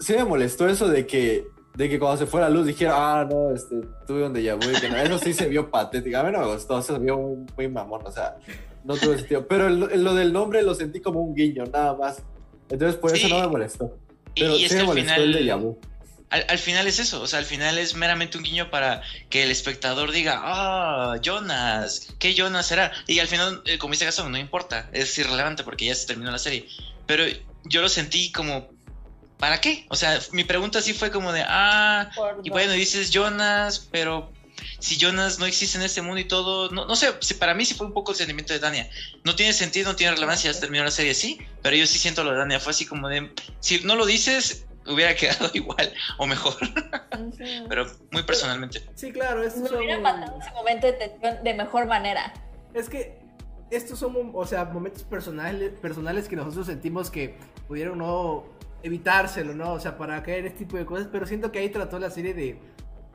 [0.00, 1.46] sí me molestó eso de que,
[1.76, 3.76] de que cuando se fue la luz dijera, ah, no, este,
[4.06, 6.18] tuve un déjà vu, que no, eso sí se vio patético.
[6.18, 8.36] A mí no me gustó, se vio muy, muy mamón, o sea,
[8.84, 9.46] no tuvo sentido.
[9.46, 12.20] Pero el- lo del nombre lo sentí como un guiño, nada más.
[12.68, 13.96] Entonces por eso no me molestó.
[14.34, 15.50] Y- Pero y es que al final, el
[16.30, 19.42] al, al final es eso, o sea, al final es meramente un guiño para que
[19.42, 22.90] el espectador diga, ah, Jonas, ¿qué Jonas será?
[23.06, 26.30] Y al final, eh, como dice Gastón, no importa, es irrelevante porque ya se terminó
[26.30, 26.66] la serie.
[27.06, 27.24] Pero
[27.64, 28.70] yo lo sentí como,
[29.38, 29.84] ¿para qué?
[29.90, 32.10] O sea, mi pregunta sí fue como de, ah,
[32.42, 34.32] y bueno, dices Jonas, pero
[34.78, 37.64] si Jonas no existe en este mundo y todo, no, no sé, si para mí
[37.64, 38.88] sí fue un poco el sentimiento de Dania.
[39.24, 41.98] No tiene sentido, no tiene relevancia, ya se terminó la serie, sí, pero yo sí
[41.98, 45.92] siento lo de Dania, fue así como de, si no lo dices, hubiera quedado igual
[46.18, 46.56] o mejor,
[47.68, 48.82] pero muy personalmente.
[48.94, 52.32] Sí, claro, estos Me hubiera matado ese momento de tensión de mejor manera.
[52.74, 53.20] Es que
[53.70, 57.36] estos son, o sea, momentos personales, personales que nosotros sentimos que
[57.68, 58.44] pudieron no
[58.82, 59.72] evitárselo, ¿no?
[59.72, 62.10] O sea, para caer en este tipo de cosas, pero siento que ahí trató la
[62.10, 62.58] serie de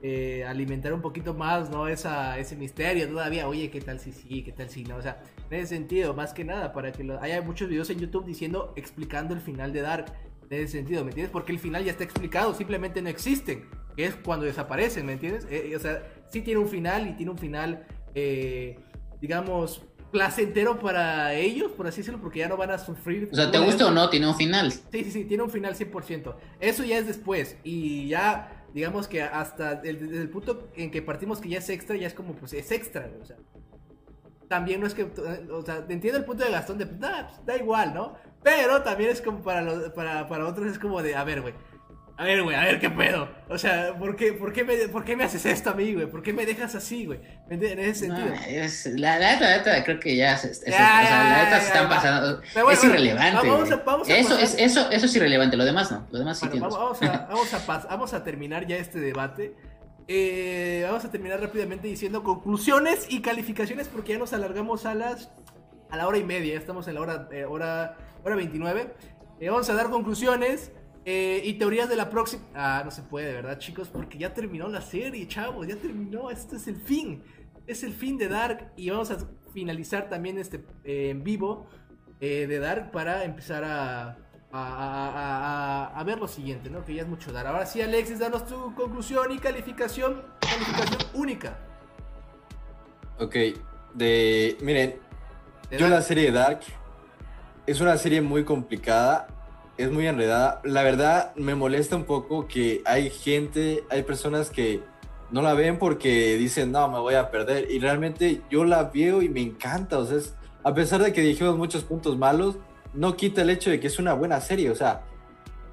[0.04, 1.88] eh, alimentar un poquito más, ¿no?
[1.88, 4.44] Esa, ese misterio todavía, oye, ¿qué tal si sí?
[4.44, 4.98] ¿Qué tal si no?
[4.98, 7.20] O sea, en ese sentido, más que nada, para que lo...
[7.22, 10.14] Hay muchos videos en YouTube diciendo, explicando el final de Dark.
[10.50, 11.32] En ese sentido, ¿me entiendes?
[11.32, 13.66] Porque el final ya está explicado, simplemente no existen.
[13.96, 15.46] Que es cuando desaparecen, ¿me entiendes?
[15.50, 18.80] Eh, eh, o sea, sí tiene un final y tiene un final, eh,
[19.20, 23.30] digamos, placentero para ellos, por así decirlo, porque ya no van a sufrir.
[23.32, 24.10] O sea, ¿te gusta o no?
[24.10, 24.72] Tiene un final.
[24.72, 26.36] Sí, sí, sí, tiene un final 100%.
[26.60, 27.58] Eso ya es después.
[27.64, 32.08] Y ya, digamos que hasta el, punto en que partimos que ya es extra, ya
[32.08, 33.38] es como, pues es extra, o sea.
[34.48, 37.58] También no es que, o sea, entiendo el punto de Gastón de, "Nah, pues, da
[37.58, 38.16] igual, ¿no?
[38.44, 41.54] Pero también es como para, los, para, para otros es como de, a ver, güey.
[42.20, 43.30] A ver, güey, a ver qué pedo.
[43.48, 46.08] O sea, ¿por qué, por qué, me, por qué me haces esto a mí, güey?
[46.08, 47.20] ¿Por qué me dejas así, güey?
[47.50, 48.36] En ese No, sentido.
[48.48, 51.68] es, la, neta, la neta, creo que ya, es- Ya, o sea, la neta se
[51.68, 52.42] están pasando.
[52.56, 53.48] Bueno, es irrelevante.
[53.48, 56.08] vamos vamos a eso, pasar- es, eso, eso es irrelevante, lo demás no.
[56.10, 56.74] Lo demás sí Bueno, tienes.
[56.80, 59.54] vamos, vamos a, vamos, a pas- vamos a terminar ya este debate.
[60.08, 65.30] Eh, vamos a terminar rápidamente diciendo conclusiones y calificaciones porque ya nos alargamos a las
[65.92, 66.54] a la hora y media.
[66.54, 68.88] Ya estamos en la hora, eh, hora, hora 29.
[69.40, 70.72] Eh, vamos a dar conclusiones
[71.10, 72.44] eh, y teorías de la próxima.
[72.54, 73.88] Ah, no se puede, ¿verdad, chicos?
[73.88, 75.66] Porque ya terminó la serie, chavos.
[75.66, 76.30] Ya terminó.
[76.30, 77.24] Esto es el fin.
[77.66, 78.72] Es el fin de Dark.
[78.76, 79.18] Y vamos a
[79.54, 81.66] finalizar también este eh, en vivo
[82.20, 84.18] eh, de Dark para empezar a, a,
[84.52, 86.84] a- a- a- a ver lo siguiente, ¿no?
[86.84, 87.48] Que ya es mucho dar.
[87.48, 90.22] Ahora sí, Alexis, danos tu conclusión y calificación.
[90.42, 91.58] Calificación única.
[93.20, 93.36] Ok,
[93.94, 94.58] de.
[94.62, 94.96] Miren,
[95.70, 95.92] de yo Dark.
[95.94, 96.60] la serie de Dark
[97.66, 99.28] es una serie muy complicada,
[99.78, 100.62] es muy enredada.
[100.64, 104.82] La verdad, me molesta un poco que hay gente, hay personas que
[105.32, 107.70] no la ven porque dicen, no, me voy a perder.
[107.72, 110.00] Y realmente yo la veo y me encanta.
[110.00, 110.18] O sea,
[110.64, 112.56] a pesar de que dijimos muchos puntos malos,
[112.94, 114.70] no quita el hecho de que es una buena serie.
[114.72, 115.04] O sea,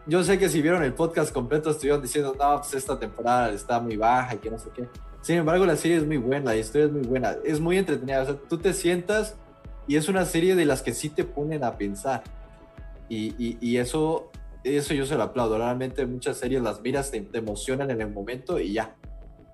[0.07, 3.81] yo sé que si vieron el podcast completo estuvieron diciendo, no, pues esta temporada está
[3.81, 4.87] muy baja y que no sé qué.
[5.23, 8.21] Sin embargo, la serie es muy buena, la historia es muy buena, es muy entretenida.
[8.23, 9.37] O sea, tú te sientas
[9.87, 12.23] y es una serie de las que sí te ponen a pensar.
[13.09, 14.31] Y, y- y eso,
[14.65, 15.59] eso yo se lo aplaudo.
[15.59, 18.97] Realmente muchas series las miras, te, te emocionan en el momento y ya.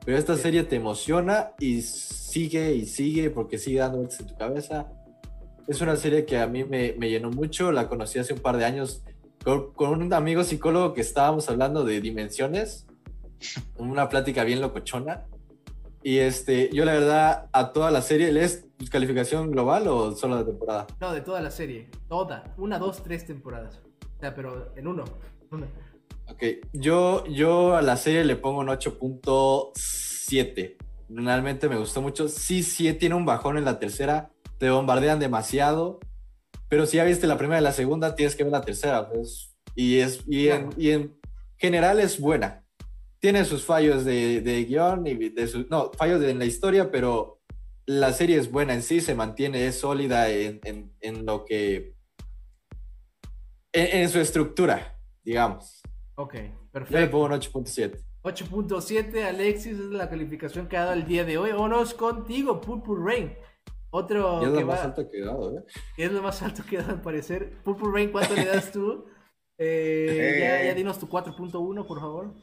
[0.04, 0.42] Pero esta Sí.
[0.42, 4.86] serie te emociona y sigue y sigue porque sigue dando vueltas en tu cabeza.
[5.68, 7.70] Es una serie que a mí me, me llenó mucho.
[7.70, 9.02] La conocí hace un par de años
[9.44, 12.86] con, con un amigo psicólogo que estábamos hablando de dimensiones.
[13.76, 15.26] Una plática bien locochona.
[16.02, 20.44] Y este, yo la verdad, a toda la serie, ¿lees calificación global o solo de
[20.44, 20.86] temporada?
[21.00, 21.88] No, de toda la serie.
[22.08, 22.54] Toda.
[22.56, 23.80] Una, dos, tres temporadas.
[24.16, 25.04] O sea, pero en uno.
[25.50, 25.66] Una.
[26.28, 30.76] Ok, yo, yo a la serie le pongo un 8.7.
[31.10, 32.28] Realmente me gustó mucho.
[32.28, 34.30] Sí, sí, tiene un bajón en la tercera.
[34.58, 36.00] Te bombardean demasiado.
[36.68, 39.10] Pero si ya viste la primera y la segunda, tienes que ver la tercera.
[39.10, 39.54] pues.
[39.74, 41.18] y, es, y, en, y en
[41.56, 42.64] general es buena.
[43.20, 45.68] Tiene sus fallos de, de guion y de sus...
[45.70, 47.40] No, fallos en la historia, pero
[47.86, 51.94] la serie es buena en sí, se mantiene, es sólida en, en, en lo que...
[53.72, 55.82] En, en su estructura, digamos.
[56.16, 57.10] Ok, Yo le perfecto.
[57.10, 57.98] pongo un 8.7.
[58.22, 61.52] 8.7, Alexis, es la calificación que ha dado el día de hoy.
[61.52, 63.34] Vámonos contigo, Purple Rain.
[63.92, 65.64] Otro Y es que lo más alto que he dado, ¿eh?
[65.96, 67.58] es lo más alto que da al parecer.
[67.64, 69.04] Purple Rain, ¿cuánto le das tú?
[69.62, 70.66] Eh, ya, Eh.
[70.68, 72.34] ya dinos tu 4.1, por favor.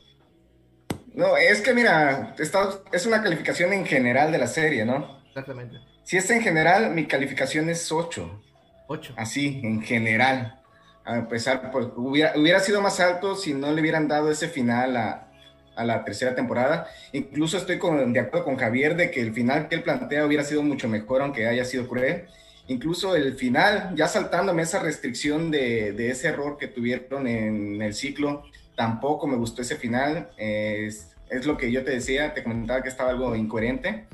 [1.18, 5.20] No, es que mira, está- es una calificación en general de la serie, ¿no?
[5.28, 5.78] Exactamente.
[6.04, 8.42] Si es en general, mi calificación es 8.
[8.88, 9.14] 8.
[9.18, 10.62] Así, en general.
[11.04, 14.96] A pesar, pues, hubiera, hubiera sido más alto si no le hubieran dado ese final
[14.96, 15.28] a,
[15.76, 16.88] a la tercera temporada.
[17.14, 20.44] Incluso estoy con- de acuerdo con Javier de que el final que él plantea hubiera
[20.44, 22.28] sido mucho mejor, aunque haya sido cruel.
[22.68, 27.94] Incluso el final, ya saltándome esa restricción de, de ese error que tuvieron en el
[27.94, 28.44] ciclo,
[28.78, 30.30] tampoco me gustó ese final.
[30.38, 34.08] Es, es lo que yo te decía, te comentaba que estaba algo incoherente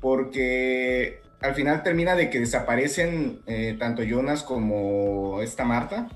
[0.00, 6.08] porque al final termina de que desaparecen eh, tanto Jonas como esta Marta.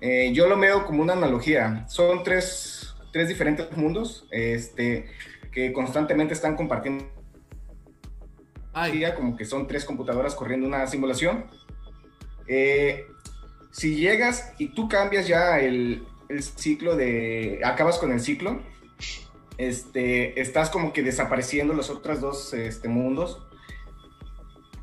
[0.00, 1.86] Eh, yo lo veo como una analogía.
[1.88, 5.06] Son tres, tres diferentes mundos este,
[5.50, 7.06] que constantemente están compartiendo,
[8.76, 11.46] Ay, como que son tres computadoras corriendo una simulación.
[12.48, 13.06] Eh,
[13.70, 17.60] si llegas y tú cambias ya el, el ciclo de...
[17.64, 18.60] acabas con el ciclo,
[19.58, 23.46] este, estás como que desapareciendo los otros dos este, mundos.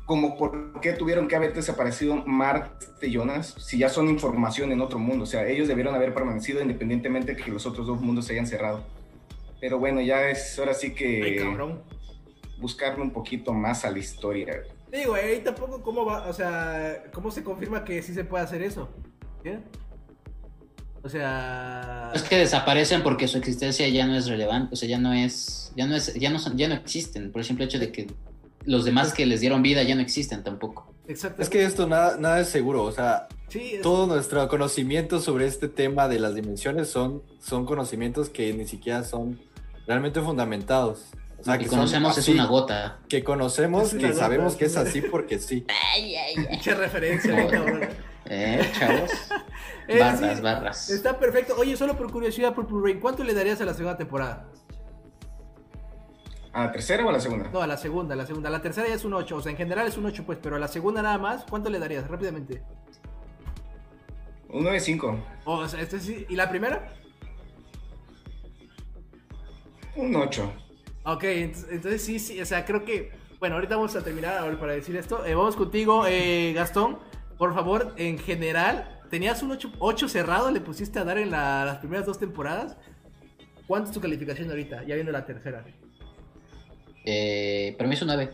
[0.06, 4.80] Como por qué tuvieron que haber desaparecido Marta y Jonas si ya son información en
[4.80, 5.24] otro mundo.
[5.24, 8.84] O sea, ellos debieron haber permanecido independientemente que los otros dos mundos se hayan cerrado.
[9.60, 11.56] Pero bueno, ya es ahora sí ay, que
[12.58, 14.62] buscarle un poquito más a la historia.
[14.90, 18.62] Digo, ahí tampoco cómo va, o sea, cómo se confirma que sí se puede hacer
[18.62, 18.90] eso.
[19.42, 19.58] ¿Qué?
[21.04, 24.98] O sea, Es que desaparecen porque su existencia ya no es relevante, o sea, ya
[24.98, 27.78] no es, ya no es, ya no son, ya no existen, por el simple hecho
[27.78, 28.06] de que
[28.64, 30.94] los demás que les dieron vida ya no existen tampoco.
[31.08, 31.42] Exactamente.
[31.42, 35.46] Es que esto nada, nada es seguro, o sea, Sí, es- todo nuestro conocimiento sobre
[35.46, 39.40] este tema de las dimensiones son, son conocimientos que ni siquiera son
[39.86, 41.06] realmente fundamentados.
[41.40, 42.98] O sea, que conocemos es una gota.
[43.08, 45.66] Que conocemos, que gota, sabemos que es así porque sí.
[45.96, 46.56] Ay, ay, ay.
[46.56, 47.34] Mucha referencia.
[48.26, 49.10] ¿Eh, chavos?
[49.88, 50.90] Eh, barras, sí, barras.
[50.90, 51.54] Está perfecto.
[51.58, 54.48] Oye, solo por curiosidad, por Rain, ¿cuánto le darías a la segunda temporada?
[56.52, 57.48] ¿A la tercera o a la segunda?
[57.50, 58.50] No, a la segunda, a la segunda.
[58.50, 60.56] La tercera ya es un 8, o sea, en general es un 8, pues, pero
[60.56, 62.06] a la segunda nada más, ¿cuánto le darías?
[62.08, 62.62] Rápidamente.
[64.50, 65.18] Un 9.5.
[65.46, 66.26] O sea, este sí.
[66.28, 66.92] ¿Y la primera?
[69.96, 70.52] Un 8.
[71.04, 73.10] Ok, ent- entonces sí, sí, o sea, creo que.
[73.38, 75.24] Bueno, ahorita vamos a terminar ahora para decir esto.
[75.26, 76.98] Eh, vamos contigo, eh, Gastón.
[77.38, 80.50] Por favor, en general, ¿tenías un 8, cerrado?
[80.50, 82.78] ¿Le pusiste a dar en la- las primeras dos temporadas?
[83.66, 84.84] ¿Cuánto es tu calificación ahorita?
[84.84, 85.62] Ya viendo la tercera.
[87.04, 88.30] Eh, para mí es un 9,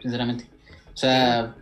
[0.00, 0.48] sinceramente.
[0.94, 1.54] O sea,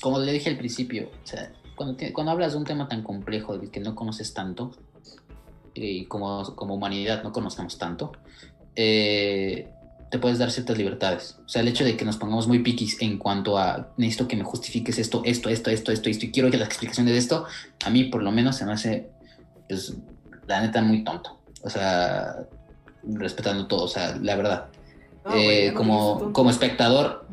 [0.00, 3.58] como le dije al principio, o sea, cuando, cuando hablas de un tema tan complejo
[3.58, 4.70] del que no conoces tanto,
[5.74, 8.12] y como, como humanidad no conocemos tanto,
[8.76, 9.72] eh,
[10.10, 11.38] te puedes dar ciertas libertades.
[11.44, 14.36] O sea, el hecho de que nos pongamos muy piquis en cuanto a necesito que
[14.36, 17.46] me justifiques esto, esto, esto, esto, esto, esto, y quiero que la explicación de esto,
[17.84, 19.10] a mí por lo menos se me hace,
[19.68, 19.94] pues,
[20.46, 21.38] la neta, muy tonto.
[21.62, 22.36] O sea,
[23.02, 24.66] respetando todo, o sea, la verdad.
[25.24, 27.26] No, Eh, no como, como espectador,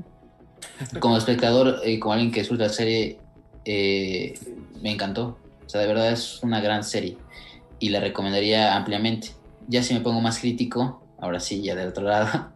[0.99, 3.19] como espectador, eh, como alguien que disfruta la serie,
[3.64, 4.38] eh,
[4.81, 5.38] me encantó.
[5.65, 7.18] O sea, de verdad es una gran serie
[7.80, 9.30] y la recomendaría ampliamente.
[9.68, 12.52] Ya si me pongo más crítico, ahora sí, ya del otro lado,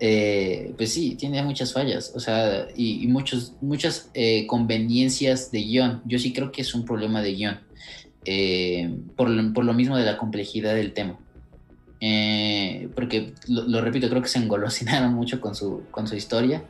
[0.00, 5.60] eh, pues sí, tiene muchas fallas, o sea, y, y muchos, muchas eh, conveniencias de
[5.62, 6.02] guion.
[6.04, 7.60] Yo sí creo que es un problema de guion,
[8.24, 11.18] eh, por, lo, por lo mismo de la complejidad del tema.
[12.02, 16.64] Eh, porque lo, lo repito, creo que se engolosinaron mucho con su, con su historia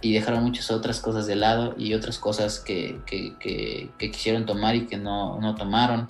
[0.00, 4.46] y dejaron muchas otras cosas de lado y otras cosas que, que, que- que quisieron
[4.46, 6.08] tomar y que no, no tomaron.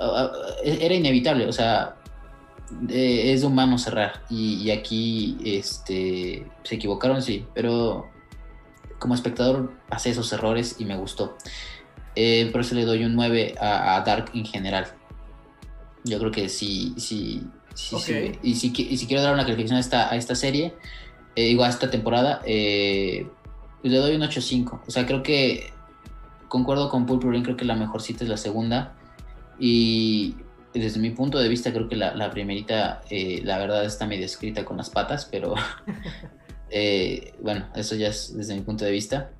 [0.00, 0.32] Ah, ah,
[0.64, 1.99] Era inevitable, o sea,
[2.88, 8.08] eh, es de humano cerrar y, y aquí este, se equivocaron, sí, pero
[8.98, 11.36] como espectador pasé esos errores y me gustó.
[12.16, 14.86] Eh, por eso le doy un 9 a, a Dark en general.
[16.04, 17.42] Yo creo que sí, sí,
[17.74, 18.02] sí, Ok.
[18.02, 18.32] sí.
[18.42, 20.74] Y, si, y si quiero dar una calificación a esta, a esta serie,
[21.36, 24.80] eh, digo, a esta temporada, pues le doy un 8.5.
[24.86, 25.72] O sea, creo que
[26.48, 28.94] concuerdo con Pulp creo que la mejor cita es la segunda.
[29.58, 30.34] Y
[30.72, 34.24] desde mi punto de vista, creo que la, la primerita, eh, la verdad, está medio
[34.24, 35.54] escrita con las patas, pero
[36.70, 39.30] eh, bueno, eso ya es desde mi punto de vista.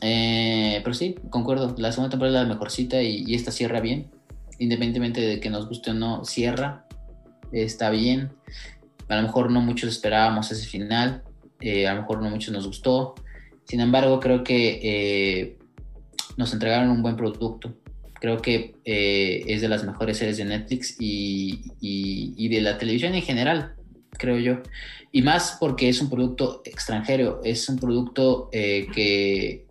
[0.00, 3.80] Eh, pero sí, concuerdo, la segunda temporada es la mejor cita y, y esta cierra
[3.80, 4.10] bien.
[4.58, 6.84] Independientemente de que nos guste o no, cierra,
[7.52, 8.32] está bien.
[9.08, 11.22] A lo mejor no muchos esperábamos ese final,
[11.62, 13.14] a lo mejor no muchos nos gustó.
[13.64, 15.56] Sin embargo, creo que
[16.36, 17.72] nos entregaron un buen producto.
[18.20, 23.22] Creo que eh, es de las mejores series de Netflix y, de la televisión en
[23.22, 23.74] general,
[24.18, 24.62] creo yo.
[25.12, 29.66] Y más porque es un producto extranjero, es un producto eh, que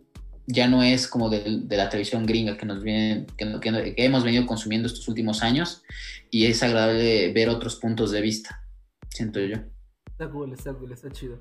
[0.47, 4.23] ya no es como de, la televisión gringa que, nos vienen, que, que que hemos
[4.23, 5.83] venido consumiendo estos últimos años
[6.31, 8.63] y es agradable ver otros puntos de vista,
[9.09, 9.57] siento yo.
[10.05, 11.39] Está cool, está cool, está chido.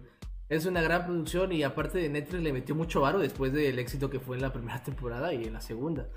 [0.49, 4.11] Es una gran producción y aparte de Netflix le metió mucho varo después del éxito
[4.11, 6.09] que fue en la primera temporada y en la segunda.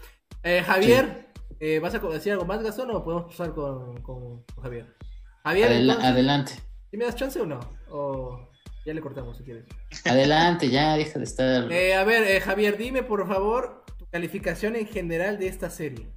[0.44, 1.28] Eh, Javier,
[1.60, 4.96] eh, ¿vas a decir algo más, Gastón, o podemos pasar con, con- con Javier?
[5.44, 6.54] Javier, Adela- entonces, adelante,
[6.92, 7.60] ¿sí me das chance o no?
[7.90, 8.50] O
[8.86, 9.66] ya le cortamos si quieres.
[10.06, 11.72] adelante, ya deja de estar...
[11.72, 16.08] Eh, a ver, eh, Javier, dime por favor tu calificación en general de esta serie.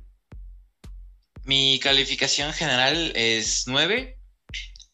[1.45, 4.19] Mi calificación general es 9.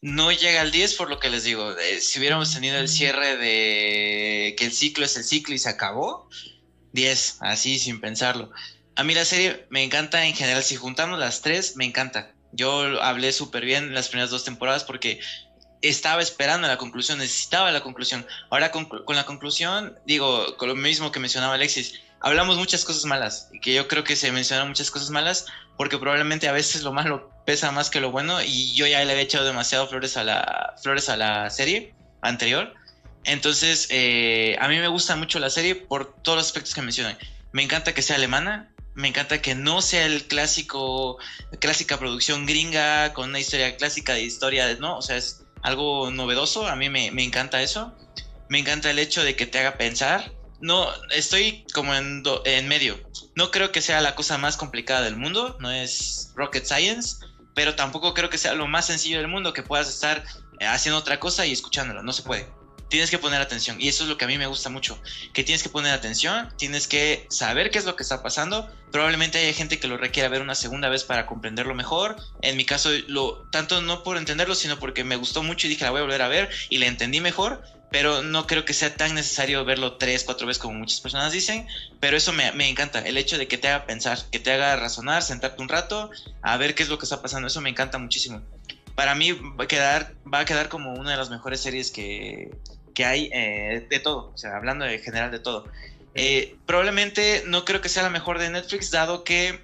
[0.01, 1.77] No llega al 10 por lo que les digo.
[1.77, 5.69] Eh, si hubiéramos tenido el cierre de que el ciclo es el ciclo y se
[5.69, 6.27] acabó,
[6.93, 8.49] 10, así sin pensarlo.
[8.95, 10.63] A mí la serie me encanta en general.
[10.63, 12.31] Si juntamos las tres, me encanta.
[12.51, 15.19] Yo hablé súper bien las primeras dos temporadas porque
[15.81, 18.25] estaba esperando la conclusión, necesitaba la conclusión.
[18.49, 23.49] Ahora con, la conclusión, digo, con lo mismo que mencionaba Alexis, hablamos muchas cosas malas,
[23.53, 25.45] y que yo creo que se mencionan muchas cosas malas,
[25.77, 29.11] porque probablemente a veces lo malo pesa más que lo bueno, y yo ya le
[29.11, 32.73] había echado demasiado flores a la, flores a la serie anterior.
[33.23, 37.17] Entonces, eh, a mí me gusta mucho la serie por todos los aspectos que mencionan.
[37.51, 41.17] Me encanta que sea alemana, me encanta que no sea el clásico,
[41.59, 44.97] clásica producción gringa con una historia clásica de historia, ¿no?
[44.97, 47.93] O sea, es algo novedoso, a mí me, me encanta eso.
[48.49, 50.31] Me encanta el hecho de que te haga pensar.
[50.59, 52.99] No, estoy como en, do- en medio.
[53.35, 57.17] No creo que sea la cosa más complicada del mundo, no es rocket science,
[57.55, 60.21] pero tampoco creo que sea lo más sencillo del mundo que puedas estar
[60.59, 62.49] eh, haciendo otra cosa y escuchándolo, no se puede.
[62.89, 63.79] Tienes que poner atención.
[63.79, 64.99] Y eso es lo que a mí me gusta mucho,
[65.33, 68.69] que tienes que poner atención, tienes que saber qué es lo que está pasando.
[68.91, 72.17] Probablemente hay gente que lo requiera ver una segunda vez para comprenderlo mejor.
[72.41, 75.85] En mi caso, lo, tanto no por entenderlo, sino porque me gustó mucho y dije,
[75.85, 77.63] la voy a volver a ver y la entendí mejor.
[77.91, 81.67] Pero no creo que sea tan necesario verlo tres, cuatro veces como muchas personas dicen.
[81.99, 84.75] Pero eso me, me encanta, el hecho de que te haga pensar, que te haga
[84.75, 86.11] razonar, sentarte un rato,
[86.43, 87.47] a ver qué es lo que está pasando.
[87.47, 88.43] Eso me encanta muchísimo
[88.99, 92.51] para mí va a quedar, va a quedar como una de las mejores series que,
[92.93, 95.65] que hay eh, de todo, o sea, hablando en general de todo.
[96.15, 99.61] Eh, probablemente no creo que sea la mejor de Netflix, dado que,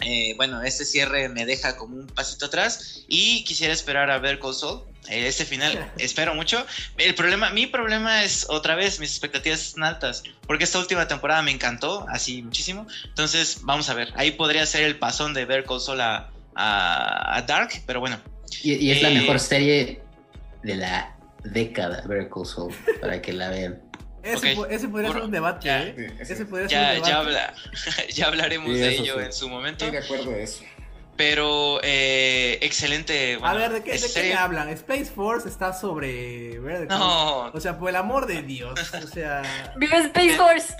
[0.00, 4.38] eh, bueno, este cierre me deja como un pasito atrás y quisiera esperar a ver
[4.38, 4.82] Cold Soul.
[5.08, 6.64] este final espero mucho.
[6.96, 11.42] El problema, mi problema es otra vez, mis expectativas son altas, porque esta última temporada
[11.42, 12.86] me encantó, así muchísimo.
[13.04, 17.36] Entonces, vamos a ver, ahí podría ser el pasón de ver Cold Soul a, a,
[17.36, 18.18] a Dark, pero bueno,
[18.62, 20.00] y, es la Eh, mejor serie
[20.62, 21.13] de la
[21.44, 23.80] década, Vertical Soul, para que la vean.
[24.22, 25.82] Ese, po- ese podría ser un debate, ya.
[25.82, 26.16] ¿eh?
[26.18, 27.10] Ese podría ser ya, un debate.
[27.10, 27.54] ya, habla-
[28.14, 29.24] ya hablaremos Sí, de ello sí.
[29.26, 29.84] en su momento.
[29.84, 30.64] Estoy de acuerdo de eso.
[31.16, 33.38] Pero eh, excelente.
[33.40, 34.68] A ver, ¿de qué, de qué me hablan?
[34.70, 36.58] Space Force está sobre...
[36.58, 36.88] ¿verdad?
[36.98, 38.80] No, O sea, por el amor de Dios.
[38.94, 39.42] O sea...
[39.76, 40.74] Vive Space Force.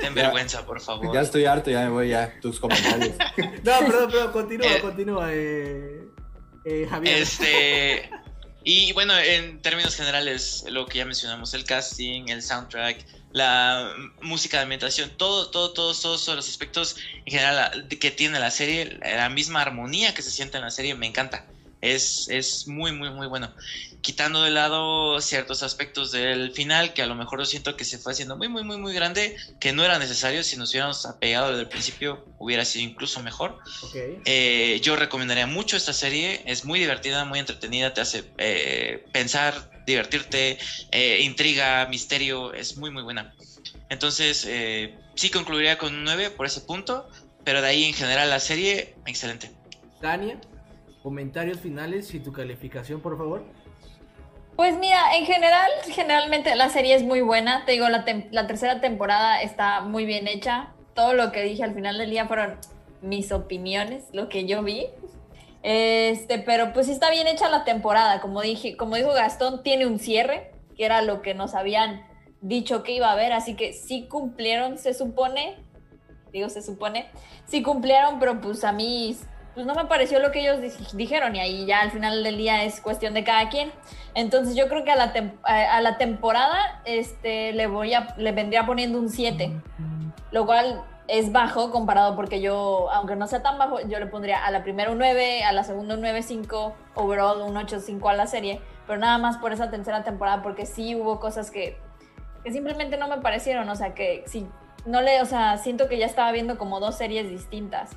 [0.00, 1.12] ten vergüenza, por favor.
[1.12, 2.32] Ya estoy harto, ya me voy ya.
[2.40, 3.12] Tus comentarios.
[3.36, 6.00] No, perdón, perdón, continúa, Eh, continúa, eh,
[6.64, 7.18] eh, Javier.
[7.18, 8.10] Este.
[8.64, 13.92] Y bueno, en términos generales, lo que ya mencionamos, el casting, el soundtrack, la
[14.22, 16.96] música de ambientación, todo, todo, todos, todos los aspectos
[17.26, 20.94] en general que tiene la serie, la misma armonía que se siente en la serie,
[20.94, 21.46] me encanta.
[21.82, 23.54] Es, es muy, muy, muy bueno.
[24.04, 27.96] Quitando de lado ciertos aspectos del final, que a lo mejor yo siento que se
[27.96, 30.44] fue haciendo muy, muy, muy, muy grande, que no era necesario.
[30.44, 33.52] Si nos hubiéramos apegado desde el principio, hubiera sido incluso mejor.
[33.82, 33.96] Ok.
[34.26, 39.70] Eh, yo recomendaría mucho esta serie, es muy divertida, muy entretenida, te hace eh, pensar,
[39.86, 40.58] divertirte,
[40.90, 43.34] eh, intriga, misterio, es muy muy buena.
[43.88, 47.08] Entonces, eh, sí concluiría con un 9 por ese punto,
[47.42, 49.50] pero de ahí en general la serie, excelente.
[50.02, 50.38] Tania,
[51.02, 53.63] comentarios finales y tu calificación, por favor.
[54.56, 57.64] Pues mira, en general, generalmente la serie es muy buena.
[57.64, 58.04] Te digo, la,
[58.46, 60.72] tercera temporada está muy bien hecha.
[60.94, 62.58] Todo lo que dije al final del día fueron
[63.02, 64.86] mis opiniones, lo que yo vi.
[65.64, 68.20] Este, pero pues sí está bien hecha la temporada.
[68.20, 72.06] Como dije, como dijo Gastón, tiene un cierre, que era lo que nos habían
[72.40, 73.32] dicho que iba a haber.
[73.32, 75.56] Así que sí cumplieron, se supone.
[76.32, 77.10] Digo, se supone.
[77.46, 79.16] Sí cumplieron, pero pues a mí
[79.54, 81.34] pues no me pareció lo que ellos di- dijeron.
[81.36, 83.72] Y ahí ya al final del día es cuestión de cada quien.
[84.14, 85.12] Entonces yo creo que a la,
[85.44, 89.52] a la temporada este, le, voy le vendría poniendo un 7,
[90.30, 94.44] lo cual es bajo comparado porque yo, aunque no sea tan bajo, yo le pondría
[94.44, 98.26] a la primera un 9, a la segunda un 9.5, overall un 8.5 a la
[98.26, 101.76] serie, pero nada más por esa tercera temporada porque sí hubo cosas que,
[102.42, 104.46] que simplemente no me parecieron, o sea que sí,
[104.86, 107.90] no le, o sea, siento que ya estaba viendo como dos series distintas.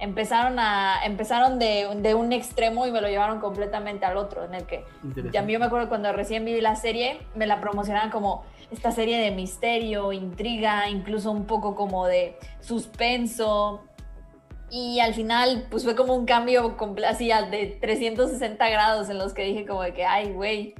[0.00, 4.54] Empezaron, a, empezaron de, de un extremo y me lo llevaron completamente al otro, en
[4.54, 4.84] el que
[5.30, 9.18] ya yo me acuerdo cuando recién vi la serie, me la promocionaban como esta serie
[9.18, 13.84] de misterio, intriga, incluso un poco como de suspenso.
[14.70, 19.42] Y al final, pues fue como un cambio así de 360 grados en los que
[19.42, 20.74] dije como de que, ay, güey,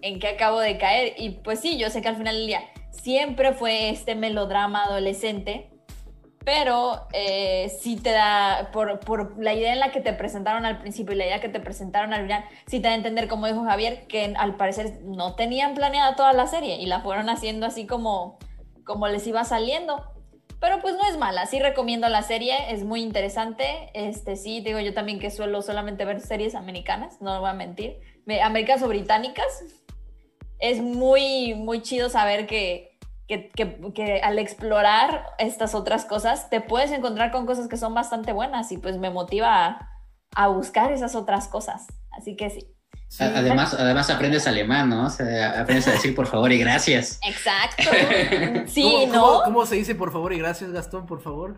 [0.00, 1.14] ¿en qué acabo de caer?
[1.18, 5.68] Y pues sí, yo sé que al final del día siempre fue este melodrama adolescente,
[6.44, 10.78] pero eh, sí te da, por, por la idea en la que te presentaron al
[10.78, 13.46] principio y la idea que te presentaron al final, sí te da a entender, como
[13.46, 17.64] dijo Javier, que al parecer no tenían planeada toda la serie y la fueron haciendo
[17.66, 18.38] así como,
[18.84, 20.04] como les iba saliendo.
[20.60, 23.90] Pero pues no es mala, sí recomiendo la serie, es muy interesante.
[23.92, 27.98] Este sí, digo yo también que suelo solamente ver series americanas, no voy a mentir.
[28.24, 29.62] Me- americanas o británicas.
[30.58, 32.93] Es muy, muy chido saber que,
[33.28, 37.94] que, que- que al explorar estas otras cosas te puedes encontrar con cosas que son
[37.94, 39.90] bastante buenas y pues me motiva a,
[40.34, 41.86] a buscar esas otras cosas.
[42.18, 42.70] Así que sí.
[43.20, 45.06] Además, además aprendes alemán, ¿no?
[45.06, 47.20] O sea, aprendes a decir por favor y gracias.
[47.26, 47.84] Exacto.
[48.66, 49.22] Sí, ¿Cómo, ¿no?
[49.22, 51.56] cómo- cómo se dice, por favor, y gracias, Gastón, por favor?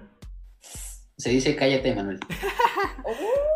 [1.18, 2.20] Se dice cállate, Manuel.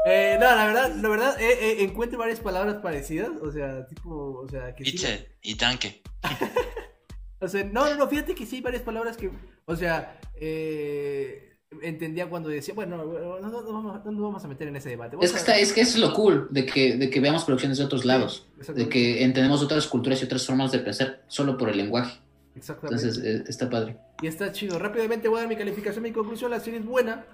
[0.06, 4.40] Eh, no, la verdad, la verdad, eh, eh, encuentro varias palabras parecidas, o sea, tipo,
[4.40, 4.82] o sea, que
[5.42, 6.02] y tanque.
[7.40, 9.30] O sea, no, no, no, fíjate que sí hay varias palabras que,
[9.64, 14.76] o sea, eh, entendía cuando decía, bueno, no, no, no nos vamos a meter en
[14.76, 15.16] ese debate.
[15.20, 17.84] Es que, está, es que es lo cool de que, de que veamos producciones de
[17.84, 18.90] otros lados, de Exactamente.
[18.92, 22.18] que entendemos otras culturas y otras formas de pensar solo por el lenguaje.
[22.54, 23.02] Exactamente.
[23.06, 23.96] Entonces, eh, está padre.
[24.20, 24.78] Y está chido.
[24.78, 26.50] Rápidamente voy a dar mi calificación, mi conclusión.
[26.50, 27.24] La serie es buena.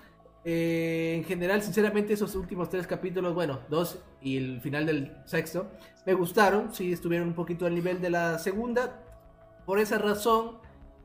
[0.44, 5.68] eh, en general, sinceramente, esos últimos tres capítulos, bueno, dos y el final del sexto,
[6.04, 6.72] me gustaron.
[6.72, 9.02] Sí, estuvieron un poquito al nivel de la segunda.
[9.66, 10.52] Por esa razón,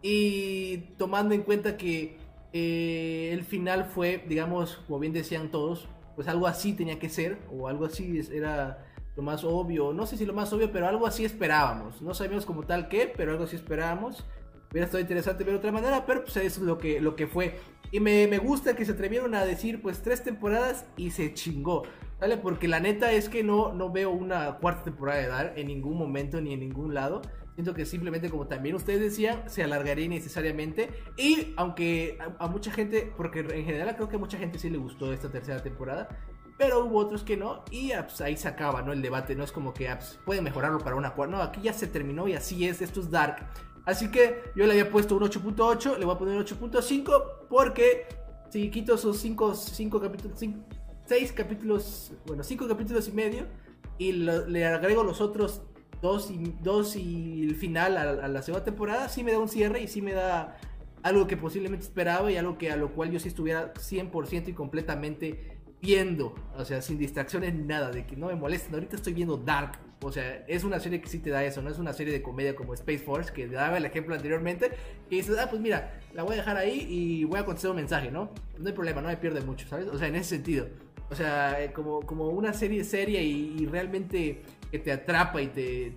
[0.01, 2.17] y tomando en cuenta que
[2.53, 7.39] eh, el final fue, digamos, como bien decían todos, pues algo así tenía que ser,
[7.51, 8.85] o algo así era
[9.15, 12.01] lo más obvio, no sé si lo más obvio, pero algo así esperábamos.
[12.01, 14.25] No sabíamos como tal qué, pero algo así esperábamos.
[14.71, 17.59] Hubiera estado interesante ver otra manera, pero pues eso es lo que, lo que fue.
[17.91, 21.83] Y me, me gusta que se atrevieron a decir pues tres temporadas y se chingó.
[22.21, 22.38] ¿Vale?
[22.38, 25.97] Porque la neta es que no, no veo una cuarta temporada de Dar en ningún
[25.97, 27.21] momento ni en ningún lado.
[27.55, 30.89] Siento que simplemente, como también ustedes decían, se alargaría innecesariamente.
[31.17, 34.77] Y aunque a, mucha gente, porque en general creo que a mucha gente sí le
[34.77, 36.07] gustó esta tercera temporada,
[36.57, 37.63] pero hubo otros que no.
[37.69, 38.93] Y ah, pues, ahí se acaba, ¿no?
[38.93, 41.35] El debate no es como que ah, pues, pueden mejorarlo para una cuarta.
[41.35, 42.81] No, aquí ya se terminó y así es.
[42.81, 43.47] Esto es Dark.
[43.85, 48.05] Así que yo le había puesto un 8.8, le voy a poner un 8.5 porque
[48.49, 50.39] si quito esos 5 capítulos,
[51.07, 53.47] 6 capítulos, bueno, 5 capítulos y medio
[53.97, 55.63] y le agrego los otros
[56.01, 59.49] dos y, dos y el final a, a la segunda temporada, sí me da un
[59.49, 60.57] cierre y sí me da
[61.03, 64.53] algo que posiblemente esperaba y algo que a lo cual yo sí estuviera 100% y
[64.53, 69.37] completamente viendo, o sea, sin distracciones nada, de que no me molesten, ahorita estoy viendo
[69.37, 72.13] Dark, o sea, es una serie que sí te da eso, no es una serie
[72.13, 74.71] de comedia como Space Force, que daba el ejemplo anteriormente,
[75.09, 77.77] que dices, ah, pues mira, la voy a dejar ahí y voy a contestar un
[77.77, 78.31] mensaje, ¿no?
[78.59, 79.87] No hay problema, no me pierde mucho, ¿sabes?
[79.87, 80.67] O sea, en ese sentido,
[81.09, 85.48] o sea, eh, como, como una serie seria y, y realmente que te atrapa y
[85.48, 85.91] te,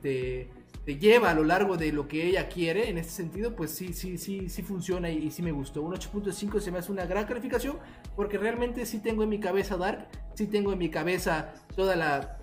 [0.84, 3.94] te, lleva a lo largo de lo que ella quiere, en ese sentido, pues sí,
[3.94, 5.80] sí, sí, sí funciona y, y sí me gustó.
[5.80, 7.78] Un 8.5 se me hace una gran calificación
[8.16, 12.38] porque realmente sí tengo en mi cabeza Dark, sí tengo en mi cabeza toda la,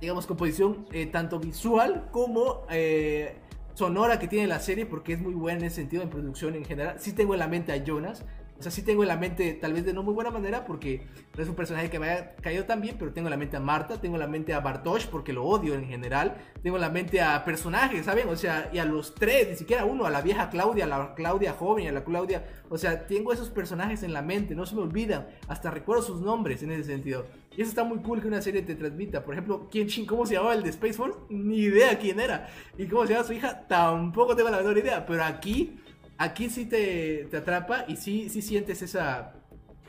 [0.00, 3.36] digamos, composición eh, tanto visual como eh,
[3.74, 6.64] sonora que tiene la serie porque es muy buena en ese sentido en producción en
[6.64, 6.96] general.
[6.98, 8.24] Sí tengo en la mente a Jonas.
[8.58, 11.06] O sea, sí tengo en la mente, tal vez de no muy buena manera, porque
[11.36, 13.56] no es un personaje que me haya caído tan bien, pero tengo en la mente
[13.56, 16.82] a Marta, tengo en la mente a Bartosz, porque lo odio en general, tengo en
[16.82, 18.28] la mente a personajes, ¿saben?
[18.28, 21.14] O sea, y a los tres, ni siquiera uno, a la vieja Claudia, a la
[21.14, 24.74] Claudia joven, a la Claudia, o sea, tengo esos personajes en la mente, no se
[24.74, 27.26] me olvidan, hasta recuerdo sus nombres en ese sentido.
[27.56, 29.24] Y eso está muy cool que una serie te transmita.
[29.24, 31.18] Por ejemplo, ¿quién cómo se llamaba el de Space Force?
[31.30, 32.48] Ni idea quién era.
[32.76, 35.06] Y cómo se llama su hija, tampoco tengo la menor idea.
[35.06, 35.78] Pero aquí,
[36.18, 39.34] aquí sí te, te atrapa y sí, sí sientes esa,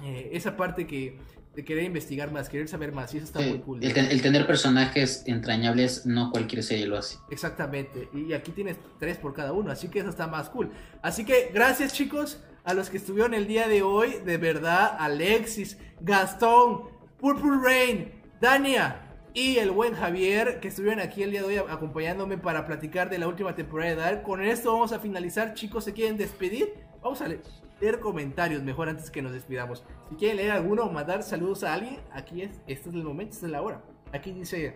[0.04, 1.18] eh, esa parte que
[1.56, 3.12] de querer investigar más, querer saber más.
[3.16, 3.84] Y eso está muy cool.
[3.84, 7.18] el, el tener personajes entrañables, no cualquier serie lo hace.
[7.32, 8.10] Exactamente.
[8.14, 10.70] Y aquí tienes tres por cada uno, así que eso está más cool.
[11.02, 14.18] Así que gracias chicos a los que estuvieron el día de hoy.
[14.24, 19.07] De verdad, Alexis, Gastón, Purple Rain, Dania
[19.38, 23.20] y el buen Javier que estuvieron aquí el día de hoy acompañándome para platicar de
[23.20, 24.24] la última temporada de Dark.
[24.24, 25.54] Con esto vamos a finalizar.
[25.54, 26.74] Chicos, ¿se quieren despedir?
[27.04, 27.42] Vamos a le-
[27.80, 29.84] leer comentarios mejor antes que nos despidamos.
[30.10, 32.50] Si quieren leer alguno o mandar saludos a alguien, aquí es.
[32.66, 33.84] Este es el momento, esta es la hora.
[34.12, 34.74] Aquí dice...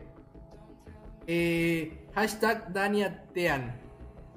[1.26, 3.76] Eh, hashtag Dania Tean.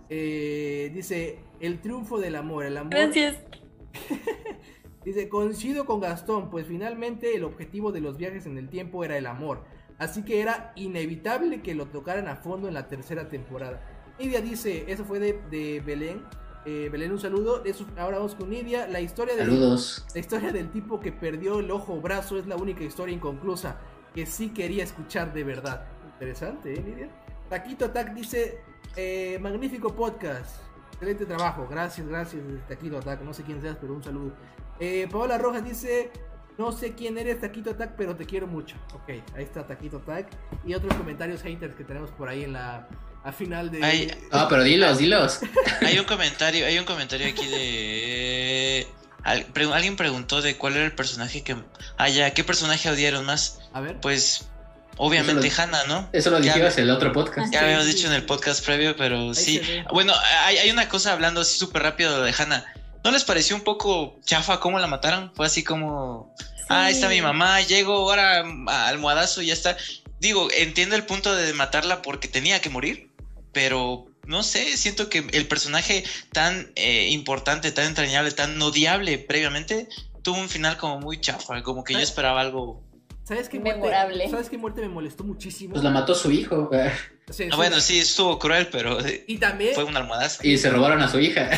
[0.09, 2.65] Eh, dice, el triunfo del amor.
[2.65, 2.93] El amor.
[2.95, 3.37] Gracias.
[5.05, 9.19] Dice, coincido con Gastón, pues finalmente el objetivo de los viajes en el tiempo era
[9.19, 9.65] el amor.
[9.99, 13.81] Así que era inevitable que lo tocaran a fondo en la tercera temporada.
[14.19, 16.23] Nidia dice, eso fue de, de Belén.
[16.67, 17.65] Eh, Belén, un saludo.
[17.65, 18.87] Eso, ahora vamos con Nidia.
[18.89, 19.47] La historia de...
[19.47, 23.77] La historia del tipo que perdió el ojo o brazo es la única historia inconclusa
[24.15, 25.87] que sí quería escuchar de verdad.
[26.15, 27.09] Interesante, ¿eh, Lidia?
[27.49, 28.61] Taquito Attack dice,
[28.97, 30.57] eh, magnífico podcast.
[30.93, 31.67] Excelente trabajo.
[31.69, 33.21] Gracias, gracias, Taquito Attack.
[33.23, 34.33] No sé quién seas, pero un saludo.
[34.79, 36.11] Eh, Paola Rojas dice,
[36.59, 38.77] no sé quién eres, Taquito Attack, pero te quiero mucho.
[38.95, 40.29] Ok, ahí está Taquito Attack.
[40.67, 42.87] Y otros comentarios haters que tenemos por ahí en la...
[43.25, 43.83] A final de...
[43.83, 45.41] Ay, Ah, pero dilos, dilos.
[45.81, 48.87] Hay un comentario, hay un comentario aquí de
[49.23, 51.57] al- pre- alguien preguntó de cuál era el personaje que
[51.97, 53.61] ah ya, ¿qué personaje odiaron más?
[53.73, 53.99] A ver.
[54.01, 54.47] Pues
[54.99, 56.09] obviamente Eso Hannah, ¿no?
[56.13, 57.51] Eso lo dijimos en el otro podcast.
[57.53, 57.95] Ya Sí, habíamos sí.
[57.95, 59.63] dicho en el podcast previo, pero Ahí sí.
[59.91, 60.13] Bueno,
[60.45, 62.65] hay, hay una cosa hablando así súper rápido de Hannah.
[63.05, 65.31] ¿No les pareció un poco chafa cómo la mataron?
[65.35, 66.35] Fue así como,
[66.71, 69.77] ah, está mi mamá, llego ahora a almohadazo y ya está.
[70.21, 73.11] Digo, entiendo el punto de matarla porque tenía que morir,
[73.53, 76.03] pero no sé, siento que el personaje
[76.33, 79.87] tan eh, importante, tan entrañable, tan odiable previamente,
[80.23, 82.05] tuvo un final como muy chafa, como que yo ¿Eh?
[82.05, 82.83] esperaba algo.
[83.25, 83.81] ¿Sabes qué muerte?
[83.81, 84.29] Memorable.
[84.29, 85.73] ¿Sabes qué muerte me molestó muchísimo?
[85.73, 89.39] Pues la mató su hijo O sea, Ah, bueno, sí, estuvo cruel, pero eh, Y
[89.39, 90.47] también, fue un almohadazo.
[90.47, 91.49] y se robaron a su hija.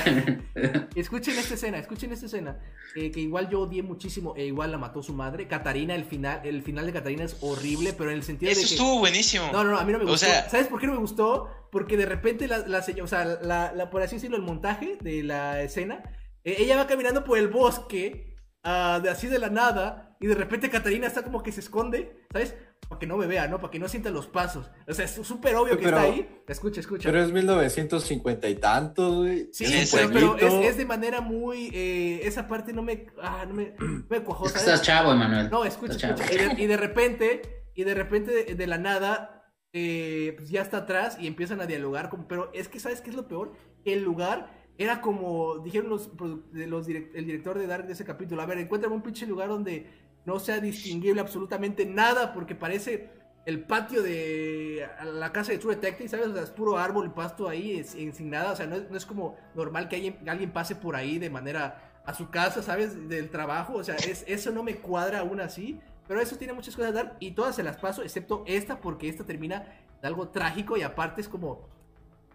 [0.95, 2.59] escuchen esta escena, escuchen esta escena,
[2.95, 5.49] eh, que igual yo odié muchísimo, e igual la mató su madre.
[5.49, 8.67] Catarina, el final, el final de Catarina es horrible, pero en el sentido Eso de
[8.69, 8.75] que...
[8.75, 9.49] estuvo buenísimo.
[9.53, 10.27] No, no, no, a mí no me O gustó.
[10.27, 11.49] sea- ¿Sabes por qué no me gustó?
[11.73, 14.99] Porque de repente la, la señora, o sea, la, la- por así decirlo, el montaje
[15.01, 16.03] de la escena,
[16.45, 20.35] eh, ella va caminando por el bosque ah, de así de la nada y de
[20.35, 22.55] repente Catarina está como que se esconde, ¿sabes?
[22.89, 23.59] Para que no me vea, ¿no?
[23.61, 24.71] Para que no sienta los pasos.
[24.87, 26.29] O sea, es súper obvio que Pero- está ahí.
[26.47, 27.09] Escucha, escucha.
[27.11, 29.49] Pero es 1950 y tantos, güey.
[29.53, 31.71] Sí, Es pero, pero es, de manera muy...
[31.73, 33.07] eh, esa parte no me...
[33.21, 35.51] Ah, no me, no me cuajó, Es que estás chavo, Emanuel.
[35.51, 36.35] No, escucha, Estás escucha.
[36.53, 37.43] Y de, y de repente,
[37.75, 41.67] y de repente de, de la nada, eh, pues ya está atrás y empiezan a
[41.67, 42.11] dialogar.
[42.29, 43.53] Pero es que, ¿sabes qué es lo peor?
[43.85, 46.11] El lugar era como, dijeron los,
[46.53, 48.43] los direct- el director de Dark de ese capítulo.
[48.43, 49.87] A ver, encuentra un pinche lugar donde
[50.27, 53.09] no sea distinguible absolutamente nada, porque parece
[53.47, 56.27] el patio de la casa de True Detective, ¿sabes?
[56.27, 58.53] O sea, es puro árbol y pasto ahí, es- sin nada.
[58.53, 61.31] O sea, no es, no es como normal que alguien, alguien pase por ahí de
[61.31, 63.09] manera a su casa, ¿sabes?
[63.09, 63.75] Del trabajo.
[63.75, 65.81] O sea, es, eso no me cuadra aún así.
[66.09, 69.25] Pero eso tiene muchas cosas Dark y todas se las paso, excepto esta, porque esta
[69.25, 69.65] termina
[70.03, 71.69] de algo trágico y aparte es como.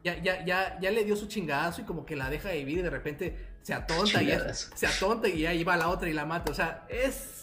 [0.04, 2.80] Ya, ya, ya, ya le dio su chingadazo y como que la deja de vivir
[2.80, 4.40] y de repente se atonta y ya-
[4.76, 6.52] se atonta y ya iba a la otra y la mata.
[6.52, 7.41] O sea, es.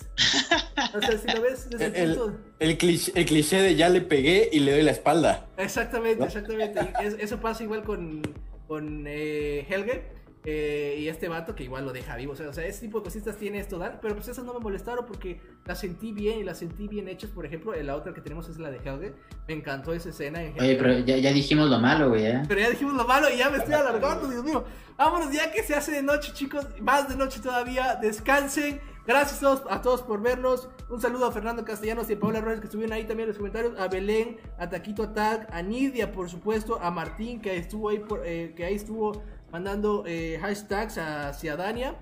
[0.95, 2.39] O sea, si lo ves desde el, El- punto.
[2.59, 5.47] El cliché, el cliché de ya le pegué y le doy la espalda.
[5.57, 6.27] Exactamente, ¿no?
[6.27, 6.81] exactamente.
[7.03, 8.23] Es- eso pasa igual con,
[8.67, 12.33] con eh, Helge eh, y este vato que igual lo deja vivo.
[12.33, 14.55] O sea, o sea, ese tipo de cositas tiene esto, Dark, pero pues esas no
[14.55, 17.31] me molestaron porque las sentí bien y las sentí bien hechas.
[17.31, 19.13] Por ejemplo, la otra que tenemos es la de Helge.
[19.47, 20.43] Me encantó esa escena.
[20.43, 20.83] En Oye, Helge.
[20.83, 22.43] pero ya, ya dijimos lo malo, güey, ¿eh?
[22.49, 24.65] Pero ya dijimos lo malo y ya me estoy alargando, Dios mío.
[24.97, 26.67] Vámonos ya que se hace de noche, chicos.
[26.81, 27.97] Más de noche todavía.
[28.01, 28.81] Descansen.
[29.09, 30.69] Gracias a todos, a todos por vernos.
[30.91, 33.39] Un saludo a Fernando Castellanos y a Paula Rojas que estuvieron ahí también en los
[33.39, 33.73] comentarios.
[33.81, 36.79] A Belén, a Taquito Attack, a Nidia, por supuesto.
[36.83, 41.95] A Martín que estuvo ahí, por- eh, que ahí estuvo mandando eh, hashtags hacia Dania.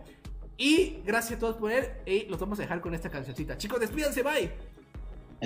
[0.57, 2.03] Y gracias a todos por ver.
[2.07, 3.57] Y los vamos a dejar con esta cancioncita.
[3.57, 4.51] Chicos, despídanse, bye.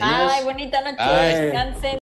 [0.01, 0.33] Adiós.
[0.35, 0.97] Ay, bonita noche.
[0.99, 1.35] Ay.
[1.45, 1.99] Descansen.